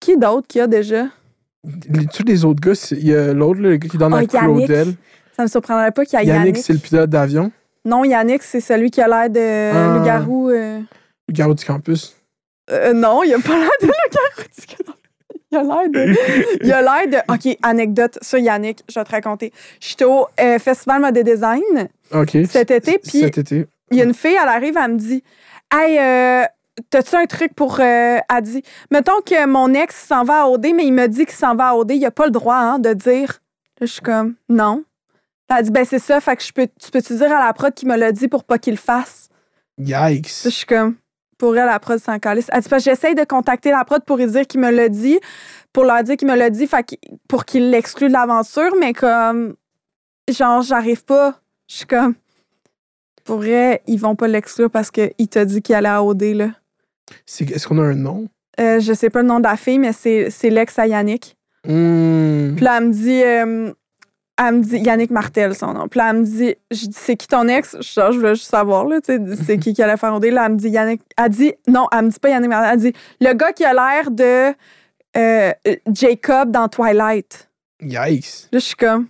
[0.00, 1.04] Qui d'autre qu'il y a déjà?
[1.90, 4.22] Les- tous les autres gars, il y a l'autre, le gars qui est dans Ah,
[4.22, 4.66] la Yannick.
[4.66, 4.94] Claudel.
[5.36, 6.64] Ça me surprendrait pas qu'il y ait Yannick, Yannick.
[6.64, 7.50] c'est le pilote d'avion.
[7.84, 9.76] Non, Yannick, c'est celui qui a l'air de Ah.
[9.76, 9.98] euh.
[9.98, 10.50] Le garou
[11.28, 12.16] du campus?
[12.70, 14.48] Euh, non, il a pas l'air de loup-garou.
[14.58, 14.98] du Canada.
[15.52, 16.64] Il a l'air de.
[16.64, 17.32] Il a l'air de.
[17.32, 19.52] OK, anecdote sur Yannick, je vais te raconter.
[19.80, 22.36] J'étais au euh, Festival Mode Design OK.
[22.48, 23.66] cet été, puis Cet été.
[23.92, 25.22] il y a une fille, elle arrive, elle me dit
[25.72, 26.44] Hey, euh,
[26.90, 27.78] t'as-tu un truc pour.
[27.80, 31.24] euh, elle dit Mettons que mon ex s'en va à OD, mais il me dit
[31.26, 33.40] qu'il s'en va à OD, il a pas le droit hein, de dire.
[33.80, 34.82] Là, je suis comme Non.
[35.48, 37.72] Elle dit Ben, c'est ça, fait que je peux, tu peux-tu dire à la prod
[37.72, 39.28] qui me l'a dit pour pas qu'il le fasse?
[39.78, 40.26] Yikes.
[40.26, 40.96] Là, je suis comme,
[41.38, 42.46] pour elle, la prod, c'est en calice.
[42.52, 44.88] Elle dit, parce que j'essaye de contacter la prod pour lui dire qu'il me l'a
[44.88, 45.18] dit,
[45.72, 49.54] pour leur dire qu'il me l'a dit, fait pour qu'il l'exclue de l'aventure, mais comme,
[50.28, 51.40] genre, j'arrive pas.
[51.68, 52.14] Je suis comme,
[53.24, 56.50] pour vrai, ils vont pas l'exclure parce qu'il t'a dit qu'il allait à OD, là.
[57.26, 58.28] Est-ce qu'on a un nom?
[58.58, 61.36] Euh, je sais pas le nom de la fille, mais c'est c'est l'ex à Yannick.
[61.66, 62.54] Hmm.
[62.54, 63.72] Puis là, elle me dit, euh,
[64.38, 65.88] elle me dit, Yannick Martel, son nom.
[65.88, 67.76] Puis là, elle me dit, je dis, c'est qui ton ex?
[67.80, 70.26] Je, je voulais juste savoir, là, tu sais, c'est qui qui allait faire OD.
[70.26, 72.92] Là, elle me dit, Yannick, elle dit, non, elle me dit pas Yannick Martel, elle
[72.92, 74.54] dit, le gars qui a l'air de
[75.16, 75.52] euh,
[75.92, 77.48] Jacob dans Twilight.
[77.80, 78.48] Yikes.
[78.52, 79.06] Là, je suis comme,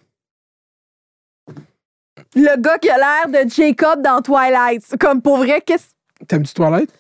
[2.35, 4.97] le gars qui a l'air de Jacob dans Twilight.
[5.01, 5.87] Comme, pour vrai, qu'est-ce
[6.27, 6.91] T'aimes-tu Toilette?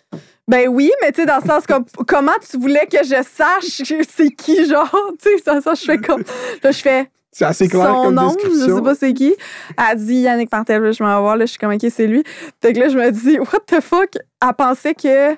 [0.48, 3.82] ben oui, mais tu sais, dans le sens comme, comment tu voulais que je sache
[4.08, 4.90] c'est qui, genre,
[5.20, 6.22] tu sais, dans le sens, je fais comme,
[6.62, 8.76] là, je fais, C'est assez clair son comme nom, je description.
[8.76, 9.34] sais pas c'est qui.
[9.76, 12.24] Elle dit Yannick Martel, je m'en vais voir, là, je suis comme, OK, c'est lui.
[12.62, 14.08] Fait que là, je me dis, what the fuck?
[14.42, 15.34] Elle pensait que,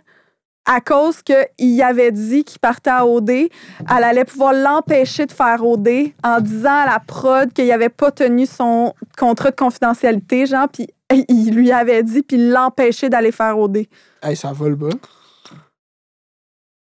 [0.64, 3.48] à cause qu'il avait dit qu'il partait à OD, elle
[3.88, 5.88] allait pouvoir l'empêcher de faire OD
[6.22, 10.86] en disant à la prod qu'il avait pas tenu son contrat de confidentialité, genre, puis
[11.28, 13.86] il lui avait dit, puis l'empêcher d'aller faire OD.
[14.22, 14.90] Hey, ça vole bas.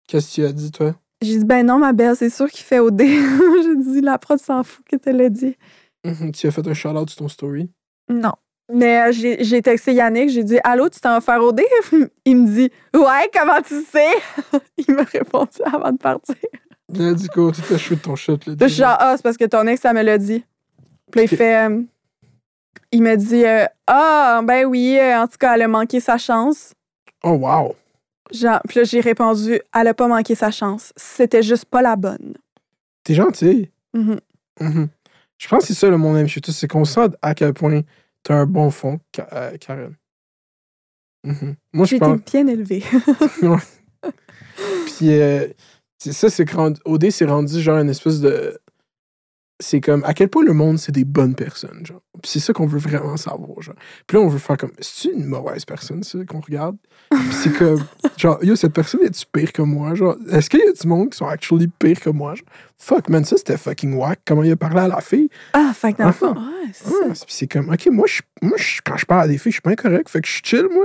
[0.09, 0.97] Qu'est-ce que tu as dit, toi?
[1.23, 3.01] J'ai dit, ben non, ma belle, c'est sûr qu'il fait OD.
[3.03, 5.57] J'ai dit, la prod s'en fout que tu l'as dit.
[6.33, 7.71] Tu as fait un shout-out sur ton story?
[8.09, 8.33] Non.
[8.73, 11.61] Mais euh, j'ai texté Yannick, j'ai dit Allô, tu t'en faire OD
[12.25, 14.11] Il me dit Ouais, comment tu sais?
[14.89, 16.35] Il m'a répondu avant de partir.
[16.93, 18.39] Là, du coup, tu t'as de ton shot.
[18.47, 20.45] Là, je suis genre Ah, c'est parce que ton ex, ça me l'a dit.
[21.13, 21.83] Puis il fait euh,
[22.91, 26.19] Il me dit euh, Ah, ben oui, euh, en tout cas, elle a manqué sa
[26.19, 26.73] chance.
[27.23, 27.75] Oh, wow.
[28.33, 30.93] Genre, puis là, j'ai répondu Elle a pas manqué sa chance.
[30.97, 32.35] C'était juste pas la bonne.
[33.05, 33.71] T'es gentil.
[33.95, 34.19] Mhm.
[34.61, 34.89] Mhm.
[35.39, 37.53] Je pense que c'est ça le mon aime chez toi, c'est qu'on sent à quel
[37.53, 37.83] point
[38.23, 38.99] t'as un bon fond,
[39.33, 39.95] euh, Karen.
[41.25, 41.57] Mhm.
[41.73, 42.21] Moi, je J'ai été pense.
[42.33, 42.83] bien élevée.
[44.87, 45.47] Puis euh,
[45.99, 48.59] ça, c'est que rendu- OD, c'est rendu genre une espèce de.
[49.59, 52.03] C'est comme à quel point le monde, c'est des bonnes personnes, genre.
[52.23, 53.75] Puis c'est ça qu'on veut vraiment savoir, genre.
[54.07, 54.73] Puis là, on veut faire comme.
[54.81, 56.77] C'est une mauvaise personne, ça, qu'on regarde?
[57.33, 57.83] C'est comme.
[58.19, 59.95] Genre, yo, cette personne est-tu pire que moi?
[59.95, 62.35] Genre, est-ce qu'il y a du monde qui sont actually pire que moi?
[62.35, 62.47] Genre,
[62.77, 64.21] fuck, man, ça, c'était fucking whack.
[64.27, 65.31] Comment il a parlé à la fille?
[65.55, 69.07] ah, fait que dans ouais, c'est c'est comme, OK, moi, je, moi je- quand je
[69.07, 70.11] parle à des filles, je suis pas incorrect.
[70.11, 70.85] Fait que je suis chill, moi.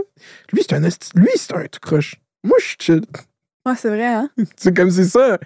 [0.54, 2.16] Lui, c'est un, lui, c'est un tout croche.
[2.44, 3.02] Moi, je suis chill.
[3.66, 4.30] Ouais, c'est vrai, hein?
[4.56, 5.38] C'est comme c'est ça.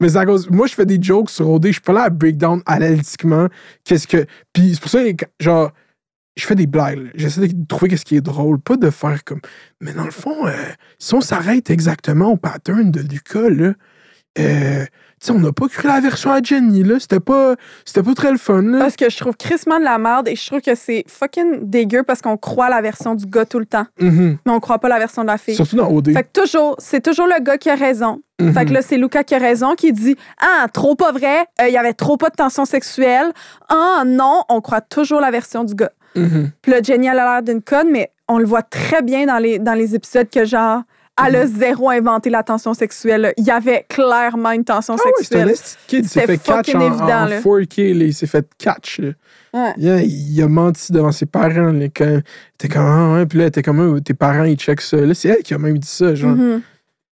[0.00, 0.50] Mais c'est à cause.
[0.50, 1.66] Moi, je fais des jokes sur OD.
[1.66, 3.48] Je suis pas là à breakdown analytiquement.
[3.84, 4.26] Qu'est-ce que.
[4.52, 5.72] Puis c'est pour ça que, genre,
[6.36, 7.10] je fais des blagues.
[7.14, 8.60] J'essaie de trouver qu'est-ce qui est drôle.
[8.60, 9.40] Pas de faire comme.
[9.80, 10.52] Mais dans le fond, euh,
[10.98, 13.72] si on s'arrête exactement au pattern de Lucas, là.
[14.38, 14.84] Euh,
[15.20, 17.00] tu sais, on n'a pas cru la version à Jenny, là.
[17.00, 17.54] C'était pas,
[17.86, 18.78] c'était pas très le fun, là.
[18.80, 22.02] Parce que je trouve crissement de la merde et je trouve que c'est fucking dégueu
[22.02, 24.36] parce qu'on croit la version du gars tout le temps, Mhm.
[24.44, 25.54] mais on croit pas la version de la fille.
[25.54, 26.12] Surtout dans OD.
[26.12, 28.20] Fait que toujours, c'est toujours le gars qui a raison.
[28.40, 28.52] Mhm.
[28.52, 31.68] Fait que là, c'est Lucas qui a raison, qui dit Ah, trop pas vrai, euh,
[31.68, 33.32] il y avait trop pas de tension sexuelle.
[33.70, 35.92] Ah, non, on croit toujours la version du gars.
[36.14, 36.50] Mhm.
[36.60, 39.38] Puis là, Jenny, elle a l'air d'une conne, mais on le voit très bien dans
[39.38, 40.82] les, dans les épisodes que, genre,
[41.24, 43.32] elle a zéro inventé la tension sexuelle.
[43.36, 45.76] Il y avait clairement une tension Ah ouais, c'est un sexuelle.
[45.86, 46.04] kid.
[46.04, 47.40] Il s'est fait catch en, évident, en là.
[47.40, 47.94] 4K.
[47.98, 48.04] là.
[48.04, 49.00] Il s'est fait catch.
[49.78, 51.72] il a menti devant ses parents.
[51.72, 52.20] Là, quand,
[52.58, 53.26] t'es comme, ah, ouais.
[53.26, 54.96] Puis là, t'es comme, Ah, tes parents, ils checkent ça.
[54.98, 56.14] Là, c'est elle qui a même dit ça.
[56.14, 56.32] Genre.
[56.36, 56.60] Mhm.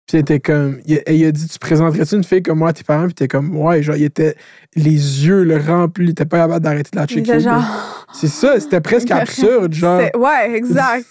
[0.06, 2.72] Puis était comme, il, a- il a dit, tu présenterais-tu une fille comme moi à
[2.72, 3.06] tes parents?
[3.06, 4.36] Puis t'es comme, ouais, genre, il était
[4.76, 4.92] les
[5.26, 6.04] yeux le remplis.
[6.04, 7.40] Il était pas capable d'arrêter de la checker.
[7.40, 8.06] genre.
[8.12, 9.72] C'est ça, c'était presque absurde.
[9.72, 11.06] Genre, Ouais, exact.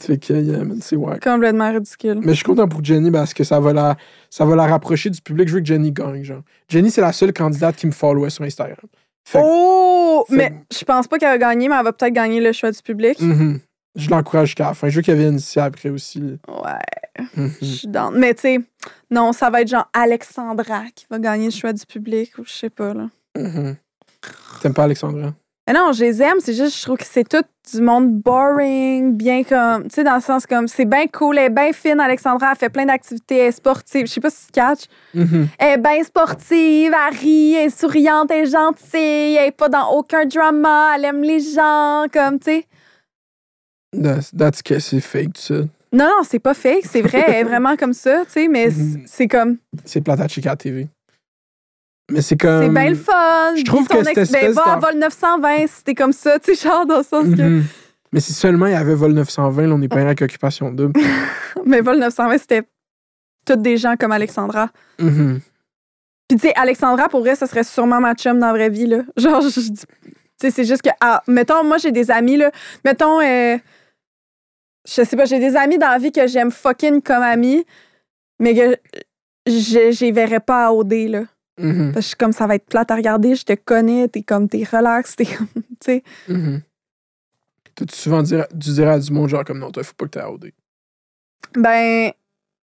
[0.00, 1.22] Fait que, yeah, man, c'est wack.
[1.22, 2.20] Complètement ridicule.
[2.22, 3.96] Mais je suis content pour Jenny parce que ça va la,
[4.30, 5.48] ça va la rapprocher du public.
[5.48, 6.42] Je veux que Jenny gagne, genre.
[6.68, 8.76] Jenny, c'est la seule candidate qui me followait sur Instagram.
[9.24, 10.24] Fait que- Oh!
[10.28, 12.70] fait Mais je pense pas qu'elle va gagner, mais elle va peut-être gagner le choix
[12.72, 13.20] du public.
[13.20, 13.60] Mhm.
[13.94, 14.88] Je l'encourage jusqu'à la fin.
[14.88, 16.38] Je veux qu'il vienne ici après aussi.
[16.48, 17.50] Ouais, Mhm.
[17.60, 18.10] je suis dans.
[18.10, 18.60] Mais tu sais,
[19.10, 22.52] non, ça va être genre Alexandra qui va gagner le choix du public ou je
[22.52, 23.08] sais pas, là.
[23.36, 23.76] Mhm.
[24.62, 25.34] T'aimes pas Alexandra?
[25.66, 29.14] Mais non, je les aime, c'est juste, je trouve que c'est tout du monde boring,
[29.16, 32.00] bien comme, tu sais, dans le sens comme, c'est bien cool, elle est bien fine,
[32.00, 34.86] Alexandra, elle fait plein d'activités, elle est sportive, je sais pas si tu catches.
[35.14, 35.46] Mhm.
[35.60, 39.68] Elle est bien sportive, elle rit, elle est souriante, elle est gentille, elle est pas
[39.68, 42.66] dans aucun drama, elle aime les gens, comme, tu sais.
[44.02, 45.54] That's, that's que c'est fake, ça.
[45.92, 48.66] Non, non, c'est pas fake, c'est vrai, elle est vraiment comme ça, tu sais, mais
[48.68, 49.02] Mhm.
[49.06, 50.88] c'est comme, C'est plate à la TV.
[52.10, 52.62] Mais c'est comme.
[52.62, 53.54] c'est bien le fun.
[53.56, 56.68] je trouve que ex- ben, va à vol 920 si t'es comme ça, tu sais,
[56.68, 57.42] genre dans le sens que.
[57.42, 57.64] Mhm.
[58.12, 61.00] Mais si seulement il y avait Vol 920, là, on est pas avec Occupation Double.
[61.64, 62.62] Mais vol 920, c'était
[63.46, 64.68] tous des gens comme Alexandra.
[64.98, 65.40] Mhm.
[66.28, 68.86] Puis, tu sais, Alexandra, pour vrai, ça serait sûrement ma chum dans la vraie vie,
[68.86, 69.02] là.
[69.16, 69.72] Genre, je dis.
[70.04, 70.90] Tu sais, c'est juste que.
[71.00, 72.50] Ah, mettons, moi, j'ai des amis, là.
[72.84, 73.56] Mettons, euh,
[74.86, 77.64] je sais pas, j'ai des amis dans la vie que j'aime fucking comme amis,
[78.38, 78.76] mais que
[79.46, 81.22] je j'y verrais pas à OD, là.
[81.58, 81.92] Mhm.
[81.92, 84.22] Parce que je suis comme, ça va être plate à regarder, je te connais, t'es
[84.22, 86.02] comme, t'es relax, t'es comme, tu sais.
[87.74, 90.10] T'as-tu souvent dire, dû dire à du monde, genre, comme non, toi, faut pas que
[90.10, 90.52] t'aies à OD.
[91.54, 92.12] Ben,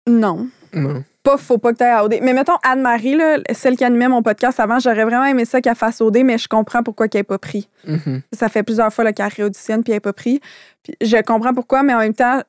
[0.07, 0.49] non.
[0.73, 1.03] Non.
[1.21, 2.15] pas faut pas que tu à OD.
[2.21, 5.75] Mais mettons Anne-Marie, là, celle qui animait mon podcast avant, j'aurais vraiment aimé ça qu'elle
[5.75, 7.69] fasse OD, mais je comprends pourquoi qu'elle n'est pas pris.
[7.87, 8.21] Mhm.
[8.33, 10.41] Ça fait plusieurs fois qu'elle réauditionne puis elle n'est pas pris.
[10.83, 12.41] Puis je comprends pourquoi, mais en même temps,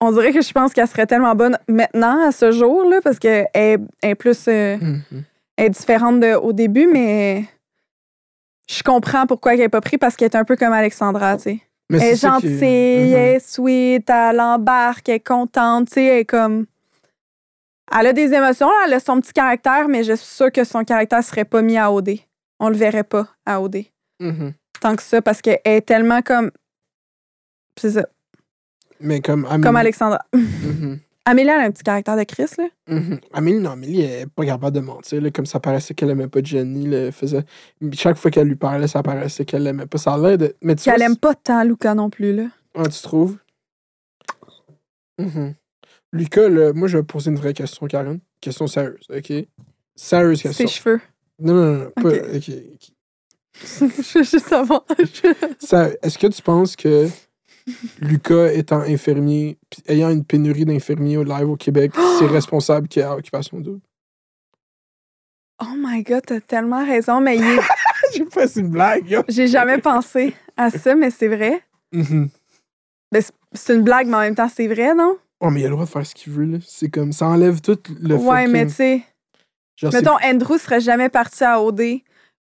[0.00, 3.18] on dirait que je pense qu'elle serait tellement bonne maintenant, à ce jour, là, parce
[3.18, 5.02] qu'elle est, plus euh, Mhm.
[5.56, 7.44] elle est différente de, au début, mais
[8.68, 11.42] je comprends pourquoi elle n'est pas pris parce qu'elle est un peu comme Alexandra, tu
[11.44, 11.60] sais.
[11.88, 12.62] Elle est qui- gentille, Mhm.
[13.14, 16.66] elle est sweet, elle embarque, elle est contente, tu sais, elle est comme.
[17.96, 20.82] Elle a des émotions, elle a son petit caractère, mais je suis sûre que son
[20.84, 22.18] caractère serait pas mis à OD.
[22.58, 23.84] On le verrait pas à OD.
[24.18, 24.52] Mhm.
[24.80, 26.50] Tant que ça, parce qu'elle est tellement comme.
[27.80, 28.06] C'est ça,
[29.00, 29.62] Mais comme Amélie.
[29.62, 30.20] comme Alexandra.
[30.34, 30.98] Mhm.
[31.28, 32.68] Amélie, elle a un petit caractère de Chris, là.
[32.86, 33.18] Mhm.
[33.32, 35.20] Amélie, non, Amélie, elle est pas capable de mentir.
[35.20, 36.86] Là, comme ça paraissait qu'elle aimait pas Jenny.
[36.86, 37.42] Là, faisait...
[37.94, 39.98] Chaque fois qu'elle lui parlait, ça paraissait qu'elle l'aimait pas.
[39.98, 40.54] Ça a l'air de.
[40.62, 42.44] Mais tu Puis elle vois, aime pas tant Luca non plus, là.
[42.76, 43.38] Ah, tu trouves?
[45.18, 45.54] Mhm.
[46.12, 48.20] Lucas, là, moi, je vais poser une vraie question, Karen.
[48.40, 49.32] Question sérieuse, OK?
[49.96, 50.66] Sérieuse question.
[50.68, 51.00] Ses cheveux.
[51.40, 52.08] Non, non, non, pas.
[52.10, 52.14] Ok.
[52.36, 52.50] OK.
[52.74, 52.90] ok.
[53.80, 54.84] je veux juste savoir.
[55.58, 57.08] Ça- Est-ce que tu penses que
[58.00, 63.02] Lucas, étant infirmier, puis ayant une pénurie d'infirmiers au live au Québec, c'est responsable qu'il
[63.02, 63.80] y ait Occupation Double?
[65.62, 67.60] oh my god, t'as tellement raison, mais il est-
[68.14, 69.22] J'ai pas une blague, yo.
[69.28, 71.62] j'ai jamais pensé à ça, mais c'est vrai.
[71.92, 72.28] Ben,
[73.52, 75.16] c'est- une blague, mais en même temps, c'est vrai, non?
[75.40, 76.58] Oh, mais il a le droit de faire ce qu'il veut, là.
[76.66, 79.02] C'est comme, ça enlève tout le ouais, fucking- mais tu sais,
[79.92, 82.00] mettons, Andrew serait jamais parti à OD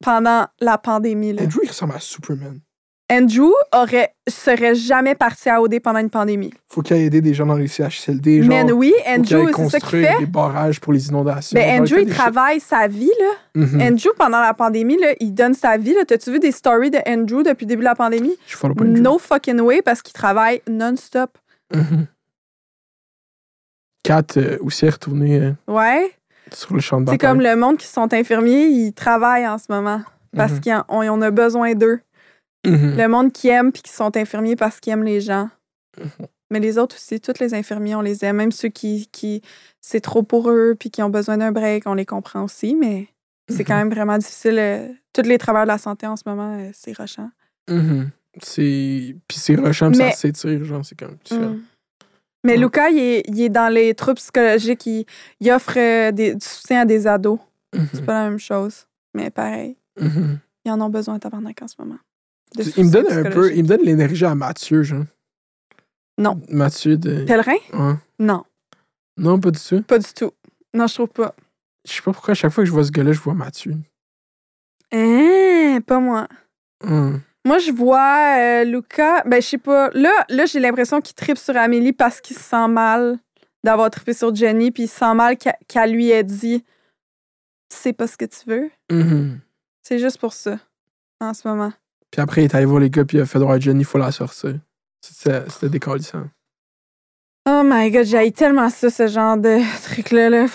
[0.04, 1.34] pendant la pandémie.
[1.34, 1.44] Là.
[1.44, 2.60] Andrew, il ressemble à Superman.
[3.10, 6.54] Andrew aurait, serait jamais parti à OD pendant une pandémie.
[6.68, 8.50] Faut qu'il aille aider des gens dans les CHSLD, genre.
[8.50, 10.18] Mais oui, Andrew, c'est ça qu'il fait.
[10.20, 11.58] des barrages pour les inondations.
[11.58, 13.62] Ben, Andrew, il travaille sa vie, là.
[13.66, 13.82] Mhm.
[13.82, 15.94] Andrew, pendant la pandémie, là, il donne sa vie.
[15.94, 16.04] là.
[16.06, 18.36] T'as-tu vu des stories de Andrew depuis le début de la pandémie?
[18.46, 19.00] Je follow pas Andrew.
[19.02, 21.38] No fucking way, parce qu'il travaille non-stop.
[21.74, 22.08] Mhm.
[24.04, 26.12] Kat euh, aussi est retournée euh, Ouais.
[26.54, 27.30] sur le champ de C'est bataille.
[27.30, 30.02] comme le monde qui sont infirmiers, ils travaillent en ce moment.
[30.36, 30.84] Parce Mhm.
[30.88, 32.00] qu'on on a besoin d'eux.
[32.66, 32.98] Mhm.
[32.98, 35.50] Le monde qui aime puis qui sont infirmiers parce qu'ils aiment les gens.
[35.98, 36.28] Mhm.
[36.50, 38.38] Mais les autres aussi, tous les infirmiers, on les aime.
[38.38, 39.42] Même ceux qui, qui
[39.82, 42.76] c'est trop pour eux puis qui ont besoin d'un break, on les comprend aussi.
[42.76, 43.08] Mais
[43.50, 44.58] c'est quand même vraiment difficile.
[44.60, 47.30] euh, tous les travailleurs de la santé en ce moment, euh, c'est rushant.
[47.70, 48.10] Mhm.
[48.42, 49.16] C'est.
[49.28, 51.18] Puis c'est rushant, puis Mais- ça s'étire, genre, c'est comme.
[51.32, 51.60] Mm.
[52.44, 52.58] Mais Ouais.
[52.60, 54.86] Lucas, il est, il est dans les troubles psychologiques.
[54.86, 55.06] Il,
[55.40, 57.40] il offre euh, des- du soutien à des ados.
[57.94, 58.86] C'est pas la même chose.
[59.14, 61.98] Mais pareil, ils en ont besoin, tabarnak, en ce moment.
[62.56, 63.54] Il me donne un peu.
[63.54, 65.06] Il me donne l'énergie à Mathieu, genre.
[66.18, 66.42] Non.
[66.50, 67.26] Mathieu de.
[67.26, 67.58] Pèlerin?
[67.74, 67.96] Ouais.
[68.20, 68.44] Non,
[69.18, 69.82] Non, pas du tout.
[69.84, 70.32] pas du tout.
[70.74, 71.36] Non, je trouve pas.
[71.88, 73.76] Je sais pas pourquoi, à chaque fois que je vois ce gars-là, je vois Mathieu.
[74.92, 76.28] Hein, pas moi.
[76.84, 77.22] Hum.
[77.46, 79.24] Moi, je vois euh, Lucas.
[79.26, 79.90] Ben, je sais pas.
[79.94, 83.20] Là, là j'ai l'impression qu'il tripe sur Amélie parce qu'il se sent mal
[83.64, 86.64] d'avoir trippé sur Jenny, puis il se sent mal qu'elle lui ait dit
[87.70, 88.70] C'est pas ce que tu veux.
[88.92, 89.40] Mhm.
[89.84, 90.60] C'est juste pour ça,
[91.22, 91.72] en ce moment.
[92.12, 93.82] Puis après, il est allé voir les gars, puis il a fait droit à Jenny,
[93.82, 94.60] il faut la sortir.
[95.02, 96.28] C'était décalissant.
[97.48, 100.30] Oh my god, j'ai tellement ça, ce genre de truc-là.
[100.30, 100.46] Là.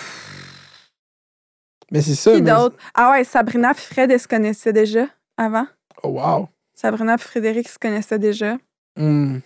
[1.91, 2.35] Mais c'est ça.
[2.35, 2.77] Qui mais- d'autre?
[2.93, 5.07] Ah ouais, Sabrina et Fred, elles se connaissaient déjà
[5.37, 5.67] avant?
[6.03, 6.49] Oh, wow.
[6.75, 8.57] Sabrina et Frédéric se connaissaient déjà.
[8.99, 9.39] Euh,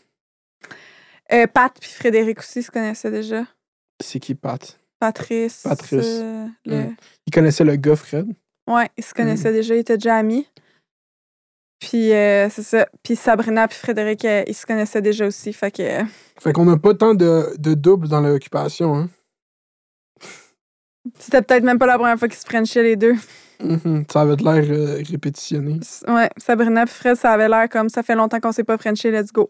[1.54, 3.46] Pat puis Frédéric aussi se connaissaient déjà.
[4.02, 4.80] C'est qui, Pat?
[5.00, 5.64] Patrice.
[5.64, 6.06] Patrice.
[6.06, 6.76] euh, le...
[6.84, 6.96] Mm.
[7.28, 8.28] Il connaissait le gars, Fred?
[8.68, 10.48] Ouais, ils se connaissaient déjà, ils étaient déjà amis.
[11.80, 12.88] Puis euh, c'est ça.
[13.04, 15.54] Puis Sabrina puis Frédéric, euh, ils se connaissaient déjà aussi.
[15.54, 15.82] Fait que.
[15.84, 16.04] euh,
[16.40, 19.10] Fait qu'on n'a pas tant de, de doubles dans l'occupation, hein.
[21.20, 23.16] C'était peut-être même pas la première fois qu'ils se frenchaient les deux.
[23.64, 24.04] Mhm.
[24.12, 25.80] Ça avait de l'air euh, répétitionné.
[26.08, 29.10] Ouais, Sabrina puis Fred, ça avait l'air comme ça fait longtemps qu'on s'est pas frenché,
[29.10, 29.48] let's go.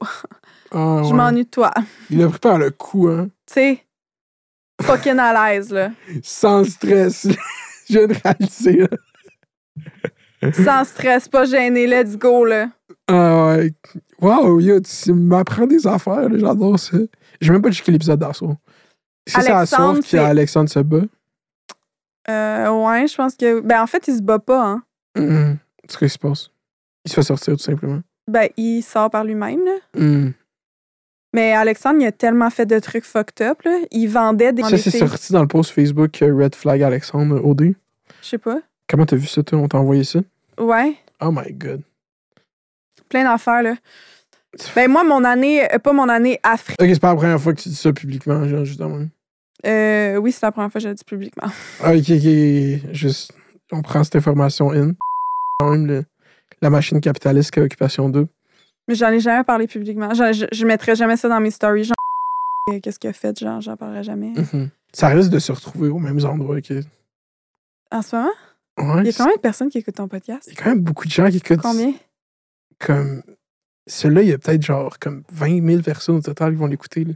[0.72, 1.14] Ah, Je ouais.
[1.14, 1.72] m'ennuie de toi.
[2.10, 3.30] Il a pris par le cou, hein.
[3.48, 3.84] Tu sais,
[4.82, 5.92] fucking à l'aise, là.
[6.24, 7.28] Sans stress.
[7.90, 8.88] Je viens de réaliser, là.
[10.54, 12.70] Sans stress, pas gêné, let's go, là.
[13.08, 13.74] Ah ouais.
[14.22, 16.98] Wow, yo, tu m'apprends des affaires, j'adore ça.
[17.42, 18.56] J'ai même pas checké l'épisode d'assaut.
[19.26, 21.02] C'est à Alexandre, soir qu'il y c'est- a Alexandre se bat?
[22.30, 23.62] Euh, ouais, je pense que.
[23.62, 24.84] Ben, en fait, il se bat pas, hein.
[25.16, 26.50] C'est ce qui se passe.
[27.06, 28.02] Il se fait sortir, tout simplement.
[28.28, 29.78] Ben, il sort par lui-même, là.
[30.02, 30.34] Mhm.
[31.34, 33.80] Mais Alexandre, il a tellement fait de trucs fucked up, là.
[33.92, 34.64] Il vendait des.
[34.64, 37.74] Ça, c'est sorti dans le post Facebook euh, Red Flag Alexandre OD.
[38.22, 38.60] Je sais pas.
[38.90, 39.60] Comment t'as vu ça, toi?
[39.60, 40.20] On t'a envoyé ça?
[40.60, 40.96] Ouais.
[41.22, 41.82] Oh my god.
[43.10, 43.76] Plein d'affaires, là.
[44.76, 46.78] Ben, moi, mon année, euh, pas mon année Afrique.
[46.82, 49.06] Ok, c'est pas la première fois que tu dis ça publiquement, genre, justement.
[49.66, 51.50] Euh, oui, c'est la première fois que je le dis publiquement.
[51.84, 52.94] Ah, ok, ok.
[52.94, 53.34] Juste,
[53.72, 54.94] on prend cette information in.
[55.60, 56.04] Quand même, le-
[56.62, 58.28] la machine capitaliste qui a Occupation 2.
[58.88, 60.14] Mais j'en ai jamais parlé publiquement.
[60.14, 61.84] Je, je mettrais jamais ça dans mes stories.
[61.84, 61.96] Genre,
[62.72, 63.38] euh, qu'est-ce qu'il a fait?
[63.38, 64.30] Genre, j'en parlerai jamais.
[64.36, 64.70] Mhm.
[64.94, 66.82] Ça risque de se retrouver aux mêmes endroits que.
[67.92, 68.32] En ce moment,
[68.78, 70.48] Ouais, il y a combien de personnes qui écoute ton podcast?
[70.52, 71.62] il y a quand même beaucoup de gens qui écoutent.
[71.62, 71.94] Combien?
[72.80, 73.24] Comme.
[73.88, 77.06] Celui-là, il y a peut-être genre comme 20 000 personnes au total qui vont l'écouter.
[77.06, 77.14] là.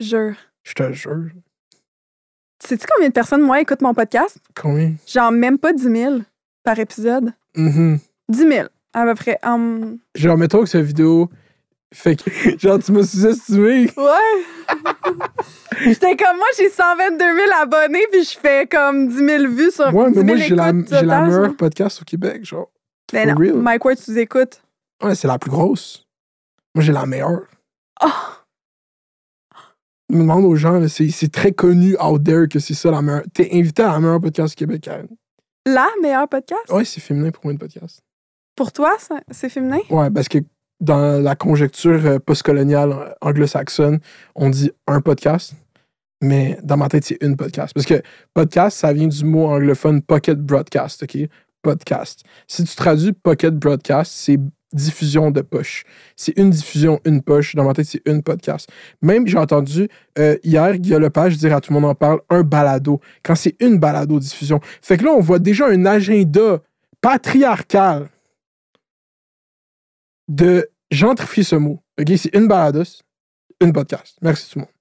[0.00, 0.34] Jure.
[0.64, 1.28] Je te jure.
[2.62, 4.38] Sais-tu combien de personnes, moi, écoutent mon podcast?
[4.60, 4.94] Combien?
[5.06, 6.18] Genre, même pas 10 000
[6.64, 7.32] par épisode.
[7.56, 7.98] Mhm.
[8.28, 9.38] 10 000, à peu près.
[9.44, 11.30] Hum, Genre, mettons que cette vidéo
[11.94, 12.58] fait que.
[12.58, 13.90] Genre, tu m'as sous-estimé.
[13.96, 14.74] Ouais!
[15.84, 19.94] J'étais comme moi, j'ai 122 000 abonnés, puis je fais comme 10 000 vues sur
[19.94, 22.70] Ouais, 10 mais 000 moi, j'ai la, la meilleure podcast au Québec, genre.
[23.12, 23.54] Ben non, real.
[23.54, 24.60] Mike Ward, tu nous écoutes.
[25.02, 26.06] Ouais, c'est la plus grosse.
[26.74, 27.46] Moi, j'ai la meilleure.
[28.04, 28.08] Oh!
[30.10, 33.24] Je me demande aux gens, c'est, très connu out there que c'est ça la meilleure.
[33.32, 35.08] T'es invité à la meilleure podcast du Québec, Karen.
[35.66, 36.70] La meilleure podcast?
[36.70, 38.00] Ouais, c'est féminin pour moi, une podcast.
[38.56, 38.96] Pour toi,
[39.30, 39.80] c'est féminin?
[39.90, 40.38] Ouais, parce que
[40.80, 43.98] dans la conjecture euh, postcoloniale anglo-saxonne,
[44.34, 45.54] on dit un podcast.
[46.22, 47.72] Mais dans ma tête, c'est une podcast.
[47.74, 48.02] Parce que
[48.34, 51.28] podcast, ça vient du mot anglophone pocket broadcast, OK?
[51.62, 52.22] Podcast.
[52.46, 54.38] Si tu traduis pocket broadcast, c'est
[54.72, 55.84] diffusion de poche.
[56.16, 57.54] C'est une diffusion, une poche.
[57.54, 58.68] Dans ma tête, c'est une podcast.
[59.00, 59.88] Même, j'ai entendu
[60.18, 63.00] euh, hier Guillaume Lepage dire à tout le monde en parle un balado.
[63.22, 64.60] Quand c'est une balado diffusion.
[64.82, 66.60] Fait que là, on voit déjà un agenda
[67.00, 68.08] patriarcal
[70.28, 71.82] de gentrifier ce mot.
[72.00, 72.08] OK?
[72.16, 73.02] C'est une balados,
[73.60, 74.16] une podcast.
[74.22, 74.72] Merci tout le monde.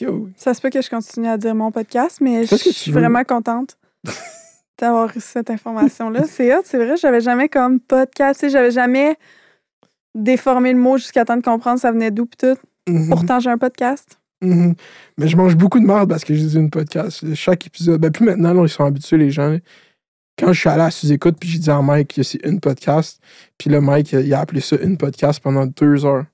[0.00, 0.28] Yo.
[0.36, 3.78] Ça se peut que je continue à dire mon podcast, mais je suis vraiment contente
[4.78, 6.24] d'avoir reçu cette information-là.
[6.24, 9.16] C'est hot, c'est vrai, j'avais jamais comme podcast, j'avais jamais
[10.14, 12.56] déformé le mot jusqu'à temps de comprendre ça venait d'où pis tout.
[12.88, 13.08] Mhm.
[13.08, 14.18] Pourtant, j'ai un podcast.
[14.42, 14.74] Mhm.
[15.16, 17.34] Mais je mange beaucoup de merde parce que j'ai dit une podcast.
[17.34, 19.48] Chaque épisode, ben plus maintenant, là, ils sont habitués, les gens.
[19.50, 19.58] là.
[20.38, 23.20] Quand je suis allé à sous-écoute, puis j'ai dit à Mike que c'est une podcast,
[23.56, 26.26] puis là, Mike, il a appelé ça une podcast pendant deux heures.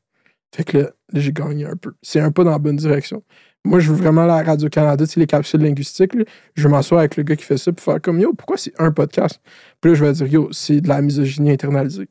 [0.54, 1.92] Fait que là, là, j'ai gagné un peu.
[2.02, 3.22] C'est un pas dans la bonne direction.
[3.64, 6.14] Moi, je veux vraiment aller à Radio-Canada, tu sais, les capsules linguistiques.
[6.14, 6.24] là.
[6.54, 8.72] Je veux m'asseoir avec le gars qui fait ça, puis faire comme Yo, pourquoi c'est
[8.80, 9.40] un podcast?
[9.80, 12.08] Puis là, je vais dire Yo, c'est de la misogynie internalisée.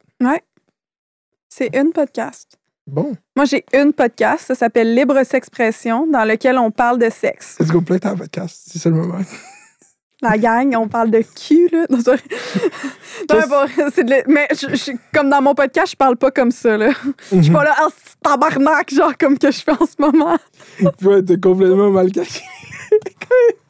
[1.50, 2.58] C'est une podcast.
[2.88, 7.58] Bon, Moi, j'ai une podcast, ça s'appelle Libre Sexpression, dans lequel on parle de sexe.
[7.60, 8.62] let's go play ta podcast.
[8.72, 9.20] C'est ça le moment.
[10.22, 11.86] La gang, on parle de cul, là.
[11.90, 12.22] Non, c'est-
[13.34, 16.30] mais bon, c'est de la- mais je- je- comme dans mon podcast, je parle pas
[16.32, 16.90] comme ça, là.
[17.32, 17.88] Je suis pas là, ah,
[18.22, 20.38] tabarnak, genre, comme que je fais en ce moment.
[20.78, 22.42] Tu vas être complètement mal caché.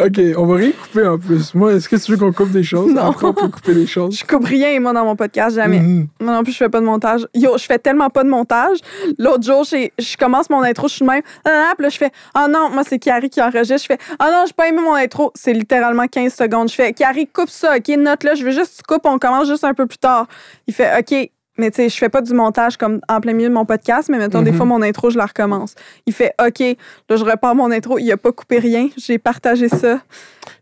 [0.00, 1.54] ok, on va rien couper en plus.
[1.54, 2.92] Moi, est-ce que tu veux qu'on coupe des choses?
[2.92, 3.02] Non.
[3.10, 4.16] Après, on peut couper des choses.
[4.18, 5.80] Je coupe rien, moi, dans mon podcast, jamais.
[5.80, 6.06] Mhm.
[6.20, 7.26] Moi non plus, je fais pas de montage.
[7.34, 8.78] Yo, je fais tellement pas de montage.
[9.18, 11.22] L'autre jour, j'ai- je commence mon intro, je suis de même.
[11.44, 13.82] Ah, ah, puis là, je fais, oh non, moi, c'est Carrie qui enregistre.
[13.82, 15.32] Je fais, oh non, j'ai pas aimé mon intro.
[15.34, 16.68] C'est littéralement 15 secondes.
[16.68, 19.18] Je fais, Carrie, coupe ça, OK, note là, je veux juste que tu coupes, on
[19.18, 20.26] commence juste un peu plus tard.
[20.66, 21.30] Il fait, OK.
[21.58, 24.08] Mais tu sais, je fais pas du montage comme en plein milieu de mon podcast,
[24.08, 24.56] mais mettons, des Mhm.
[24.56, 25.74] fois, mon intro, je la recommence.
[26.06, 27.98] Il fait, OK, là, je repars mon intro.
[27.98, 28.88] Il a pas coupé rien.
[28.96, 30.00] J'ai partagé ça.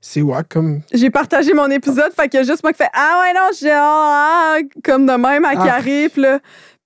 [0.01, 0.81] C'est wack comme?
[0.93, 3.49] J'ai partagé mon épisode, fait qu'il y a juste moi qui fait Ah ouais, non,
[3.61, 5.81] j'ai ah, ah, comme de même à Ah.
[5.83, 6.41] Puis là,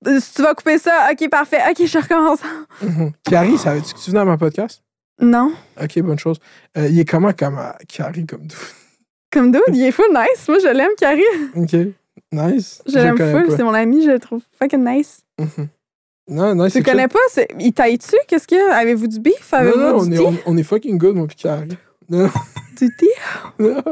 [0.07, 2.41] euh, si tu vas couper ça, ok, parfait, ok, je recommence.
[2.82, 3.12] Mhm.
[3.24, 4.82] Carrie, savais-tu que tu venais à mon podcast?
[5.20, 6.39] Non, Ok, bonne chose.
[6.78, 8.57] Euh, il est comment comme euh, Carrie comme tout?
[9.31, 10.49] comme dude, il est full nice.
[10.49, 11.23] Moi, je l'aime, Carrie.
[11.55, 11.77] Ok,
[12.32, 12.82] nice.
[12.86, 15.23] Je l'aime full, c'est mon ami, je le trouve fucking nice.
[15.39, 15.69] Mhm.
[16.28, 17.19] Non, non, Tu connais pas?
[17.59, 18.15] Il taille-tu?
[18.28, 18.77] Qu'est-ce qu'il y a?
[18.77, 19.52] Avez-vous du beef?
[19.52, 20.24] Non, on du est, tea?
[20.24, 21.69] on, on est fucking good, moi, puis Carrie.
[22.09, 22.31] Non,
[22.78, 23.07] Du tea?
[23.59, 23.82] non,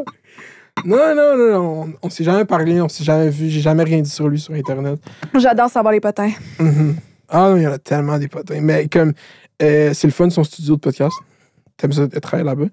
[0.84, 3.82] non, non, non, non, on, on s'est jamais parlé, on s'est jamais vu, j'ai jamais
[3.82, 5.00] rien dit sur lui sur Internet.
[5.34, 6.30] J'adore savoir les potins.
[6.60, 6.94] Mhm.
[7.28, 8.60] Ah non, il y en a tellement des potins.
[8.60, 9.12] Mais comme,
[9.60, 11.16] euh, c'est le fun son studio de podcast.
[11.76, 12.66] T'aimes ça de travailler là-bas.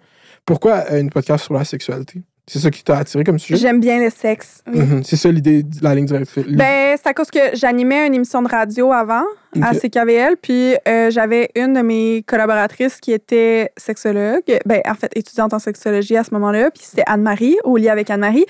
[0.45, 2.21] Pourquoi euh, une podcast sur la sexualité?
[2.47, 3.57] C'est ça qui t'a attiré comme sujet?
[3.57, 4.61] J'aime bien le sexe.
[4.67, 4.79] oui.
[4.79, 5.03] Mhm.
[5.03, 6.45] C'est ça l'idée de la ligne directrice.
[6.47, 9.23] Ben, c'est à cause que j'animais une émission de radio avant
[9.61, 9.73] à.
[9.73, 15.53] CKVL, puis euh, j'avais une de mes collaboratrices qui était sexologue, ben, en fait, étudiante
[15.53, 18.45] en sexologie à ce moment-là, puis c'était Anne-Marie, au lit avec Anne-Marie.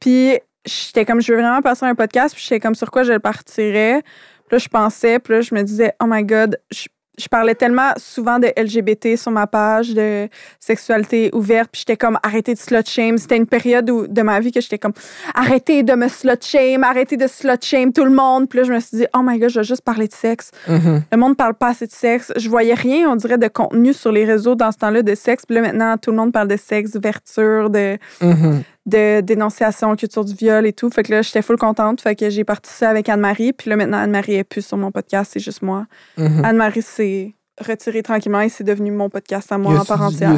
[0.00, 3.12] Puis j'étais comme, je veux vraiment passer un podcast, puis j'étais comme, sur quoi je
[3.12, 4.02] le partirais.
[4.48, 6.86] Puis là, je pensais, puis là, je me disais, oh my God, je,
[7.18, 10.28] je parlais tellement souvent de LGBT sur ma page, de
[10.58, 13.18] sexualité ouverte, puis j'étais comme, arrêtez de slut shame.
[13.18, 14.92] C'était une période où, de ma vie que j'étais comme,
[15.34, 18.48] arrêtez de me slut shame, arrêtez de slut shame tout le monde.
[18.48, 20.50] Puis là, je me suis dit, oh my God, je vais juste parler de sexe.
[20.68, 21.02] Mhm.
[21.10, 22.32] Le monde parle pas assez de sexe.
[22.36, 25.46] Je voyais rien, on dirait, de contenu sur les réseaux dans ce temps-là de sexe.
[25.46, 28.62] Puis là, maintenant, tout le monde parle de sexe, d'ouverture, de, Mhm.
[28.86, 30.90] De dénonciation, culture du viol et tout.
[30.90, 32.00] Fait que là, j'étais full contente.
[32.00, 33.52] Fait que j'ai parti ça avec Anne-Marie.
[33.52, 35.86] Puis là, maintenant, Anne-Marie est plus sur mon podcast, c'est juste moi.
[36.18, 36.44] Mhm.
[36.44, 40.32] Anne-Marie s'est retirée tranquillement et c'est devenu mon podcast à moi en part entière.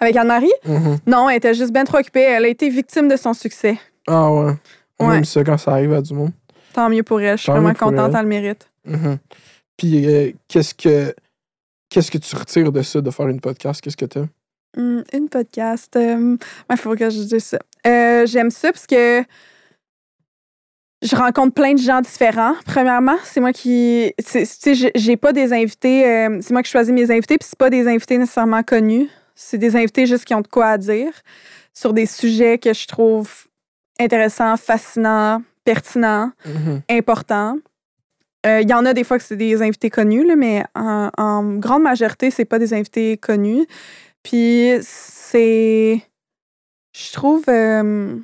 [0.00, 0.50] Avec Anne-Marie?
[0.64, 0.98] Mhm.
[1.06, 2.22] Non, elle était juste bien trop occupée.
[2.22, 3.78] Elle a été victime de son succès.
[4.06, 4.52] Ah ouais.
[4.98, 5.18] On Ouais.
[5.18, 6.32] aime ça quand ça arrive à du monde.
[6.72, 7.36] Tant mieux pour elle.
[7.36, 8.16] Je suis vraiment contente, elle.
[8.16, 8.68] elle le mérite.
[8.84, 9.18] Mhm.
[9.76, 11.14] Puis euh, qu'est-ce que
[11.90, 13.80] qu'est-ce que tu retires de ça, de faire une podcast?
[13.80, 14.24] Qu'est-ce que t'as?
[14.76, 15.96] Hum, une podcast.
[15.98, 17.58] Il faut que je dise ça.
[17.86, 19.22] Euh, J'aime ça parce que
[21.02, 22.54] je rencontre plein de gens différents.
[22.66, 24.12] Premièrement, c'est moi qui.
[24.18, 26.06] Tu sais, j'ai- pas des invités.
[26.06, 29.08] euh, c'est moi qui choisis mes invités, puis c'est pas des invités nécessairement connus.
[29.34, 31.12] C'est des invités juste qui ont de quoi à dire
[31.72, 33.30] sur des sujets que je trouve
[34.00, 36.82] intéressants, fascinants, pertinents, Mhm.
[36.90, 37.56] importants.
[38.46, 41.10] Euh, Il y en a des fois que c'est des invités connus, là, mais en,
[41.16, 43.66] en grande majorité, c'est pas des invités connus.
[44.22, 46.02] Puis c'est.
[46.96, 47.44] Je trouve.
[47.48, 48.16] euh,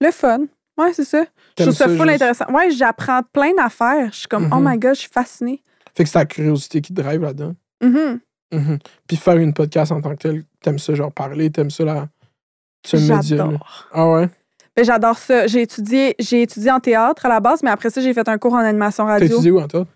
[0.00, 0.40] le fun.
[0.78, 1.24] Ouais, c'est ça.
[1.58, 2.46] Je trouve ça, full juste- intéressant.
[2.52, 4.08] Ouais, j'apprends plein d'affaires.
[4.12, 4.70] Je suis comme, oh Mhm.
[4.70, 5.62] my god, je suis fascinée.
[5.94, 7.54] Fait que c'est ta curiosité qui te drive là-dedans?
[7.82, 8.20] Mhm.
[8.52, 8.78] Mhm.
[9.06, 11.94] Puis faire une podcast en tant que tel, t'aimes ça, genre parler, t'aimes ça, média.
[11.94, 13.20] là.
[13.22, 13.88] J'adore.
[13.92, 14.28] Ah ouais?
[14.74, 15.46] Ben, J'adore ça.
[15.46, 18.38] J'ai étudié, j'ai étudié en théâtre à la base, mais après ça, j'ai fait un
[18.38, 19.26] cours en animation T'as radio.
[19.28, 19.86] étudié où en toi?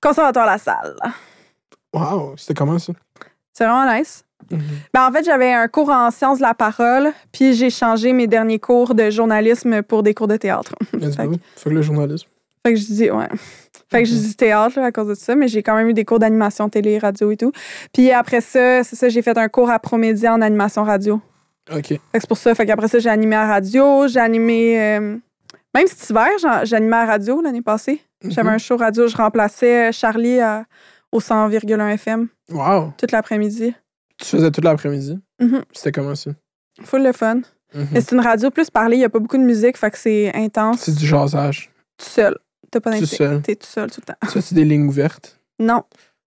[0.00, 0.96] Conservatoire La Salle.
[1.92, 2.92] Wow, c'était comment ça?
[3.54, 4.24] C'est vraiment nice.
[4.92, 8.26] Ben, en fait, j'avais un cours en sciences de la parole, puis j'ai changé mes
[8.26, 10.74] derniers cours de journalisme pour des cours de théâtre.
[10.92, 11.36] Let's Fait go.
[11.56, 12.28] Fait que le journalisme.
[12.66, 13.28] Fait que je dis, ouais.
[13.90, 15.94] Fait que je dis théâtre là, à cause de ça, mais j'ai quand même eu
[15.94, 17.52] des cours d'animation télé, radio et tout.
[17.92, 21.20] Puis après ça, c'est ça, j'ai fait un cours à Promédia en animation radio.
[21.72, 21.86] OK.
[21.88, 22.54] Fait que c'est pour ça.
[22.54, 24.80] Fait qu'après ça, j'ai animé à radio, j'ai animé.
[24.80, 25.16] euh,
[25.74, 26.28] même cet hiver,
[26.64, 28.02] j'animais à radio l'année passée.
[28.24, 28.54] J'avais Mhm.
[28.54, 30.64] un show radio, je remplaçais Charlie à-
[31.14, 32.92] au 100,1 FM Wow.
[32.98, 33.72] toute l'après-midi.
[34.18, 35.18] Tu faisais toute l'après-midi?
[35.40, 35.62] Mhm.
[35.72, 36.32] C'était comment ça?
[36.82, 37.36] Full le fun.
[37.74, 37.86] Mhm.
[37.92, 39.98] Mais c'est une radio plus parlée, il n'y a pas beaucoup de musique, fait que
[39.98, 40.80] c'est intense.
[40.80, 41.70] C'est du jasage.
[41.98, 42.36] Tout seul.
[42.70, 43.40] T'as pas seul.
[43.42, 44.28] T'es tout seul tout le temps.
[44.32, 45.38] Tu as des lignes ouvertes?
[45.60, 45.84] Non.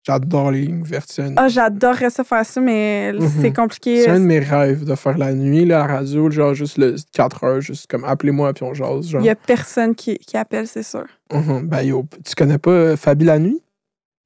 [0.06, 1.10] J'adore les lignes ouvertes.
[1.10, 3.28] C'est Ah, j'adorerais ça faire ça, mais Mhm.
[3.40, 4.02] c'est compliqué.
[4.02, 7.42] c'est un de mes rêves de faire la nuit, la radio, genre juste le 4
[7.42, 9.08] heures, juste comme appelez-moi puis on jase.
[9.08, 9.20] Genre.
[9.20, 11.06] Il n'y a personne qui, qui appelle, c'est sûr.
[11.32, 11.62] Mhm.
[11.68, 13.60] Ben yo, tu connais pas euh, Fabi la nuit?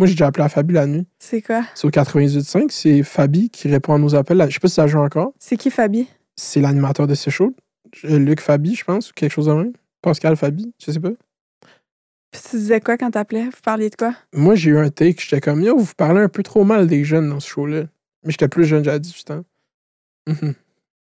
[0.01, 1.07] Moi, j'ai déjà appelé à Fabi la nuit.
[1.19, 1.63] C'est quoi?
[1.75, 2.71] C'est au 98.5.
[2.71, 4.43] C'est Fabi qui répond à nos appels.
[4.49, 5.35] Je sais pas si ça joue encore.
[5.39, 6.09] C'est qui, Fabi?
[6.37, 7.55] C'est l'animateur de C'est chaud.
[8.07, 9.75] Euh, Luc Fabi, je pense, ou quelque chose de même.
[10.01, 11.11] Pascal Fabi, je sais pas.
[12.31, 13.45] Puis tu disais quoi quand t'appelais?
[13.45, 14.15] Vous parliez de quoi?
[14.33, 15.21] Moi, j'ai eu un take.
[15.21, 17.83] J'étais comme, yo, vous parlez un peu trop mal des jeunes dans ce show-là.
[18.25, 19.45] Mais j'étais plus jeune, j'avais 18 ans.
[20.29, 20.55] Mhm.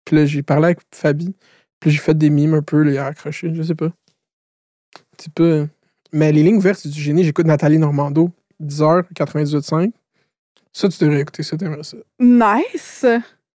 [0.04, 1.34] Puis là, j'ai parlé avec Fabi.
[1.80, 3.94] Puis j'ai fait des mimes un peu, là, il a accroché, je sais pas.
[5.18, 5.66] C'est pas.
[6.12, 7.24] Mais les lignes vertes, c'est du génie.
[7.24, 8.32] J'écoute Nathalie Normando,
[8.62, 9.92] 10h, 98.5.
[10.74, 11.98] Ça, tu devrais écouter ça, t'aimerais ça.
[12.20, 13.06] Nice!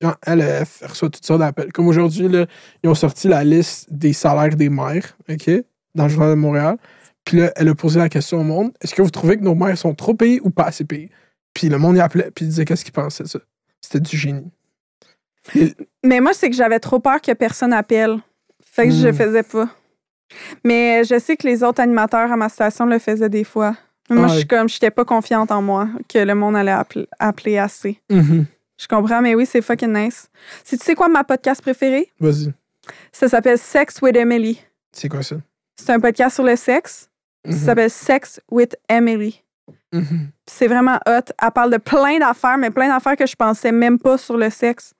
[0.02, 1.72] Genre, Elle, elle, elle reçoit toutes sortes d'appels.
[1.72, 2.46] Comme aujourd'hui, là,
[2.82, 5.50] ils ont sorti la liste des salaires des maires, OK,
[5.94, 6.76] dans le Journal de Montréal.
[7.24, 9.54] Puis là, elle a posé la question au monde est-ce que vous trouvez que nos
[9.54, 11.10] maires sont trop payés ou pas assez payés
[11.54, 13.38] Puis le monde y appelait, puis il disait qu'est-ce qu'il pensait de ça?
[13.80, 14.52] C'était du génie.
[16.04, 18.18] Mais moi, c'est que j'avais trop peur que personne appelle.
[18.62, 19.16] Fait que je le Hmm.
[19.16, 19.68] faisais pas.
[20.64, 23.76] Mais je sais que les autres animateurs à ma station le faisaient des fois.
[24.08, 27.06] Moi, Ah, je suis comme, j'étais pas confiante en moi que le monde allait appel-
[27.18, 28.00] appeler assez.
[28.10, 28.46] Mhm.
[28.78, 30.28] Je comprends, mais oui, c'est fucking nice.
[30.62, 32.12] Si tu sais quoi, ma podcast préférée?
[32.20, 32.52] Vas-y.
[33.10, 34.62] Ça s'appelle Sex with Emily.
[34.92, 35.36] C'est quoi ça?
[35.76, 37.08] C'est un podcast sur le sexe.
[37.48, 39.42] Ça s'appelle Sex with Emily.
[39.92, 40.04] Mhm.
[40.04, 41.32] Puis C'est vraiment hot.
[41.42, 44.50] Elle parle de plein d'affaires, mais plein d'affaires que je pensais même pas sur le
[44.50, 44.92] sexe.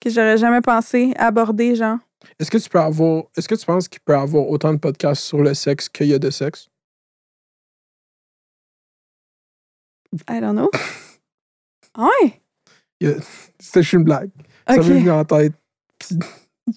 [0.00, 1.98] Que j'aurais jamais pensé aborder, genre.
[2.38, 3.24] Est-ce que tu peux avoir.
[3.36, 6.06] Est-ce que tu penses qu'il peut y avoir autant de podcasts sur le sexe qu'il
[6.08, 6.68] y a de sexe?
[10.30, 10.70] I don't know.
[11.98, 12.40] Ouais.
[13.58, 14.30] C'était juste une blague.
[14.68, 14.86] Ça OK.
[14.86, 15.52] m'est venu en tête.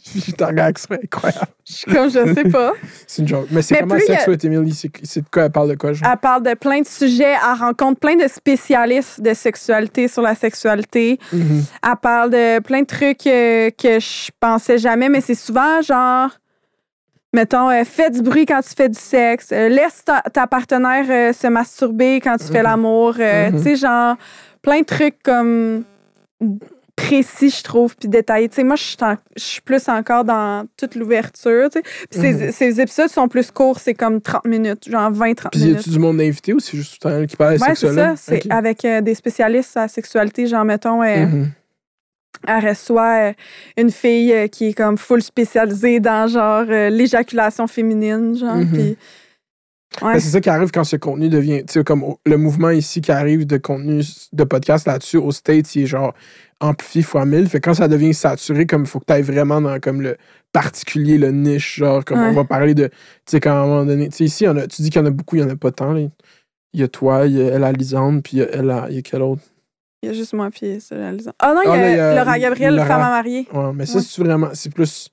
[0.04, 1.48] Puis te regarde, c'est incroyable.
[1.64, 2.74] Je suis comme, je sais pas.
[3.08, 3.48] C'est une joke.
[3.52, 5.94] Mais c'est comment y a- Sex with Emily C'est de quoi elle parle de quoi
[5.94, 6.10] genre?
[6.12, 7.34] Elle parle de plein de sujets.
[7.36, 11.20] Elle rencontre plein de spécialistes de sexualité sur la sexualité.
[11.32, 11.64] Mhm.
[11.84, 16.32] Elle parle de plein de trucs euh, que je pensais jamais, mais c'est souvent genre,
[17.36, 21.06] mettons, euh, fais du bruit quand tu fais du sexe, euh, laisse ta, ta partenaire
[21.10, 22.64] euh, se masturber quand tu fais Mhm.
[22.64, 23.58] l'amour, Mhm.
[23.58, 24.16] tu sais, genre,
[24.62, 25.84] plein de trucs comme
[26.96, 28.48] précis, je trouve, puis détaillés.
[28.48, 28.96] Tu sais, moi, je
[29.36, 31.84] suis plus encore dans toute l'ouverture, tu sais.
[32.10, 32.52] Puis Mhm.
[32.54, 35.80] ces épisodes sont plus courts, c'est comme 30 minutes, genre 20-30 Puis y minutes.
[35.82, 38.14] a-tu du monde invité ou c'est juste elle qui parle Ouais, c'est ça.
[38.16, 41.02] C'est avec des spécialistes à la sexualité, genre, mettons.
[42.48, 43.34] Elle reçoit euh,
[43.78, 48.58] une fille euh, qui est comme full spécialisée dans genre euh, l'éjaculation féminine, genre.
[48.74, 48.98] Puis-
[50.02, 50.20] Ben, ouais.
[50.20, 51.64] c'est ça qui arrive quand ce contenu devient.
[51.66, 54.02] Tu sais, comme le mouvement ici qui arrive de contenu
[54.34, 56.14] de podcast là-dessus, au States, il est genre
[56.60, 57.48] amplifié fois 1000.
[57.48, 60.18] Fait quand ça devient saturé, comme il faut que tu ailles vraiment dans comme le
[60.52, 62.28] particulier, le niche, genre, comme Ouais.
[62.28, 62.88] on va parler de.
[62.88, 62.94] Tu
[63.28, 64.10] sais, quand à un moment donné.
[64.10, 65.54] Tu sais, ici, en a- tu dis qu'il y en a beaucoup, il n'y en
[65.54, 65.94] a pas tant.
[65.94, 66.02] là.
[66.74, 68.96] Il y a toi, il y a elle, Lisande, puis il y a elle, il
[68.96, 69.44] y a quel autre?
[70.02, 71.32] Il y a juste moi, puis c'est réalisant.
[71.40, 72.88] Ah non, il y Ah, là, il y a Laura Gabriel, Laura.
[72.88, 73.48] femme à marier.
[73.52, 74.04] Ouais, mais ça, Ouais.
[74.04, 74.50] c'est vraiment.
[74.54, 75.10] C'est plus.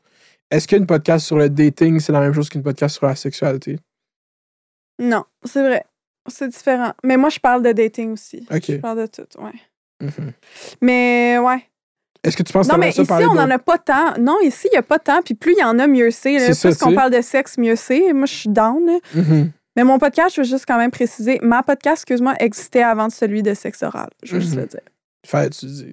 [0.51, 3.79] Est-ce qu'une podcast sur le dating, c'est la même chose qu'une podcast sur la sexualité?
[4.99, 5.85] Non, c'est vrai.
[6.29, 6.93] C'est différent.
[7.03, 8.47] Mais moi, je parle de dating aussi.
[8.51, 8.65] Ok.
[8.69, 9.53] Je parle de tout, ouais.
[10.01, 10.33] Mhm.
[10.81, 11.65] Mais ouais.
[12.23, 13.59] Est-ce que tu penses que Non, t'aimerais mais ça ici, parler on de- n'en a
[13.59, 14.17] pas tant.
[14.21, 15.23] Non, ici, il n'y a pas tant.
[15.23, 16.39] Puis plus il y en a, mieux c'est.
[16.39, 16.53] là.
[16.55, 16.97] C'est Plus tu qu'on sais.
[16.97, 18.13] parle de sexe, mieux c'est.
[18.13, 18.85] Moi, je suis down.
[18.87, 18.99] là.
[19.15, 19.51] Mhm.
[19.77, 23.43] Mais mon podcast, je veux juste quand même préciser, ma podcast, excuse-moi, existait avant celui
[23.43, 24.09] de sexe oral.
[24.23, 24.61] Je veux juste Mhm.
[24.61, 24.81] le dire.
[25.31, 25.93] Que tu.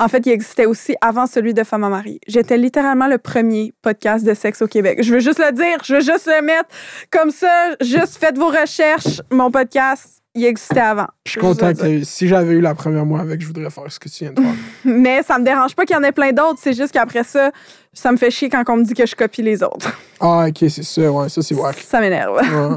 [0.00, 2.20] En fait, il existait aussi avant celui de Femme à marier.
[2.28, 5.02] J'étais littéralement le premier podcast de sexe au Québec.
[5.02, 6.68] Je veux juste le dire, je veux juste le mettre
[7.10, 7.74] comme ça.
[7.80, 9.20] Juste faites vos recherches.
[9.32, 11.08] Mon podcast, il existait avant.
[11.26, 13.98] Je suis content que si j'avais eu la première mois avec, je voudrais faire ce
[13.98, 14.54] que tu viens de faire.
[14.84, 16.60] Mais ça me dérange pas qu'il y en ait plein d'autres.
[16.62, 17.50] C'est juste qu'après ça,
[17.92, 19.90] ça me fait chier quand on me dit que je copie les autres.
[20.20, 21.76] ah, ok, c'est ça, ouais, ça c'est wack.
[21.80, 22.36] Ça m'énerve.
[22.36, 22.76] Ouais.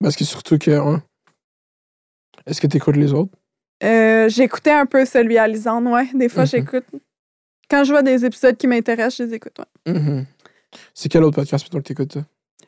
[0.00, 0.70] Parce que surtout que.
[0.70, 0.98] ouais.
[2.46, 3.32] Est-ce que tu écoutes les autres?
[3.82, 6.08] Euh, J'écoutais un peu celui à Lisande, ouais.
[6.14, 6.48] Des fois, Mhm.
[6.48, 6.84] j'écoute.
[7.68, 9.92] Quand je vois des épisodes qui m'intéressent, je les écoute, ouais.
[9.92, 10.26] Mhm.
[10.94, 12.18] C'est quel autre podcast plutôt que tu écoutes?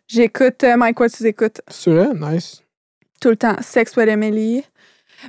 [0.08, 1.60] J'écoute euh, Mike What tu écoutes?
[1.68, 2.08] C'est vrai?
[2.14, 2.62] Nice.
[3.20, 3.56] tout le temps.
[3.60, 4.64] Sex with Emily.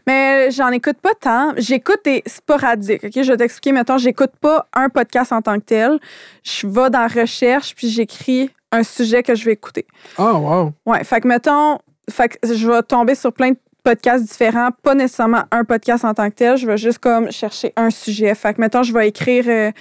[0.06, 1.54] Mais j'en écoute pas tant.
[1.58, 3.04] J'écoute des sporadiques.
[3.04, 3.12] OK?
[3.16, 3.72] Je vais t'expliquer.
[3.72, 6.00] Mettons, j'écoute pas un podcast en tant que tel.
[6.44, 9.88] Je vais dans recherche puis j'écris un sujet que je vais écouter.
[10.20, 10.72] Ah, wow.
[10.86, 11.04] Ouais.
[11.04, 11.80] Fait que, mettons,
[12.10, 16.14] fait que je vais tomber sur plein de podcasts différents, pas nécessairement un podcast en
[16.14, 16.58] tant que tel.
[16.58, 18.36] Je vais juste comme chercher un sujet.
[18.36, 19.72] Fait que, mettons, je vais écrire, euh,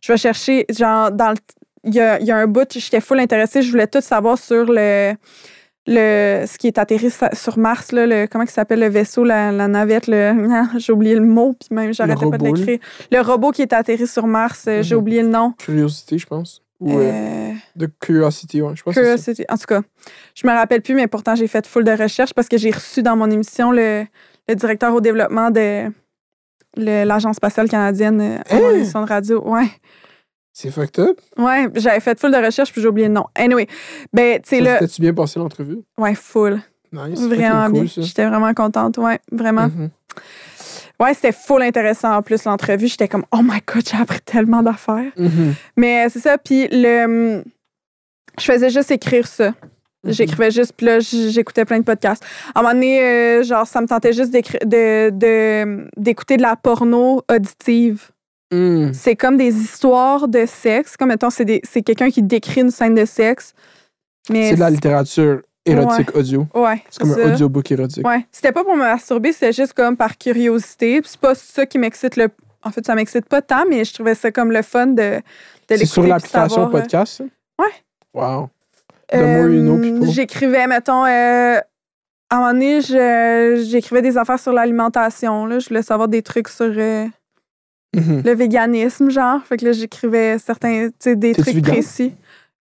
[0.00, 1.36] je vais chercher, genre, dans le.
[1.86, 3.60] Il y a, y a un bout, j'étais full intéressée.
[3.62, 5.14] Je voulais tout savoir sur le
[5.86, 9.52] le, ce qui est atterri sur Mars, là, le, comment il s'appelle le vaisseau, la,
[9.52, 12.78] la navette, le, ah, j'ai oublié le mot, puis même j'arrêtais pas de l'écrire.
[13.12, 15.00] Le robot qui est atterri sur Mars, euh, j'ai Mhm.
[15.02, 15.52] oublié le nom.
[15.58, 16.62] Curiosity, je pense.
[16.92, 18.74] Euh, de Curiosity, ouais.
[18.76, 19.00] Je pense ça.
[19.00, 19.44] Curiosity.
[19.48, 19.82] En tout cas,
[20.34, 23.02] je me rappelle plus, mais pourtant j'ai fait full de recherches parce que j'ai reçu
[23.02, 24.04] dans mon émission le,
[24.48, 25.90] le directeur au développement de
[26.76, 28.74] l'Agence spatiale canadienne euh, à mon Hein?
[28.74, 29.42] émission de radio.
[29.48, 29.66] Ouais.
[30.52, 31.20] C'est fucked up.
[31.36, 33.26] Ouais, j'avais fait full de recherches puis j'ai oublié le nom.
[33.34, 33.66] Anyway,
[34.12, 35.78] ben, tu sais, là, T'as-tu bien passé l'entrevue?
[35.98, 36.60] ouais, full.
[36.92, 37.20] Nice.
[37.20, 37.84] Vraiment bien.
[37.86, 39.66] J'étais vraiment contente, ouais, vraiment.
[39.66, 39.90] Mhm.
[41.00, 42.86] Ouais, c'était full intéressant en plus l'entrevue.
[42.86, 45.12] J'étais comme, oh my god, j'ai appris tellement d'affaires.
[45.16, 45.54] Mhm.
[45.76, 47.42] Mais euh, c'est ça, puis le.
[48.38, 49.54] Je faisais juste écrire ça.
[50.04, 50.12] Mhm.
[50.12, 52.24] J'écrivais juste, puis là, j'écoutais plein de podcasts.
[52.54, 56.42] À un moment donné, euh, genre, ça me tentait juste d'écri- de, de, d'écouter de
[56.42, 58.10] la porno auditive.
[58.52, 58.92] Mhm.
[58.94, 60.96] C'est comme des histoires de sexe.
[60.96, 61.44] Comme, mettons, c'est,
[61.82, 63.52] quelqu'un qui décrit une scène de sexe.
[64.28, 66.46] C'est de la littérature érotique audio.
[66.54, 67.24] Ouais, C'est comme ça.
[67.26, 68.06] un audiobook érotique.
[68.06, 68.26] Ouais.
[68.32, 71.00] C'était pas pour me masturber, c'était juste comme par curiosité.
[71.04, 72.28] C'est pas ça qui m'excite le.
[72.62, 75.20] En fait, ça m'excite pas tant, mais je trouvais ça comme le fun de,
[75.68, 77.24] de C'est sur l'application euh, podcast, ça?
[77.58, 77.72] Ouais.
[78.14, 78.48] Wow.
[79.10, 80.06] People.
[80.10, 81.58] J'écrivais, mettons, euh,
[82.30, 85.46] à un moment donné, je- j'écrivais des affaires sur l'alimentation.
[85.46, 85.58] là.
[85.58, 87.06] Je voulais savoir des trucs sur euh,
[87.94, 88.22] Mhm.
[88.24, 89.40] le véganisme, genre.
[89.44, 91.74] Fait que là, j'écrivais certains, des trucs vegan?
[91.74, 92.12] précis.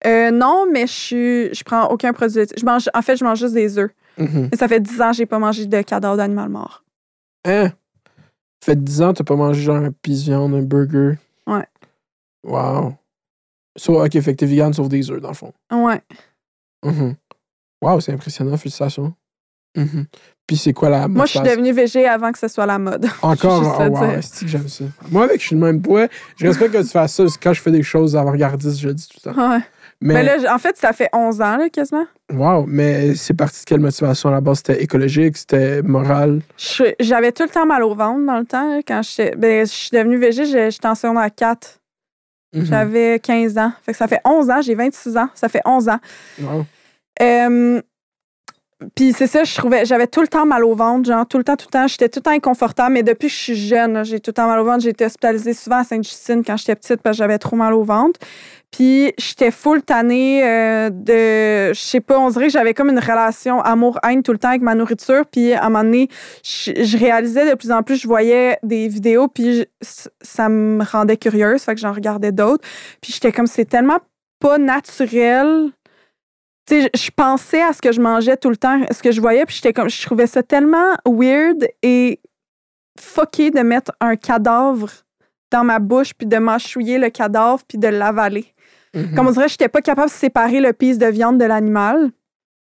[0.06, 2.56] Euh, non, mais je suis, je prends aucun produit laitier.
[2.58, 3.90] Je mange, en fait, je mange juste des œufs.
[4.18, 4.50] Mhm.
[4.54, 6.84] Ça fait 10 ans que j'ai pas mangé de cadavre d'animal mort.
[7.46, 7.72] Hein?
[8.62, 11.18] Fait 10 ans, t'as pas mangé genre un de viande, un burger.
[11.46, 11.66] Ouais.
[12.44, 12.94] Wow.
[13.76, 15.52] So, ok, fait que t'es vegan sauf des œufs, dans le fond.
[15.72, 16.02] Ouais.
[16.84, 17.14] Mhm.
[17.82, 19.14] Wow, c'est impressionnant, félicitations.
[19.76, 20.06] Mhm.
[20.46, 23.06] Puis c'est quoi la Moi, je suis devenue végé avant que ce soit la mode.
[23.22, 24.84] Encore, oh, ça wow, que j'aime ça?
[25.10, 27.22] Moi, avec je suis le même poids, je respecte que tu fasses ça.
[27.22, 29.50] parce que Quand je fais des choses avant-gardistes, je le dis tout le temps.
[29.50, 29.60] Ouais.
[30.02, 32.04] Mais, Mais là, en fait, ça fait 11 ans, là, quasiment.
[32.32, 34.28] wow, mais c'est parti de quelle motivation?
[34.30, 34.58] À la base?
[34.58, 36.40] C'était écologique, c'était moral?
[37.00, 38.80] J'avais tout le temps mal au ventre dans le temps.
[38.86, 39.36] quand j'étais.
[39.36, 41.78] Ben, je suis devenue végé, j'étais en secondaire 4.
[42.54, 42.64] Mhm.
[42.66, 43.72] J'avais 15 ans.
[43.82, 45.28] Fait que ça fait 11 ans, j'ai 26 ans.
[45.34, 45.98] Ça fait 11 ans.
[46.40, 46.66] Wow.
[47.22, 47.80] Euh,
[48.94, 51.44] Puis c'est ça, je trouvais, j'avais tout le temps mal au ventre, genre tout le
[51.44, 51.86] temps, tout le temps.
[51.86, 54.46] J'étais tout le temps inconfortable, mais depuis que je suis jeune, j'ai tout le temps
[54.46, 54.80] mal au ventre.
[54.80, 57.84] J'ai été hospitalisée souvent à Sainte-Justine quand j'étais petite parce que j'avais trop mal au
[57.84, 58.18] ventre.
[58.72, 62.98] Puis j'étais full tannée euh, de, je sais pas, on dirait que j'avais comme une
[62.98, 65.24] relation amour-haine tout le temps avec ma nourriture.
[65.30, 66.08] Puis à un moment donné,
[66.42, 69.66] je, réalisais de plus en plus, je voyais des vidéos, puis
[70.22, 72.66] ça me rendait curieuse, fait que j'en regardais d'autres.
[73.02, 73.98] Puis j'étais comme, c'est tellement
[74.40, 75.70] pas naturel
[76.70, 79.20] je je pensais à ce que je mangeais tout le temps, à ce que je
[79.20, 82.20] voyais, puis j'étais comme, je trouvais ça tellement weird et
[82.98, 84.90] fucké de mettre un cadavre
[85.50, 88.46] dans ma bouche, puis de mâchouiller le cadavre, puis de l'avaler.
[88.94, 89.14] Mhm.
[89.14, 92.10] Comme on dirait, j'étais pas capable de séparer le piece de viande de l'animal.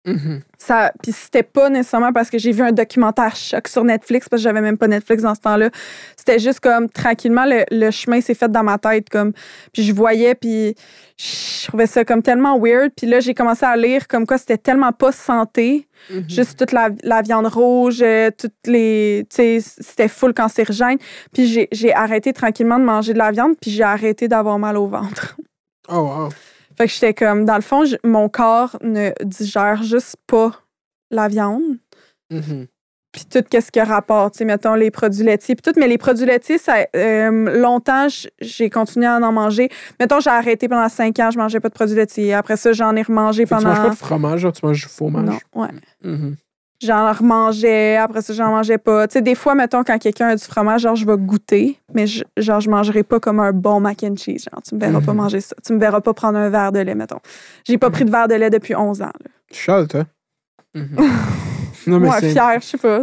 [0.06, 0.42] Mhm.
[0.58, 4.42] Ça, puis c'était pas nécessairement parce que j'ai vu un documentaire choc sur Netflix, parce
[4.42, 5.70] que j'avais même pas Netflix dans ce temps-là.
[6.18, 9.32] C'était juste comme, tranquillement, le, le chemin s'est fait dans ma tête, comme,
[9.72, 10.76] puis je voyais, puis
[11.18, 12.92] je trouvais ça comme tellement weird.
[12.98, 15.88] Puis là, j'ai commencé à lire comme quoi c'était tellement pas santé.
[16.10, 16.26] Mhm.
[16.30, 19.26] Juste toute la, la viande rouge, euh, toutes les.
[19.30, 20.98] Tu sais, c'était full cancérigène.
[21.34, 24.76] Puis j'ai- j'ai arrêté tranquillement de manger de la viande, puis j'ai arrêté d'avoir mal
[24.78, 25.38] au ventre.
[25.88, 26.30] Oh, wow.
[26.78, 30.52] Fait que j'étais comme, dans le fond, mon corps ne digère juste pas
[31.12, 31.78] la viande.
[32.32, 32.68] Mhm.
[33.12, 35.80] Puis tout, qu'est-ce qui a rapport, tu sais, mettons les produits laitiers, puis tout.
[35.80, 38.08] Mais les produits laitiers, ça, euh, longtemps,
[38.42, 39.70] j'ai continué à en manger.
[40.00, 42.34] Mettons, j'ai arrêté pendant cinq ans, je mangeais pas de produits laitiers.
[42.34, 43.70] Après ça, j'en ai remangé que tu pendant.
[43.70, 45.26] manges pas de fromage, tu manges du fromage?
[45.26, 45.70] Non, ouais.
[46.04, 46.36] Mhm.
[46.84, 49.08] J'en remangeais, après ça, j'en mangeais pas.
[49.08, 52.08] Tu sais, des fois, mettons, quand quelqu'un a du fromage, genre, je vais goûter, mais
[52.08, 54.46] je, genre, je mangerai pas comme un bon mac and cheese.
[54.52, 55.18] Genre, tu me verras pas Mhm.
[55.18, 55.56] manger ça.
[55.66, 57.20] Tu me verras pas prendre un verre de lait, mettons.
[57.66, 59.06] J'ai pas pris de verre de lait depuis 11 ans.
[59.06, 59.32] là.
[59.52, 60.04] Charles, toi?
[60.76, 60.98] Mhm.
[61.88, 62.32] non, mais Ouais, c'est...
[62.32, 63.02] fière, je sais pas.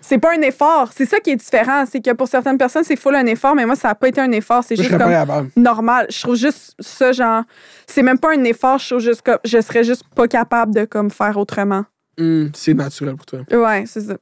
[0.00, 0.90] C'est pas un effort.
[0.94, 1.84] C'est ça qui est différent.
[1.90, 4.20] C'est que pour certaines personnes, c'est full un effort, mais moi, ça a pas été
[4.20, 4.62] un effort.
[4.64, 5.12] C'est juste comme
[5.56, 6.06] normal.
[6.10, 7.42] Je trouve juste ça, genre,
[7.86, 8.78] c'est même pas un effort.
[8.78, 11.84] Je trouve juste comme, je serais juste pas capable de, comme, faire autrement.
[12.18, 12.50] Mhm.
[12.54, 13.40] C'est naturel pour toi.
[13.50, 14.18] Ouais, c'est ça.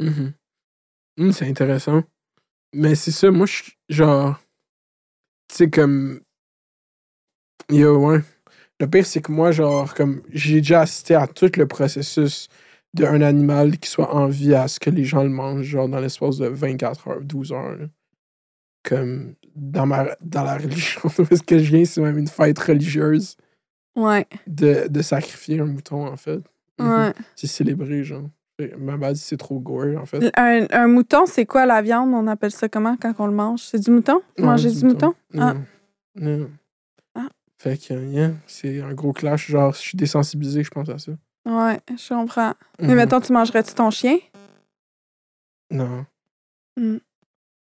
[0.00, 0.32] Mhm.
[1.18, 2.02] Mhm, c'est intéressant.
[2.74, 4.38] Mais c'est ça, moi, je genre.
[5.48, 6.20] Tu sais, comme.
[7.70, 8.20] Yo, ouais.
[8.80, 10.22] Le pire, c'est que moi, genre, comme.
[10.30, 12.48] J'ai déjà assisté à tout le processus
[12.94, 16.00] d'un animal qui soit en vie à ce que les gens le mangent, genre dans
[16.00, 17.76] l'espace de 24 heures, 12 heures.
[17.76, 17.86] là.
[18.84, 23.36] Comme dans, ma, dans la religion est-ce que je viens, c'est même une fête religieuse
[23.96, 26.40] Ouais, de, de sacrifier un mouton, en fait.
[26.78, 27.12] Ouais.
[27.36, 28.24] C'est célébré, genre.
[28.78, 30.32] Ma base, c'est trop gore, en fait.
[30.36, 32.12] Un, un mouton, c'est quoi la viande?
[32.12, 33.60] On appelle ça comment quand on le mange?
[33.62, 34.20] C'est du mouton?
[34.36, 35.14] Non, Manger du mouton?
[35.38, 35.54] Ah.
[35.54, 35.64] Non.
[36.38, 36.50] Non.
[37.14, 37.28] Ah.
[37.58, 39.48] Fait que, yeah, c'est un gros clash.
[39.48, 41.12] Genre, je suis désensibilisé, je pense à ça.
[41.46, 42.54] Ouais, je comprends.
[42.80, 42.94] Mais Mhm.
[42.96, 44.18] mettons, tu mangerais-tu ton chien?
[45.70, 46.04] Non.
[46.76, 46.96] Mm.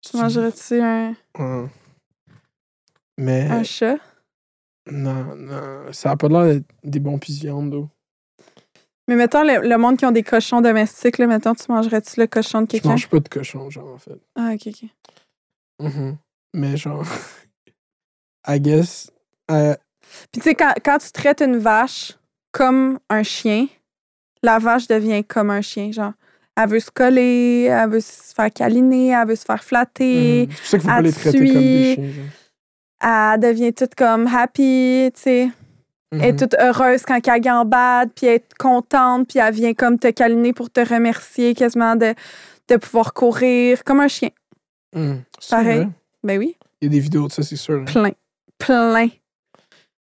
[0.02, 1.66] Tu Tu- mangerais-tu un, Ouais.
[3.18, 3.48] Mais.
[3.50, 3.96] un chat?
[4.90, 5.92] Non, non.
[5.92, 7.82] Ça a pas l'air d'être des bons pis de viande, là.
[9.10, 12.28] Mais mettons, le, le monde qui ont des cochons domestiques, là, mettons, tu mangerais-tu le
[12.28, 12.90] cochon de Je quelqu'un?
[12.90, 14.20] mange pas de cochon, genre, en fait.
[14.36, 14.84] Ah, ok, ok.
[15.80, 16.16] Mhm.
[16.54, 17.04] Mais genre.
[18.46, 19.10] I guess.
[19.50, 19.74] euh,
[20.30, 22.16] Puis tu sais, quand, quand tu traites une vache
[22.52, 23.66] comme un chien,
[24.44, 25.90] la vache devient comme un chien.
[25.90, 26.12] Genre,
[26.56, 30.52] elle veut se coller, elle veut se faire câliner, elle veut se faire flatter, mhm.
[30.52, 31.94] C'est pour ça qu'il faut pas elle les traiter comme des suit.
[31.94, 33.32] chiens, genre.
[33.34, 35.48] elle devient toute comme happy, tu sais.
[36.12, 36.38] Elle est Mhm.
[36.38, 40.52] toute heureuse quand elle gambade, puis elle est contente, puis elle vient comme te câliner
[40.52, 42.14] pour te remercier quasiment de,
[42.68, 44.30] de pouvoir courir comme un chien.
[44.94, 45.22] Mhm.
[45.48, 45.88] Pareil.
[46.24, 47.80] Ben oui, Il y a des vidéos de ça, c'est sûr.
[47.80, 47.84] hein.
[47.84, 48.10] plein.
[48.58, 49.08] Plein.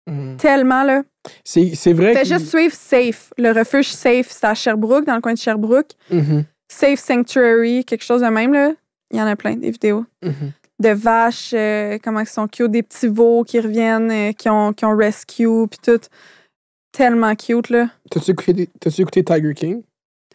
[0.08, 0.38] Mhm.
[0.38, 1.04] Tellement, là.
[1.44, 3.32] C'est vrai Fais juste suivre Safe.
[3.38, 5.92] Le refuge Safe, c'est à Sherbrooke, dans le coin de Sherbrooke.
[6.12, 6.44] Mhm.
[6.68, 8.72] Safe Sanctuary, quelque chose de même, là.
[9.12, 10.06] Il y en a plein, des vidéos.
[10.80, 14.74] De vaches, euh, comment ils sont cute, des petits veaux qui reviennent, euh, qui, ont,
[14.74, 16.02] qui ont rescue, puis tout.
[16.92, 17.90] Tellement cute, là.
[18.10, 19.84] T'as-tu écouté, écouté Tiger King?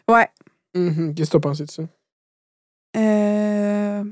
[0.09, 0.27] Ouais.
[0.75, 1.13] Mhm.
[1.13, 1.83] Qu'est-ce que t'as pensé de ça?
[2.97, 4.03] Euh,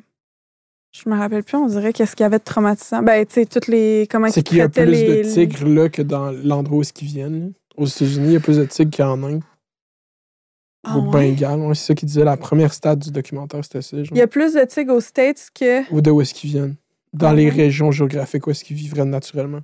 [0.92, 3.02] je me rappelle plus, on dirait qu'est-ce qu'il y avait de traumatisant.
[3.04, 4.08] Ben, tu sais, toutes les.
[4.10, 5.24] Comment C'est qu'il y a plus les.
[5.24, 7.54] de tigres là que dans l'endroit où ils viennent.
[7.78, 9.42] Aux États-Unis, il y a plus de tigres qu'en Inde.
[10.84, 11.32] Ah au ouais?
[11.36, 11.76] Bengale.
[11.76, 12.24] C'est ça qu'il disait.
[12.24, 13.98] La première stade du documentaire, c'était ça.
[14.04, 14.16] Genre.
[14.16, 15.92] Il y a plus de tigres aux States que.
[15.94, 16.76] Ou de où est-ce qu'ils viennent.
[17.14, 17.52] Dans Ah les ouais?
[17.56, 19.62] régions géographiques où est-ce qu'ils vivraient naturellement.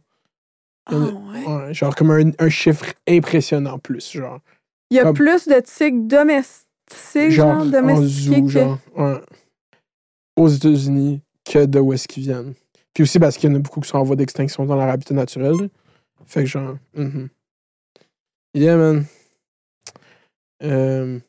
[0.87, 1.73] Ah ouais?
[1.73, 4.11] Genre comme un, un chiffre impressionnant plus.
[4.11, 4.39] Genre,
[4.91, 8.47] Il y a Comme- plus de tigres domestiques, genre, genre en zoo, que.
[8.49, 9.21] genre, ouais,
[10.35, 12.53] aux États-Unis que de où est-ce qu'ils viennent.
[12.93, 14.89] Puis aussi parce qu'il y en a beaucoup qui sont en voie d'extinction dans leur
[14.89, 15.55] habitat naturel.
[16.27, 17.29] Fait que genre, mhm.
[18.53, 19.05] Yeah, man.
[20.63, 21.19] Euh,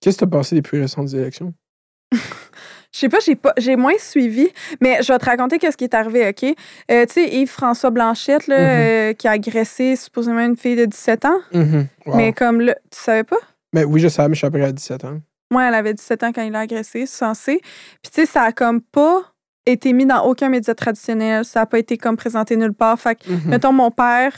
[0.00, 1.52] Qu'est-ce que t'as pensé des plus récentes élections?
[2.90, 4.48] Je sais pas, j'ai pas, j'ai moins suivi,
[4.80, 6.42] mais je vais te raconter qu'est-ce qui est arrivé, OK?
[6.90, 8.64] Euh, tu sais, Yves-François Blanchette, là, Mhm.
[8.80, 11.86] euh, qui a agressé supposément une fille de 17 ans, Mhm.
[12.06, 12.16] Wow.
[12.16, 13.36] mais comme là, tu savais pas?
[13.74, 15.20] Mais oui, je savais, mais je suis après à 17 ans.
[15.50, 17.60] Moi, elle avait 17 ans quand il l'a agressé, censé.
[18.02, 19.34] Puis tu sais, ça a comme pas
[19.66, 22.98] été mis dans aucun média traditionnel, ça a pas été comme présenté nulle part.
[22.98, 23.50] Fait que, Mhm.
[23.50, 24.32] mettons, mon père,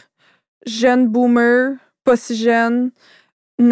[0.67, 2.91] jeune boomer, pas si jeune,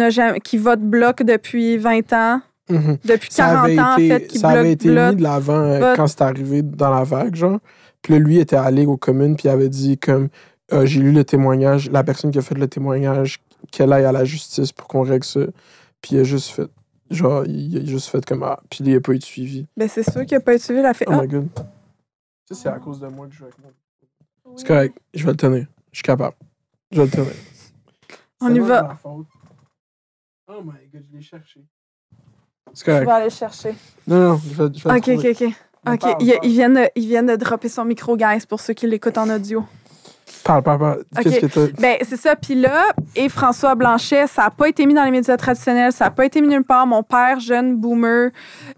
[0.09, 2.97] jamais- qui vote bloc depuis 20 ans, Mhm.
[3.03, 5.09] depuis Ça 40 avait ans, été, en fait, qui ça avait été bloc.
[5.11, 7.59] mis de l'avant euh, quand c'est arrivé dans la vague, genre.
[8.01, 10.29] Puis là, lui était allé aux communes, puis il avait dit comme
[10.71, 13.39] euh, j'ai lu le témoignage, la personne qui a fait le témoignage,
[13.71, 15.39] qu'elle aille à la justice pour qu'on règle ça.
[16.01, 16.69] Puis il a juste fait,
[17.09, 19.65] genre, il a juste fait comme ah, puis il a pas eu de suivi.
[19.75, 21.47] Ben, c'est sûr qu'il a pas été suivi, il a fait Oh Ah, my god.
[22.47, 23.71] Ça, c'est à cause de moi que je joue avec moi.
[24.55, 25.65] C'est correct, je vais le tenir.
[25.91, 26.35] Je suis capable.
[26.91, 27.31] Je vais le tenir.
[28.41, 28.97] On C'est y va.
[30.51, 31.61] Oh my god, je l'ai cherché.
[32.73, 33.05] C'est Je correct.
[33.05, 33.75] vais aller chercher.
[34.07, 35.53] Non, non, je vais, je vais le Ok, ok, ok.
[35.93, 36.39] Ok, parle, il, parle.
[36.45, 39.29] il vient de, il vient de dropper son micro, guys, pour ceux qui l'écoutent en
[39.29, 39.63] audio.
[40.43, 41.03] Parle, parle, parle.
[41.21, 41.67] Qu'est-ce que t'as?
[41.81, 42.35] Ben, c'est ça.
[42.35, 42.85] Puis là,
[43.15, 46.25] et François Blanchet, ça n'a pas été mis dans les médias traditionnels, ça n'a pas
[46.25, 46.87] été mis nulle part.
[46.87, 48.31] Mon père, jeune boomer,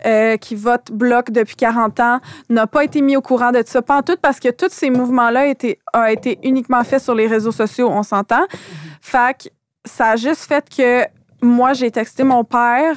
[0.06, 2.20] euh, qui vote bloc depuis 40 ans,
[2.50, 3.82] n'a pas été mis au courant de ça.
[3.82, 7.28] Pas en tout, parce que tous ces mouvements-là étaient- ont été uniquement faits sur les
[7.28, 8.46] réseaux sociaux, on s'entend.
[9.02, 9.50] Fait que
[9.86, 11.06] ça a juste fait que
[11.42, 12.96] moi, j'ai texté mon père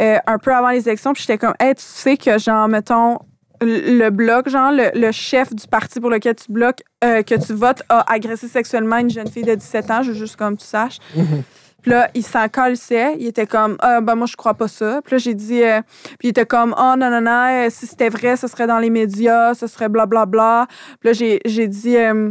[0.00, 3.18] euh, un peu avant les élections, puis j'étais comme, hey, tu sais que, genre, mettons,
[3.60, 7.52] le bloc, genre, le, le chef du parti pour lequel tu bloques, euh, que tu
[7.52, 10.66] votes, a agressé sexuellement une jeune fille de 17 ans, je veux juste comme tu
[10.66, 10.98] saches.
[11.14, 11.42] Mhm.
[11.82, 13.16] Puis là, il s'en calissait.
[13.18, 15.02] Il était comme, ah, ben moi, je crois pas ça.
[15.04, 15.82] Puis là, j'ai dit, euh,
[16.18, 18.78] puis il était comme, oh non, non, non, euh, si c'était vrai, ce serait dans
[18.78, 20.68] les médias, ce serait blablabla.
[21.00, 22.30] Puis là, j'ai, j'ai dit, euh,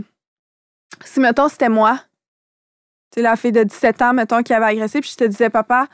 [1.04, 2.00] si, mettons, c'était moi,
[3.12, 5.88] tu la fille de 17 ans, mettons, qui avait agressé, puis je te disais, papa,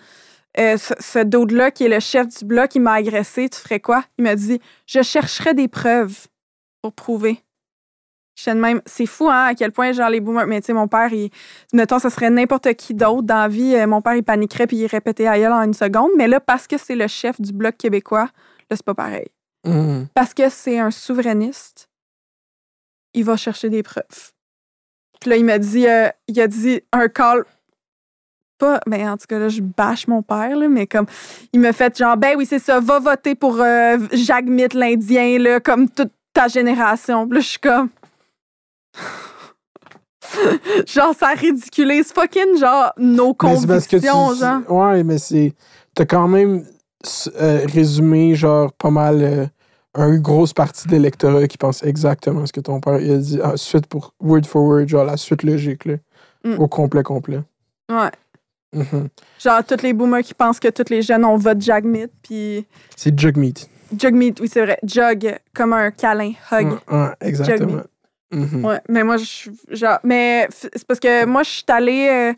[0.59, 3.79] euh, ce, ce dude-là, qui est le chef du bloc, il m'a agressé, tu ferais
[3.79, 4.03] quoi?
[4.17, 6.27] Il m'a dit, je chercherais des preuves
[6.81, 7.43] pour prouver.
[8.37, 10.45] Je de même, c'est fou, hein, à quel point, genre, les boomers.
[10.45, 11.31] Mais tu sais, mon père, il,
[11.73, 13.73] mettons, ça serait n'importe qui d'autre dans la vie.
[13.75, 16.11] euh, mon père, il paniquerait puis il répétait aïeul en une seconde.
[16.17, 18.29] Mais là, parce que c'est le chef du bloc québécois,
[18.69, 19.27] là, c'est pas pareil.
[19.65, 20.07] Mhm.
[20.13, 21.89] Parce que c'est un souverainiste,
[23.15, 24.33] il va chercher des preuves.
[25.19, 27.43] Puis là, il m'a dit, euh, il a dit un call
[28.57, 28.79] pas.
[28.87, 31.05] Ben, en tout cas, là, je bâche mon père, là, mais comme.
[31.53, 35.37] Il me fait genre, ben oui, c'est ça, va voter pour euh, Jacques Mitt, l'Indien,
[35.39, 37.27] là, comme toute ta génération.
[37.27, 37.89] Puis là, je suis comme.
[40.87, 44.71] genre, ça ridiculise fucking, genre, nos Mais convictions, genre.
[44.71, 45.53] Ouais, mais c'est.
[45.93, 46.63] T'as quand même
[47.39, 49.21] euh, résumé, genre, pas mal.
[49.21, 49.45] euh,
[50.05, 53.39] une grosse partie de l'électorat qui pense exactement ce que ton père il a dit.
[53.43, 55.95] Ah, suite pour word for word, genre la suite logique, là.
[56.43, 56.59] Mm.
[56.59, 57.41] Au complet, complet.
[57.89, 58.11] Ouais.
[58.73, 59.07] Mhm.
[59.39, 62.65] Genre, tous les boomers qui pensent que tous les jeunes ont vote Mitt, puis.
[62.95, 63.69] C'est Jugmeat.
[63.97, 64.77] Jug Meat, oui, c'est vrai.
[64.83, 66.67] Jug, comme un câlin, hug.
[66.67, 67.83] Ouais, ouais, exactement.
[68.31, 68.65] Mhm.
[68.65, 72.33] Ouais, mais moi, je genre, mais c'est parce que moi, je suis allée euh,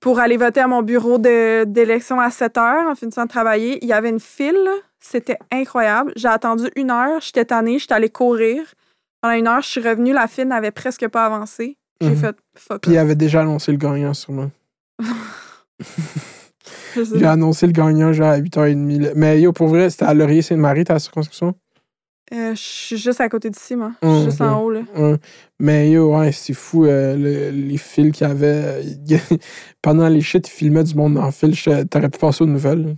[0.00, 3.78] pour aller voter à mon bureau d'élection à 7 heures en finissant de travailler.
[3.82, 4.68] Il y avait une file,
[5.00, 6.12] c'était incroyable.
[6.16, 8.62] J'ai attendu une heure, j'étais tannée, j'étais allée courir.
[9.22, 11.76] Pendant une heure, je suis revenue, la file n'avait presque pas avancé.
[12.00, 12.16] J'ai Mhm.
[12.16, 12.82] fait fuck.
[12.82, 14.50] Puis il avait déjà annoncé le gagnant, sûrement.
[16.94, 17.30] Pas.
[17.30, 18.98] annoncé le gagnant, genre, à 8h30.
[19.02, 19.10] là.
[19.14, 21.54] Mais yo, pour vrai, c'était à Laurier-Sainte-Marie, ta circonscription?
[22.34, 23.92] Euh, je suis juste à côté d'ici, moi.
[24.02, 24.80] Je suis juste en haut, là.
[25.60, 28.46] Mais yo, ouais, c'est fou, euh, le- les fils qu'il y avait.
[28.46, 28.82] euh,
[29.82, 31.54] Pendant les shit, ils filmaient du monde en fil.
[31.88, 32.96] T'aurais pu passer aux nouvelles.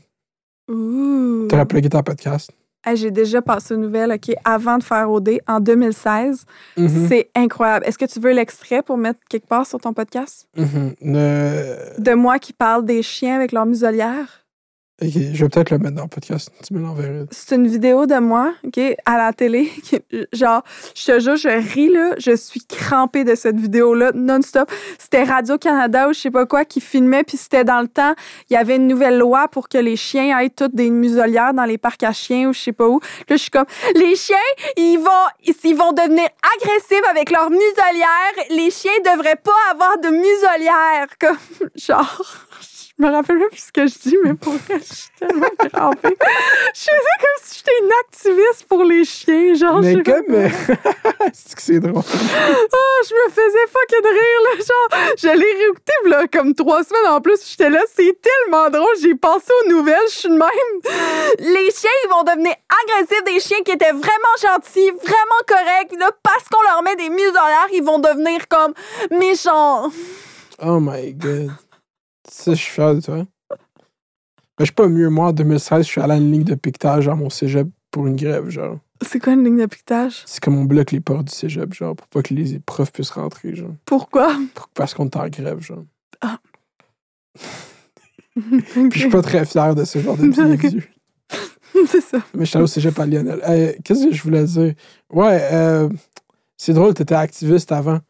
[0.70, 1.46] Ouh.
[1.48, 2.50] T'aurais plugué ta podcast.
[2.86, 6.44] Hey, J'ai déjà passé une nouvelle, OK, avant de faire OD, en 2016.
[6.76, 7.84] Mhm, C'est incroyable.
[7.86, 10.46] Est-ce que tu veux l'extrait pour mettre quelque part sur ton podcast?
[10.56, 10.94] mhm.
[11.02, 14.46] Le- De moi qui parle des chiens avec leur muselière?
[15.00, 16.50] Ok, je vais peut-être le mettre dans le podcast.
[16.66, 17.26] Tu me l'enverras.
[17.30, 19.70] C'est une vidéo de moi, OK, à la télé.
[20.32, 20.64] Genre,
[20.96, 22.14] je te jure, je ris, là.
[22.18, 24.68] Je suis crampée de cette vidéo-là, non-stop.
[24.98, 28.14] C'était Radio-Canada ou je sais pas quoi qui filmait, puis c'était dans le temps.
[28.50, 31.64] Il y avait une nouvelle loi pour que les chiens aient toutes des muselières dans
[31.64, 32.98] les parcs à chiens ou je sais pas où.
[33.28, 34.36] Là, je suis comme, les chiens,
[34.76, 36.26] ils vont, ils vont devenir
[36.56, 38.34] agressifs avec leurs muselières.
[38.50, 41.06] Les chiens devraient pas avoir de muselière.
[41.20, 41.36] Comme,
[41.76, 42.24] genre.
[43.00, 45.46] Je me rappelle même plus ce que je dis, mais pour vrai, je suis tellement
[45.72, 46.16] crampée.
[46.74, 49.80] Je faisais comme si j'étais une activiste pour les chiens, genre.
[49.80, 50.34] Mais je comme.
[50.34, 50.48] euh,
[51.32, 52.02] c'est que c'est drôle.
[52.02, 54.56] Ah, je me faisais fucking rire, là.
[54.56, 57.38] Genre, je l'ai réécouté, là, comme trois semaines en plus.
[57.48, 58.94] J'étais là, c'est tellement drôle.
[59.00, 60.48] J'ai pensé aux nouvelles, je suis de même.
[61.38, 62.54] Les chiens, ils vont devenir
[62.84, 63.22] agressifs.
[63.24, 65.92] Des chiens qui étaient vraiment gentils, vraiment corrects.
[66.00, 68.74] Là, parce qu'on leur met des muselières, ils vont devenir comme
[69.16, 69.90] méchants.
[70.60, 71.52] Oh my god.
[72.46, 73.16] Je suis fier de toi.
[73.18, 73.26] Ben,
[74.60, 75.08] je suis pas mieux.
[75.08, 78.06] Moi, en 2016, je suis allé à une ligne de piquetage à mon cégep pour
[78.06, 78.78] une grève, genre.
[79.02, 80.22] C'est quoi une ligne de piquetage?
[80.26, 83.10] C'est comme on bloque les portes du cégep, genre, pour pas que les profs puissent
[83.10, 83.70] rentrer, genre.
[83.84, 84.36] Pourquoi?
[84.54, 85.84] Pour- parce qu'on est en grève, genre.
[88.34, 90.26] Puis je suis pas très fier de ce genre de
[90.68, 90.82] vieux.
[91.86, 92.18] C'est ça.
[92.34, 93.40] Mais je suis allé au cégep à Lionel.
[93.48, 94.74] Euh, Qu'est-ce que je voulais dire?
[95.12, 95.88] Ouais, euh,
[96.56, 98.00] c'est drôle, t'étais activiste avant.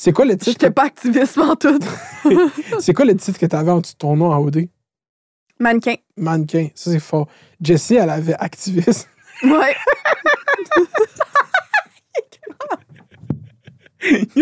[0.00, 0.52] C'est quoi le titre?
[0.52, 1.76] J'étais pas activiste en tout.
[2.78, 4.68] C'est quoi le titre que t'avais en dessous de ton nom à OD?
[5.58, 5.96] Mannequin.
[6.16, 6.68] Mannequin.
[6.76, 7.26] Ça, c'est fort.
[7.60, 9.08] Jessie, elle avait activiste.
[9.42, 9.76] Ouais.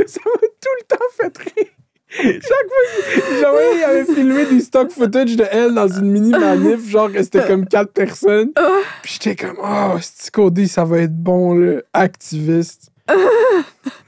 [0.06, 1.66] Ça m'a tout le temps fait rire.
[2.08, 2.82] Chaque fois
[3.14, 7.22] que Joël avait filmé des stock footage de elle dans une mini manif, genre que
[7.22, 8.52] c'était comme quatre personnes.
[8.56, 8.78] Ah.
[9.02, 11.82] Puis j'étais comme, oh, c'est codé, ça va être bon, là.
[11.92, 12.90] Activiste?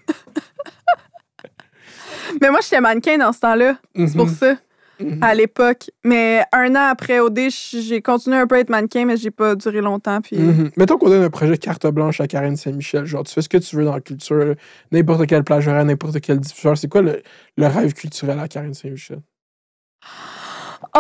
[2.41, 3.79] Mais moi, j'étais mannequin dans ce temps-là.
[3.97, 4.35] C'est pour Mhm.
[4.35, 4.55] ça.
[5.01, 5.19] Mhm.
[5.23, 5.91] à l'époque.
[6.05, 9.55] Mais un an après OD, j'ai continué un peu à être mannequin, mais j'ai pas
[9.55, 10.21] duré longtemps.
[10.21, 10.37] Puis...
[10.37, 10.71] Mhm.
[10.77, 13.05] Mettons qu'on donne un projet carte blanche à Karen Saint-Michel.
[13.05, 14.57] Genre, tu fais ce que tu veux dans la culture,
[14.91, 16.77] n'importe quelle plage n'importe quel diffuseur.
[16.77, 17.23] C'est quoi le,
[17.57, 19.21] le rêve culturel à Karen Saint-Michel?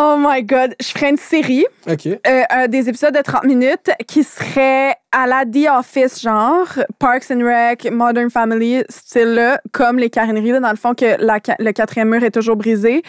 [0.00, 0.76] Oh my God!
[0.80, 2.06] Je ferais une série, OK.
[2.06, 6.68] euh, des épisodes de 30 minutes qui serait à la The Office, genre
[7.00, 11.72] Parks and Rec, Modern Family, style-là, comme les carineries, dans le fond, que la le
[11.72, 13.02] quatrième mur est toujours brisé.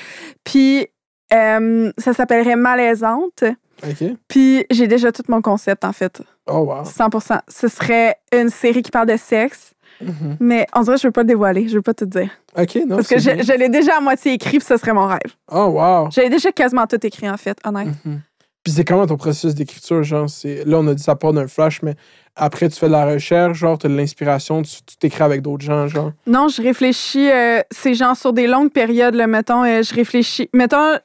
[0.44, 0.88] Puis
[1.32, 3.44] euh, ça s'appellerait Malaisante.
[3.88, 4.10] OK.
[4.28, 6.24] Puis j'ai déjà tout mon concept, en fait.
[6.48, 6.82] Oh, wow.
[6.86, 10.38] 100% Ce serait une série qui parle de sexe, Mhm.
[10.39, 12.30] mais dirait que je veux pas le dévoiler, je veux pas te dire.
[12.57, 15.07] OK, non, Parce que je, je l'ai déjà à moitié écrit, puis ce serait mon
[15.07, 15.19] rêve.
[15.51, 16.09] Oh, wow.
[16.11, 17.89] J'avais déjà quasiment tout écrit, en fait, honnête.
[18.05, 18.21] Mhm.
[18.63, 20.65] Puis c'est comment ton processus d'écriture, genre, c'est...
[20.65, 21.95] Là, on a dit ça part d'un flash, mais
[22.35, 25.63] après, tu fais de la recherche, genre, tu as de l'inspiration, tu t'écris avec d'autres
[25.63, 26.11] gens, genre.
[26.27, 30.49] Non, je réfléchis, euh, c'est genre sur des longues périodes, là, mettons, euh, je réfléchis.
[30.53, 30.97] Mettons,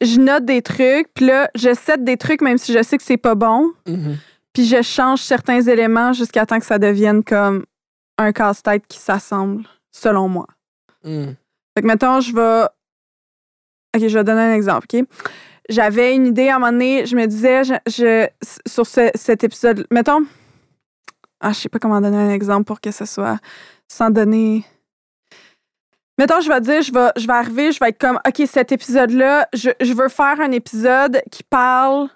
[0.00, 3.04] je note des trucs, puis là, je set des trucs, même si je sais que
[3.04, 4.16] c'est pas bon, Mhm.
[4.52, 7.64] puis je change certains éléments jusqu'à temps que ça devienne comme
[8.20, 10.46] un casse-tête qui s'assemble, selon moi.
[11.04, 11.36] Mhm.
[11.74, 12.64] Fait que, mettons, je vais.
[13.96, 15.04] OK, je vais donner un exemple, OK?
[15.68, 18.28] J'avais une idée à un moment donné, je me disais, je, je-
[18.68, 20.20] sur ce- cet épisode, mettons.
[21.40, 23.38] Ah, je sais pas comment donner un exemple pour que ce soit
[23.88, 24.64] sans donner.
[26.18, 28.72] Mettons, je vais dire, je vais, je vais arriver, je vais être comme, OK, cet
[28.72, 32.08] épisode-là, je, je veux faire un épisode qui parle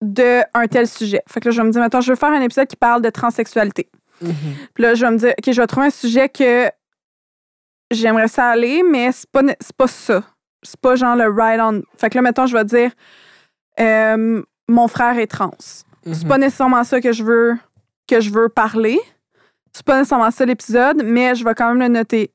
[0.00, 1.22] de un tel sujet.
[1.28, 3.02] Fait que là, je vais me dire, mettons, je veux faire un épisode qui parle
[3.02, 3.88] de transsexualité.
[4.74, 6.70] Puis là, je vais me dire, OK, je vais trouver un sujet que
[7.90, 9.42] j'aimerais ça aller, mais c'est pas,
[9.76, 10.22] pas ça.
[10.62, 11.82] C'est pas genre le ride on.
[11.98, 12.92] Fait que là, mettons, je vais dire,
[13.80, 15.54] euh, mon frère est trans.
[15.58, 17.56] C'est pas nécessairement ça que je veux,
[18.08, 18.98] que je veux parler.
[19.72, 22.32] C'est pas nécessairement ça l'épisode, mais je vais quand même le noter.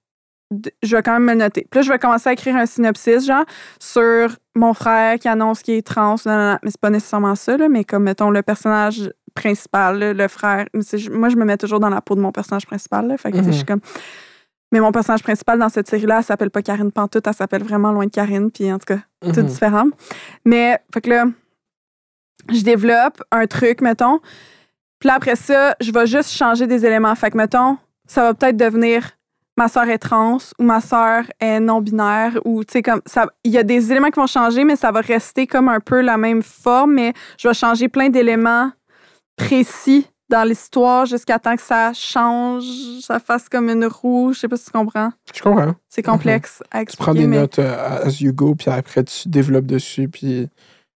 [0.82, 1.68] Je vais quand même me le noter.
[1.70, 3.44] Puis là, je vais commencer à écrire un synopsis, genre,
[3.80, 6.16] sur mon frère qui annonce qu'il est trans.
[6.26, 6.60] nan, nan, nan.
[6.64, 9.12] Mais c'est pas nécessairement ça, là, mais comme, mettons, le personnage
[9.42, 10.66] principal, là, le frère.
[10.74, 13.18] Moi, je me mets toujours dans la peau de mon personnage principal, là.
[13.18, 13.82] Fait que, je suis comme.
[14.74, 17.92] Mais mon personnage principal dans cette série-là, elle s'appelle pas Karine Pantoute, elle s'appelle vraiment
[17.94, 19.46] Loin de Karine, puis en tout cas, tout Mhm.
[19.46, 19.88] différent.
[20.44, 21.26] Mais, fait que là,
[22.52, 24.20] je développe un truc, mettons.
[25.00, 27.16] Puis là, après ça, je vais juste changer des éléments.
[27.16, 27.78] Fait que, mettons,
[28.08, 29.12] ça va peut-être devenir
[29.60, 33.26] ma soeur est trans ou ma soeur est non-binaire ou, tu sais, comme ça.
[33.44, 36.02] Il y a des éléments qui vont changer, mais ça va rester comme un peu
[36.02, 38.72] la même forme, mais je vais changer plein d'éléments
[39.38, 42.66] précis dans l'histoire jusqu'à temps que ça change,
[43.02, 44.34] ça fasse comme une roue.
[44.34, 45.12] Je sais pas si tu comprends.
[45.34, 45.74] Je comprends.
[45.88, 49.30] C'est complexe à Tu prends des mais- notes euh, as you go, puis après, tu
[49.30, 50.50] développes dessus, puis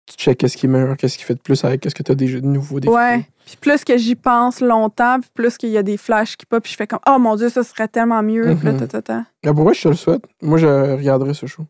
[0.05, 2.15] tu checkes qu'est-ce qui meilleur, qu'est-ce qui fait de plus avec qu'est-ce que tu as
[2.15, 2.79] déjà de nouveau.
[2.81, 3.25] Ouais.
[3.45, 6.61] Puis plus que j'y pense longtemps, puis plus qu'il y a des flashs qui pop,
[6.61, 8.53] puis je fais comme oh mon dieu, ça serait tellement mieux.
[8.57, 8.79] Puis là, Mhm.
[8.79, 9.23] ta, ta, ta.
[9.45, 10.23] Mais pour moi, je te le souhaite.
[10.41, 11.63] Moi, je regarderai ce show.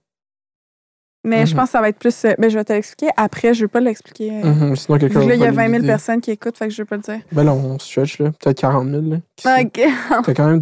[1.24, 1.58] Mais je Mhm.
[1.60, 2.26] pense que ça va être plus.
[2.26, 4.32] euh, Ben, je vais te l'expliquer après, je veux pas l'expliquer.
[4.44, 5.88] euh, Mhm, Sinon, Vu quelqu'un là, il y a voler 20 000 l'idée.
[5.88, 7.20] personnes qui écoutent, fait que je veux pas le dire.
[7.32, 8.32] Ben là, on stretch, là.
[8.40, 9.18] Peut-être 40 000, là.
[9.40, 9.62] Sait?
[9.66, 9.82] Ok.
[10.26, 10.60] C'était quand, même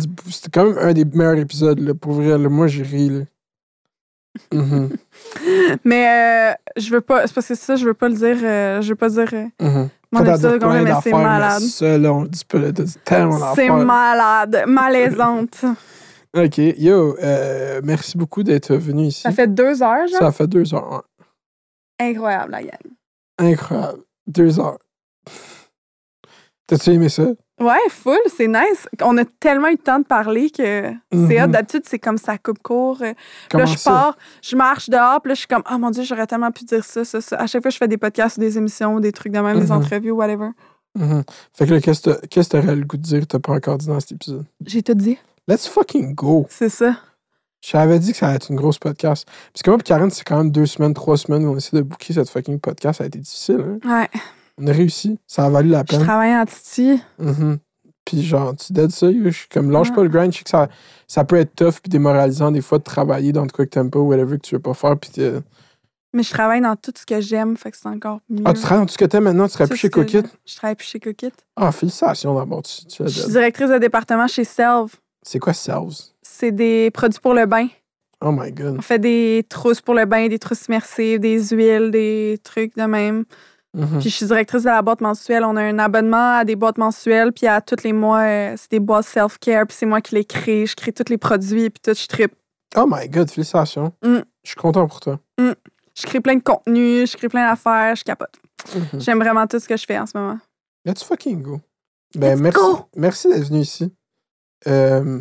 [0.54, 1.94] quand même un des meilleurs épisodes, là.
[1.94, 2.50] Pour vrai, là.
[2.50, 3.22] Moi, j'ai ri, là.
[4.54, 4.90] Mhm,
[5.86, 7.26] mais euh, je veux pas.
[7.26, 8.38] C'est parce que ça, je veux pas le dire.
[8.44, 9.30] euh, je veux pas dire.
[9.34, 9.90] euh, mhm.
[10.12, 11.62] mon épisode complet, mais c'est malade.
[11.62, 12.58] Ça, là, on dit pas,
[13.56, 14.64] C'est malade.
[14.68, 15.64] Malaisante.
[16.38, 16.58] OK.
[16.58, 19.22] Yo, euh, merci beaucoup d'être venu ici.
[19.22, 20.20] Ça fait deux heures, genre?
[20.20, 20.92] Ça a fait deux heures.
[20.92, 21.26] ouais.
[22.12, 22.80] Incroyable, la gang.
[23.40, 24.00] Incroyable.
[24.28, 24.78] Deux heures.
[26.68, 27.24] T'as-tu aimé ça?
[27.60, 28.88] Ouais, full, c'est nice.
[29.02, 31.48] On a tellement eu le temps de parler que c'est hot.
[31.48, 31.52] Mhm.
[31.52, 33.02] D'habitude, c'est comme ça coupe court.
[33.50, 33.90] Comment là, je ça?
[33.92, 36.64] pars, je marche dehors, puis là, je suis comme, oh mon Dieu, j'aurais tellement pu
[36.64, 37.38] dire ça, ça, ça.
[37.38, 39.60] À chaque fois, je fais des podcasts ou des émissions, ou des trucs de même,
[39.60, 39.72] des Mhm.
[39.72, 40.50] entrevues, whatever.
[40.98, 41.24] Mhm.
[41.54, 43.40] Fait que là, qu'est-ce que t'as- qu'est-ce que t'aurais le goût de dire que t'as
[43.40, 44.46] pas encore dit dans cet épisode?
[44.66, 45.18] J'ai tout dit.
[45.50, 46.46] Let's fucking go!
[46.48, 46.96] C'est ça.
[47.66, 49.28] Je t'avais dit que ça allait être une grosse podcast.
[49.52, 51.82] Parce que moi et Karen, c'est quand même deux semaines, trois semaines qu'on essaie de
[51.82, 53.00] booker cette fucking podcast.
[53.00, 54.02] Ça a été difficile, hein?
[54.02, 54.08] Ouais.
[54.62, 55.18] On a réussi.
[55.26, 56.04] Ça a valu la Je peine.
[56.04, 57.02] travaille en Titi.
[57.18, 57.58] Mhm.
[58.06, 60.32] Puis genre, tu dead ça, je suis comme, lâche pas le grind.
[60.32, 60.70] Je sais que ça,
[61.08, 64.38] ça peut être tough puis démoralisant des fois de travailler dans t'aimes pas ou whatever
[64.38, 64.98] que tu veux pas faire.
[65.00, 65.12] Puis
[66.14, 68.44] Mais je travaille dans tout ce que j'aime, fait que c'est encore mieux.
[68.46, 69.48] Ah, tu travailles dans tout ce que t'aimes maintenant?
[69.48, 70.24] Tu Tout plus chez j'aime.
[70.46, 71.32] Je travaille plus chez Cookit.
[71.56, 72.62] Ah, félicitations d'abord.
[72.62, 74.96] Tu, tu Je suis directrice de département chez Selve.
[75.24, 75.96] C'est quoi Selves?
[76.22, 77.68] C'est des produits pour le bain.
[78.22, 78.76] Oh my god.
[78.78, 82.84] On fait des trousses pour le bain, des trousses immersives, des huiles, des trucs de
[82.84, 83.24] même.
[83.74, 84.00] Mhm.
[84.00, 85.44] Puis je suis directrice de la boîte mensuelle.
[85.46, 88.72] On a un abonnement à des boîtes mensuelles, puis à tous les mois, euh, c'est
[88.72, 90.66] des boîtes self-care, puis c'est moi qui les crée.
[90.66, 92.34] Je crée tous les produits, puis tout, je tripe.
[92.76, 93.94] Oh my god, félicitations.
[94.04, 94.20] Mm.
[94.44, 95.20] Je suis content pour toi.
[95.38, 98.34] Je crée plein de contenus, je crée plein d'affaires, je capote.
[98.74, 99.02] Mhm.
[99.02, 100.40] J'aime vraiment tout ce que je fais en ce moment.
[100.86, 101.60] Let's fucking go.
[102.16, 102.90] Ben, Let's merci, go.
[102.96, 103.94] merci d'être venu ici.
[104.68, 105.20] Euh,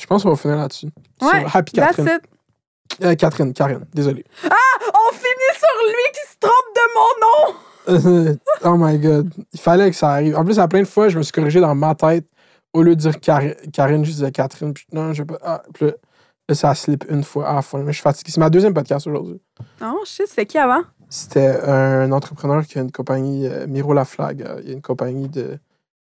[0.00, 0.88] je pense qu'on va finir là-dessus.
[1.20, 2.18] Ouais, Sur Happy That's Catherine.
[2.18, 3.04] it.
[3.04, 4.24] Euh, Catherine, Karen, désolé.
[4.44, 8.38] On finit sur lui qui se trompe de mon nom!
[8.64, 9.32] oh my god.
[9.52, 10.36] Il fallait que ça arrive.
[10.36, 12.26] En plus, à plein de fois, je me suis corrigé dans ma tête.
[12.72, 14.74] Au lieu de dire Kar- Karine, je disais Catherine.
[14.74, 15.38] Puis non, je pas.
[15.42, 17.78] Ah, puis là, ça slip une fois à la fin.
[17.78, 18.30] Mais je suis fatigué.
[18.30, 19.40] C'est ma deuxième podcast aujourd'hui.
[19.80, 20.82] Non, je sais, c'était qui avant?
[21.08, 24.46] C'était un entrepreneur qui a une compagnie, euh, Miro La Flag.
[24.62, 25.58] Il y a une compagnie de,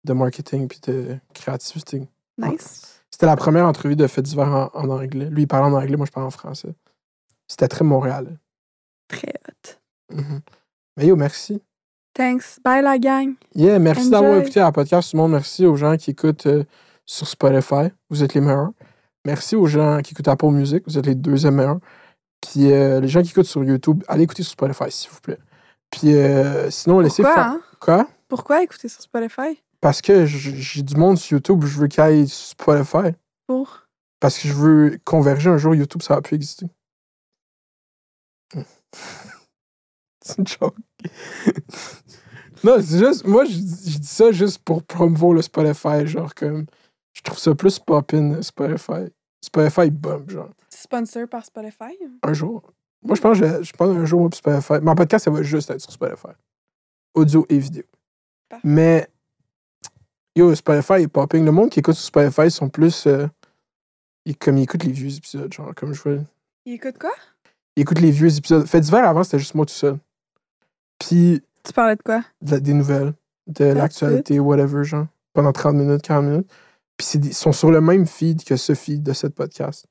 [0.03, 2.05] de marketing puis de créativité.
[2.41, 3.03] Nice.
[3.09, 5.29] C'était la première entrevue de fait divers en, en anglais.
[5.29, 6.73] Lui, il parlait en anglais, moi, je parle en français.
[7.47, 8.37] C'était très Montréal.
[9.07, 10.15] Très hot.
[10.15, 10.41] Mhm.
[10.97, 11.61] Mais yo, merci.
[12.13, 12.59] Thanks.
[12.63, 13.35] Bye la gang.
[13.55, 15.31] Yeah, merci d'avoir écouté la podcast, tout le monde.
[15.31, 16.63] Merci aux gens qui écoutent euh,
[17.05, 17.89] sur Spotify.
[18.09, 18.71] Vous êtes les meilleurs.
[19.25, 20.83] Merci aux gens qui écoutent Apple Music.
[20.87, 21.79] Vous êtes les deuxièmes meilleurs.
[22.41, 25.37] Puis euh, les gens qui écoutent sur YouTube, allez écouter sur Spotify, s'il vous plaît.
[25.89, 27.61] Puis euh, sinon, laissez Pourquoi, hein?
[27.79, 28.07] Quoi?
[28.27, 29.61] Pourquoi écouter sur Spotify?
[29.81, 33.15] Parce que j'ai du monde sur YouTube, je veux qu'il aille sur Spotify.
[33.47, 33.87] Pour?
[34.19, 36.67] Parce que je veux converger un jour, YouTube, ça va plus exister.
[40.21, 40.75] c'est une joke.
[42.63, 43.25] non, c'est juste.
[43.25, 46.05] Moi, je, je dis ça juste pour promouvoir le Spotify.
[46.05, 46.67] Genre, comme.
[47.13, 49.11] Je trouve ça plus poppin, Spotify.
[49.43, 50.51] Spotify bump, genre.
[50.69, 51.97] Sponsor par Spotify?
[52.21, 52.61] Un jour.
[53.01, 54.79] Moi, je pense je, je pense un jour, Spotify.
[54.83, 56.35] Mon podcast, ça va juste être sur Spotify.
[57.15, 57.83] Audio et vidéo.
[58.47, 58.67] Parfait.
[58.67, 59.07] Mais.
[60.35, 61.43] Yo, Spotify est popping.
[61.45, 63.05] Le monde qui écoute sur Spotify sont plus.
[63.07, 63.27] euh,
[64.25, 66.13] il, comme il écoute les vieux épisodes, genre, comme je vois.
[66.65, 67.11] Il écoute quoi?
[67.75, 68.65] Il écoute les vieux épisodes.
[68.65, 69.97] Fait divers avant, c'était juste moi tout seul.
[70.99, 72.23] Puis Tu parlais de quoi?
[72.41, 73.13] de la- des nouvelles,
[73.47, 76.51] de l'actualité, whatever, genre, pendant 30 minutes, 40 minutes.
[76.97, 79.85] Puis ils sont sur le même feed que ce feed de cette podcast.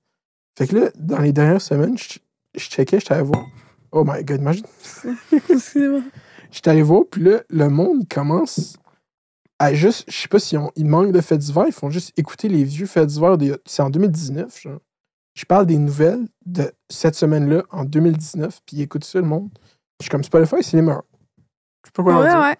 [0.56, 2.18] Fait que là, dans les dernières semaines, je,
[2.54, 3.44] je checkais, j'étais allé voir.
[3.92, 4.66] Oh my god, imagine.
[6.52, 8.76] J'étais allé voir, puis là, le monde, commence
[9.60, 12.12] à juste, je sais pas s'ils ont- ils manquent de faits divers, ils font juste
[12.18, 13.36] écouter les vieux faits divers.
[13.66, 14.78] C'est en 2019, genre.
[15.34, 19.48] Je parle des nouvelles de cette semaine-là, en 2019, puis ils écoutent ça, le monde.
[20.00, 21.04] Je suis comme Spotify, c'est les meilleurs.
[21.84, 22.38] Je sais pas quoi Ouais, dire.
[22.40, 22.56] ouais.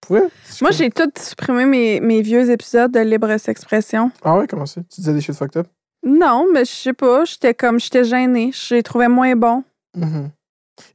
[0.00, 0.30] Pour?
[0.44, 4.10] C'est Moi, j'ai tout supprimé mes, mes vieux épisodes de Libre Expression.
[4.22, 4.80] Ah ouais, comment ça?
[4.82, 5.66] Tu disais des shit fucked up?
[6.04, 7.24] Non, mais je sais pas.
[7.24, 8.52] J'étais comme, j'étais gênée.
[8.52, 9.64] Je les trouvais moins bons.
[9.96, 10.30] Mhm.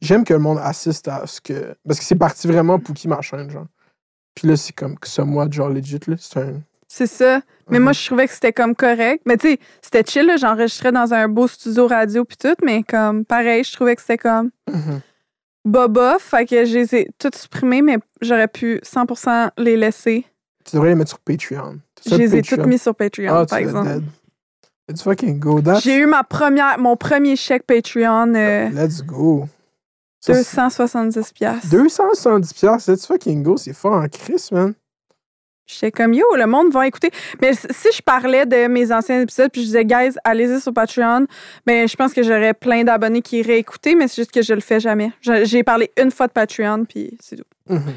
[0.02, 1.76] J'aime que le monde assiste à ce que.
[1.86, 3.66] Parce que c'est parti vraiment Pookie ma chaîne, genre.
[4.36, 6.16] Puis là, c'est comme que ce mois, genre legit, là.
[6.20, 6.54] C'est un.
[6.88, 7.42] C'est ça.
[7.70, 7.84] Mais Mhm.
[7.86, 9.22] moi, je trouvais que c'était comme correct.
[9.26, 10.26] Mais tu sais, c'était chill.
[10.26, 10.36] là.
[10.38, 12.56] J'enregistrais dans un beau studio radio puis tout.
[12.66, 14.52] Mais comme, pareil, je trouvais que c'était comme
[15.66, 16.22] bobof.
[16.22, 20.26] Fait que je les ai toutes supprimées, mais j'aurais pu 100% les laisser.
[20.66, 21.80] Tu devrais les mettre sur Patreon.
[22.02, 23.88] Ça, Je les ai toutes mis sur Patreon, Ah, par exemple.
[23.90, 24.04] dead.
[24.90, 25.62] Let's fucking go.
[25.62, 25.84] That's...
[25.84, 29.48] J'ai eu ma première, mon premier chèque Patreon, euh, Let's go.
[30.22, 31.68] Ça, c'est- 270 piastres.
[31.70, 33.58] 270 piastres, let's fucking go.
[33.58, 34.74] C'est fort en crise, man.
[35.66, 37.12] J'étais comme, yo, le monde va écouter.
[37.42, 41.26] Mais si je parlais de mes anciens épisodes, puis je disais, guys, allez-y sur Patreon,
[41.66, 44.54] ben, je pense que j'aurais plein d'abonnés qui iraient écouter, mais c'est juste que je
[44.54, 45.12] le fais jamais.
[45.22, 47.44] J'ai parlé une fois de Patreon, puis c'est tout.
[47.70, 47.94] Mhm.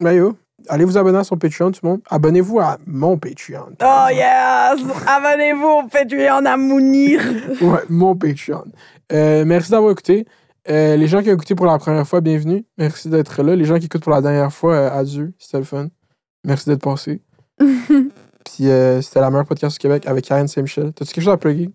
[0.00, 0.36] Mais yo,
[0.68, 2.00] allez vous abonner à son Patreon, tout le monde.
[2.10, 3.68] Abonnez-vous à mon Patreon.
[3.80, 4.80] Oh yes!
[5.06, 7.20] Abonnez-vous au Patreon à Mounir.
[7.62, 8.64] Ouais, mon Patreon.
[9.12, 10.26] Euh, merci d'avoir écouté.
[10.70, 12.64] Euh, les gens qui ont écouté pour la première fois, bienvenue.
[12.76, 13.56] Merci d'être là.
[13.56, 15.32] Les gens qui écoutent pour la dernière fois, euh, adieu.
[15.38, 15.88] C'était le fun.
[16.44, 17.22] Merci d'être passé.
[17.58, 20.92] Puis euh, c'était la meilleure podcast du Québec avec Karen Saint-Michel.
[20.92, 21.70] T'as-tu quelque chose à plugger?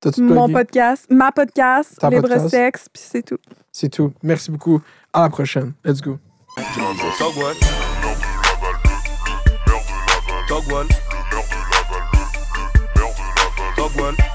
[0.00, 2.48] T'as-tu Mon podcast, ma podcast, Ta Libre podcast.
[2.48, 3.38] Sexe, puis c'est tout.
[3.72, 4.12] C'est tout.
[4.22, 4.80] Merci beaucoup.
[5.12, 5.72] À la prochaine.
[5.84, 6.18] Let's go.
[7.18, 7.56] Togwall.
[13.76, 14.28] Togwall.